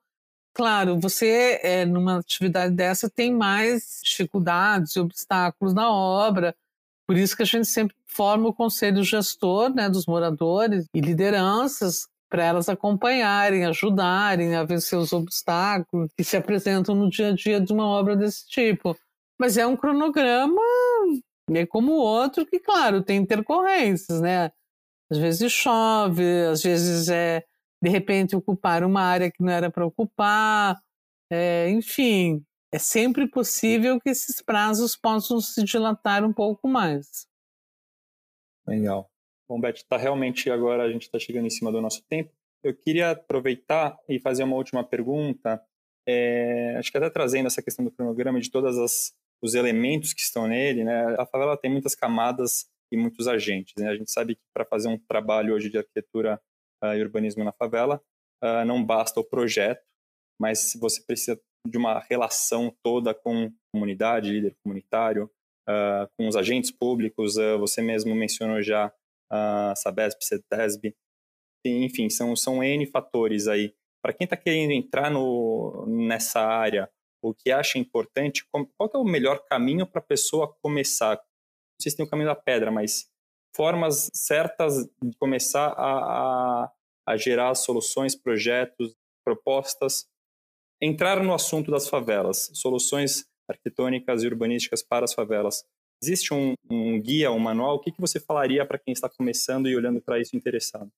Claro, 0.55 0.99
você, 0.99 1.61
é, 1.63 1.85
numa 1.85 2.21
atividade 2.21 2.75
dessa, 2.75 3.11
tem 3.11 3.35
mais 3.35 4.01
dificuldades 4.03 4.95
e 4.97 5.01
obstáculos 5.01 5.75
na 5.75 5.91
obra, 5.91 6.55
Por 7.07 7.17
isso 7.19 7.37
que 7.37 7.43
a 7.43 7.47
gente 7.47 7.67
sempre 7.67 7.97
forma 8.07 8.49
o 8.49 8.55
conselho 8.55 9.03
gestor 9.05 9.75
né, 9.75 9.91
dos 9.91 10.07
moradores 10.07 10.87
e 10.95 11.01
lideranças 11.01 12.09
para 12.31 12.45
elas 12.45 12.69
acompanharem, 12.69 13.67
ajudarem 13.67 14.55
a 14.57 14.65
vencer 14.65 14.99
os 14.99 15.13
obstáculos 15.13 16.11
que 16.17 16.25
se 16.25 16.37
apresentam 16.37 16.95
no 16.95 17.11
dia 17.11 17.29
a 17.29 17.35
dia 17.35 17.61
de 17.61 17.73
uma 17.73 17.87
obra 17.87 18.17
desse 18.17 18.49
tipo. 18.49 18.97
Mas 19.39 19.57
é 19.57 19.67
um 19.67 19.77
cronograma 19.77 20.63
é 21.53 21.67
como 21.67 21.93
o 21.93 21.99
outro 21.99 22.47
que, 22.47 22.59
claro, 22.59 23.03
tem 23.03 23.19
intercorrências, 23.19 24.21
né? 24.21 24.51
Às 25.11 25.19
vezes 25.19 25.53
chove, 25.53 26.25
às 26.51 26.63
vezes 26.63 27.09
é 27.09 27.45
de 27.83 27.91
repente 27.91 28.35
ocupar 28.35 28.83
uma 28.83 29.03
área 29.03 29.31
que 29.31 29.43
não 29.43 29.53
era 29.53 29.71
para 29.71 29.85
ocupar, 29.85 30.81
é, 31.31 31.69
enfim, 31.69 32.43
é 32.73 32.79
sempre 32.79 33.29
possível 33.29 34.01
que 34.01 34.09
esses 34.09 34.41
prazos 34.41 34.97
possam 34.97 35.39
se 35.39 35.63
dilatar 35.63 36.25
um 36.25 36.33
pouco 36.33 36.67
mais. 36.67 37.27
Legal. 38.67 39.11
Bom, 39.47 39.61
Beth, 39.61 39.75
está 39.75 39.99
realmente 39.99 40.51
agora 40.51 40.85
a 40.85 40.91
gente 40.91 41.03
está 41.03 41.19
chegando 41.19 41.47
em 41.47 41.51
cima 41.51 41.71
do 41.71 41.83
nosso 41.83 42.03
tempo. 42.09 42.33
Eu 42.63 42.75
queria 42.75 43.11
aproveitar 43.11 43.99
e 44.09 44.19
fazer 44.19 44.45
uma 44.45 44.57
última 44.57 44.83
pergunta. 44.83 45.63
É, 46.07 46.77
acho 46.79 46.91
que 46.91 46.97
até 46.97 47.11
trazendo 47.11 47.47
essa 47.47 47.63
questão 47.63 47.85
do 47.85 47.91
cronograma 47.91 48.41
de 48.41 48.51
todos 48.51 48.79
os 49.45 49.55
elementos 49.55 50.15
que 50.15 50.23
estão 50.23 50.49
nele, 50.49 50.85
né? 50.85 51.15
A 51.19 51.27
favela 51.27 51.55
tem 51.55 51.71
muitas 51.71 51.95
camadas 51.95 52.67
e 52.91 52.97
muitos 52.97 53.29
agentes. 53.29 53.75
Né? 53.77 53.89
A 53.91 53.95
gente 53.95 54.11
sabe 54.11 54.37
que 54.37 54.43
para 54.55 54.65
fazer 54.65 54.89
um 54.89 54.99
trabalho 54.99 55.55
hoje 55.55 55.69
de 55.69 55.77
arquitetura 55.77 56.41
uh, 56.83 56.95
e 56.95 57.03
urbanismo 57.03 57.45
na 57.45 57.53
favela, 57.53 58.01
uh, 58.43 58.65
não 58.65 58.83
basta 58.83 59.21
o 59.21 59.25
projeto, 59.25 59.85
mas 60.41 60.73
você 60.81 61.03
precisa 61.03 61.39
de 61.69 61.77
uma 61.77 61.99
relação 61.99 62.75
toda 62.83 63.13
com 63.13 63.53
comunidade, 63.71 64.31
líder 64.31 64.57
comunitário, 64.65 65.31
uh, 65.69 66.09
com 66.17 66.27
os 66.27 66.37
agentes 66.37 66.71
públicos, 66.71 67.35
você 67.59 67.83
mesmo 67.83 68.15
mencionou 68.15 68.63
já 68.63 68.91
a 69.31 69.75
Sabesp, 69.77 70.23
CETESB, 70.23 70.95
enfim, 71.67 72.09
são, 72.09 72.35
são 72.37 72.63
N 72.63 72.87
fatores 72.87 73.47
aí. 73.49 73.75
Para 74.03 74.13
quem 74.13 74.25
está 74.25 74.37
querendo 74.37 74.73
entrar 74.73 75.11
no, 75.11 75.87
nessa 75.87 76.41
área, 76.41 76.91
o 77.31 77.35
que 77.35 77.51
acha 77.51 77.79
importante, 77.79 78.47
qual 78.51 78.91
é 78.95 78.99
o 78.99 79.05
melhor 79.05 79.45
caminho 79.45 79.87
para 79.87 80.01
a 80.01 80.05
pessoa 80.05 80.55
começar? 80.63 81.17
Não 81.17 81.81
sei 81.81 81.91
se 81.91 81.97
tem 81.97 82.07
o 82.07 82.09
caminho 82.09 82.29
da 82.29 82.37
pedra, 82.37 82.71
mas 82.71 83.11
formas 83.55 84.11
certas 84.13 84.85
de 85.03 85.17
começar 85.19 85.69
a, 85.69 86.65
a, 86.65 86.73
a 87.07 87.17
gerar 87.17 87.55
soluções, 87.55 88.15
projetos, 88.15 88.95
propostas 89.25 90.07
entrar 90.81 91.23
no 91.23 91.33
assunto 91.33 91.71
das 91.71 91.89
favelas, 91.89 92.51
soluções 92.53 93.27
arquitetônicas 93.49 94.23
e 94.23 94.27
urbanísticas 94.27 94.83
para 94.83 95.05
as 95.05 95.15
favelas. 95.15 95.65
Existe 96.03 96.35
um, 96.35 96.55
um 96.71 97.01
guia, 97.01 97.31
um 97.31 97.39
manual? 97.39 97.77
O 97.77 97.81
que, 97.81 97.93
que 97.93 98.01
você 98.01 98.21
falaria 98.21 98.67
para 98.67 98.79
quem 98.79 98.93
está 98.93 99.09
começando 99.09 99.69
e 99.69 99.77
olhando 99.77 100.01
para 100.01 100.21
isso 100.21 100.37
interessado? 100.37 100.91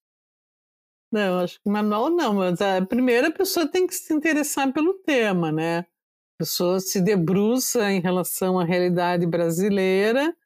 Não, 1.13 1.39
acho 1.39 1.61
que 1.63 1.69
manual 1.69 2.11
não, 2.11 2.35
mas 2.35 2.61
a 2.61 2.85
primeira 2.85 3.31
pessoa 3.31 3.71
tem 3.71 3.87
que 3.87 3.95
se 3.95 4.13
interessar 4.13 4.73
pelo 4.73 4.95
tema, 4.95 5.53
né? 5.53 5.87
Pessoa 6.39 6.81
se 6.81 7.01
debruça 7.01 7.91
em 7.91 8.01
relação 8.01 8.59
à 8.59 8.65
realidade 8.65 9.27
brasileira 9.27 10.37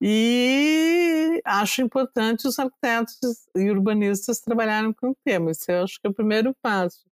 e 0.00 1.40
acho 1.44 1.82
importante 1.82 2.46
os 2.46 2.58
arquitetos 2.58 3.16
e 3.56 3.70
urbanistas 3.70 4.40
trabalharem 4.40 4.92
com 4.92 5.10
o 5.10 5.16
tema. 5.24 5.50
Esse 5.50 5.72
eu 5.72 5.84
acho 5.84 6.00
que 6.00 6.06
é 6.06 6.10
o 6.10 6.14
primeiro 6.14 6.54
passo. 6.62 7.04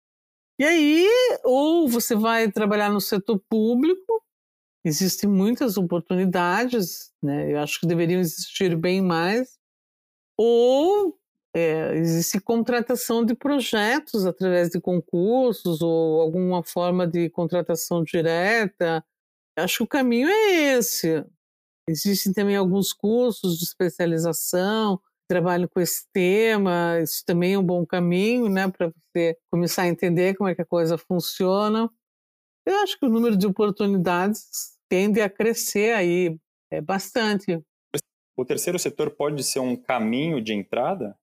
E 0.58 0.64
aí, 0.64 1.06
ou 1.44 1.88
você 1.88 2.14
vai 2.14 2.50
trabalhar 2.50 2.90
no 2.90 3.00
setor 3.00 3.40
público, 3.48 4.24
existem 4.84 5.28
muitas 5.28 5.76
oportunidades, 5.76 7.12
né? 7.22 7.52
eu 7.52 7.60
acho 7.60 7.80
que 7.80 7.86
deveriam 7.86 8.20
existir 8.20 8.76
bem 8.76 9.02
mais, 9.02 9.58
ou 10.38 11.18
é, 11.57 11.96
existe 11.96 12.38
contratação 12.38 13.24
de 13.24 13.34
projetos 13.34 14.26
através 14.26 14.68
de 14.68 14.78
concursos 14.78 15.80
ou 15.80 16.20
alguma 16.20 16.62
forma 16.62 17.07
de 17.07 17.30
contratação 17.30 18.04
direta. 18.04 19.02
Acho 19.57 19.78
que 19.78 19.82
o 19.84 19.86
caminho 19.86 20.28
é 20.28 20.74
esse. 20.76 21.24
Existem 21.88 22.34
também 22.34 22.57
alguns 22.57 22.92
cursos 22.92 23.57
de 23.57 23.64
especialização, 23.64 25.00
trabalho 25.26 25.66
com 25.66 25.80
esse 25.80 26.07
tema, 26.12 27.00
isso 27.02 27.24
também 27.24 27.54
é 27.54 27.59
um 27.59 27.64
bom 27.64 27.86
caminho, 27.86 28.50
né, 28.50 28.68
para 28.68 28.88
você 28.88 29.38
começar 29.50 29.82
a 29.82 29.88
entender 29.88 30.36
como 30.36 30.50
é 30.50 30.54
que 30.54 30.61
a 30.61 30.66
coisa 30.66 30.98
funciona. 30.98 31.88
Eu 32.66 32.76
acho 32.82 32.98
que 32.98 33.07
o 33.07 33.09
número 33.09 33.34
de 33.34 33.46
oportunidades 33.46 34.76
tende 34.90 35.22
a 35.22 35.30
crescer 35.30 35.94
aí 35.94 36.38
é 36.70 36.82
bastante. 36.82 37.64
O 38.36 38.44
terceiro 38.44 38.78
setor 38.78 39.11
pode 39.12 39.42
ser 39.42 39.61
um 39.61 39.74
caminho 39.74 40.42
de 40.42 40.52
entrada? 40.52 41.16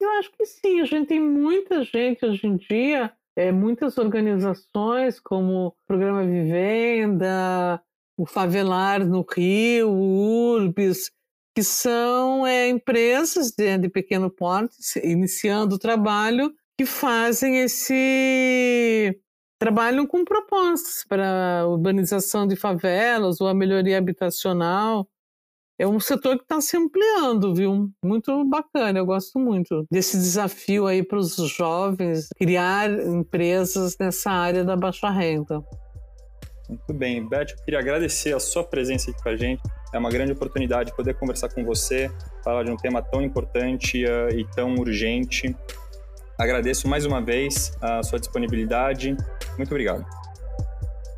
Eu 0.00 0.10
acho 0.18 0.30
que 0.32 0.44
sim. 0.44 0.80
A 0.80 0.84
gente 0.84 1.08
tem 1.08 1.20
muita 1.20 1.82
gente 1.84 2.24
hoje 2.24 2.46
em 2.46 2.56
dia, 2.56 3.12
é, 3.34 3.50
muitas 3.50 3.98
organizações 3.98 5.18
como 5.20 5.68
o 5.68 5.74
Programa 5.86 6.24
Vivenda, 6.24 7.82
o 8.16 8.26
Favelar 8.26 9.04
no 9.04 9.24
Rio, 9.28 9.90
o 9.90 10.52
Urbis, 10.54 11.10
que 11.54 11.62
são 11.62 12.46
é, 12.46 12.68
empresas 12.68 13.50
de, 13.50 13.78
de 13.78 13.88
pequeno 13.88 14.30
porte, 14.30 14.76
iniciando 15.02 15.76
o 15.76 15.78
trabalho, 15.78 16.54
que 16.78 16.84
fazem 16.84 17.60
esse 17.60 19.18
trabalham 19.58 20.06
com 20.06 20.22
propostas 20.22 21.02
para 21.08 21.66
urbanização 21.66 22.46
de 22.46 22.56
favelas 22.56 23.40
ou 23.40 23.48
a 23.48 23.54
melhoria 23.54 23.96
habitacional. 23.96 25.08
É 25.78 25.86
um 25.86 26.00
setor 26.00 26.38
que 26.38 26.42
está 26.42 26.58
se 26.58 26.74
ampliando, 26.74 27.54
viu? 27.54 27.90
Muito 28.02 28.44
bacana, 28.48 28.98
eu 28.98 29.04
gosto 29.04 29.38
muito 29.38 29.86
desse 29.90 30.16
desafio 30.16 30.86
aí 30.86 31.02
para 31.02 31.18
os 31.18 31.36
jovens 31.36 32.28
criar 32.36 32.90
empresas 32.90 33.94
nessa 34.00 34.30
área 34.30 34.64
da 34.64 34.74
baixa 34.74 35.10
renda. 35.10 35.62
Muito 36.66 36.94
bem, 36.94 37.28
Beth, 37.28 37.50
eu 37.50 37.64
queria 37.64 37.78
agradecer 37.78 38.34
a 38.34 38.40
sua 38.40 38.64
presença 38.64 39.10
aqui 39.10 39.22
com 39.22 39.28
a 39.28 39.36
gente. 39.36 39.62
É 39.92 39.98
uma 39.98 40.10
grande 40.10 40.32
oportunidade 40.32 40.96
poder 40.96 41.14
conversar 41.14 41.50
com 41.50 41.62
você, 41.62 42.10
falar 42.42 42.64
de 42.64 42.70
um 42.70 42.76
tema 42.76 43.02
tão 43.02 43.20
importante 43.22 44.02
uh, 44.04 44.30
e 44.30 44.44
tão 44.52 44.74
urgente. 44.76 45.54
Agradeço 46.38 46.88
mais 46.88 47.04
uma 47.04 47.20
vez 47.20 47.76
a 47.80 48.02
sua 48.02 48.18
disponibilidade. 48.18 49.16
Muito 49.56 49.70
obrigado. 49.70 50.04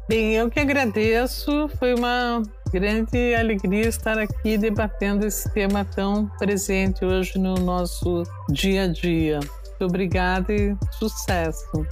Bem, 0.09 0.35
eu 0.35 0.51
que 0.51 0.59
agradeço. 0.59 1.69
Foi 1.79 1.95
uma 1.95 2.43
grande 2.71 3.35
alegria 3.35 3.89
estar 3.89 4.19
aqui 4.19 4.59
debatendo 4.59 5.27
esse 5.27 5.51
tema 5.53 5.85
tão 5.85 6.27
presente 6.39 7.05
hoje 7.05 7.39
no 7.39 7.55
nosso 7.55 8.23
dia 8.51 8.85
a 8.85 8.89
dia. 8.89 9.41
Muito 9.41 9.85
obrigada 9.85 10.53
e 10.53 10.77
sucesso. 10.99 11.87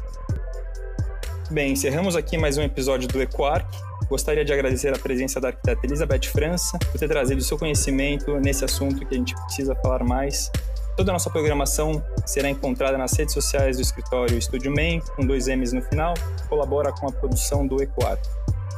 Bem, 1.50 1.72
encerramos 1.72 2.16
aqui 2.16 2.36
mais 2.36 2.58
um 2.58 2.62
episódio 2.62 3.08
do 3.08 3.22
Ecoarc. 3.22 3.66
Gostaria 4.08 4.44
de 4.44 4.52
agradecer 4.52 4.94
a 4.94 4.98
presença 4.98 5.40
da 5.40 5.48
arquiteta 5.48 5.86
Elizabeth 5.86 6.26
França 6.30 6.78
por 6.78 6.98
ter 6.98 7.08
trazido 7.08 7.40
seu 7.40 7.58
conhecimento 7.58 8.38
nesse 8.38 8.64
assunto 8.64 9.06
que 9.06 9.14
a 9.14 9.18
gente 9.18 9.34
precisa 9.34 9.74
falar 9.76 10.04
mais. 10.04 10.50
Toda 10.96 11.10
a 11.10 11.14
nossa 11.14 11.30
programação 11.30 12.02
será 12.24 12.48
encontrada 12.48 12.96
nas 12.96 13.12
redes 13.12 13.34
sociais 13.34 13.76
do 13.76 13.82
escritório 13.82 14.36
Estúdio 14.38 14.72
Main, 14.74 15.00
com 15.14 15.26
dois 15.26 15.46
M's 15.46 15.72
no 15.72 15.82
final, 15.82 16.14
colabora 16.48 16.92
com 16.92 17.08
a 17.08 17.12
produção 17.12 17.66
do 17.66 17.82
Ecoar. 17.82 18.18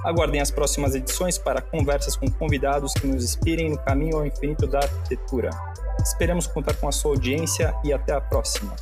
Aguardem 0.04 0.40
as 0.40 0.50
próximas 0.50 0.94
edições 0.94 1.38
para 1.38 1.60
conversas 1.60 2.16
com 2.16 2.30
convidados 2.30 2.92
que 2.94 3.06
nos 3.06 3.24
inspirem 3.24 3.70
no 3.70 3.78
caminho 3.78 4.18
ao 4.18 4.26
infinito 4.26 4.66
da 4.66 4.78
arquitetura. 4.78 5.50
Esperamos 6.00 6.46
contar 6.46 6.74
com 6.74 6.88
a 6.88 6.92
sua 6.92 7.12
audiência 7.12 7.74
e 7.84 7.92
até 7.92 8.12
a 8.12 8.20
próxima. 8.20 8.74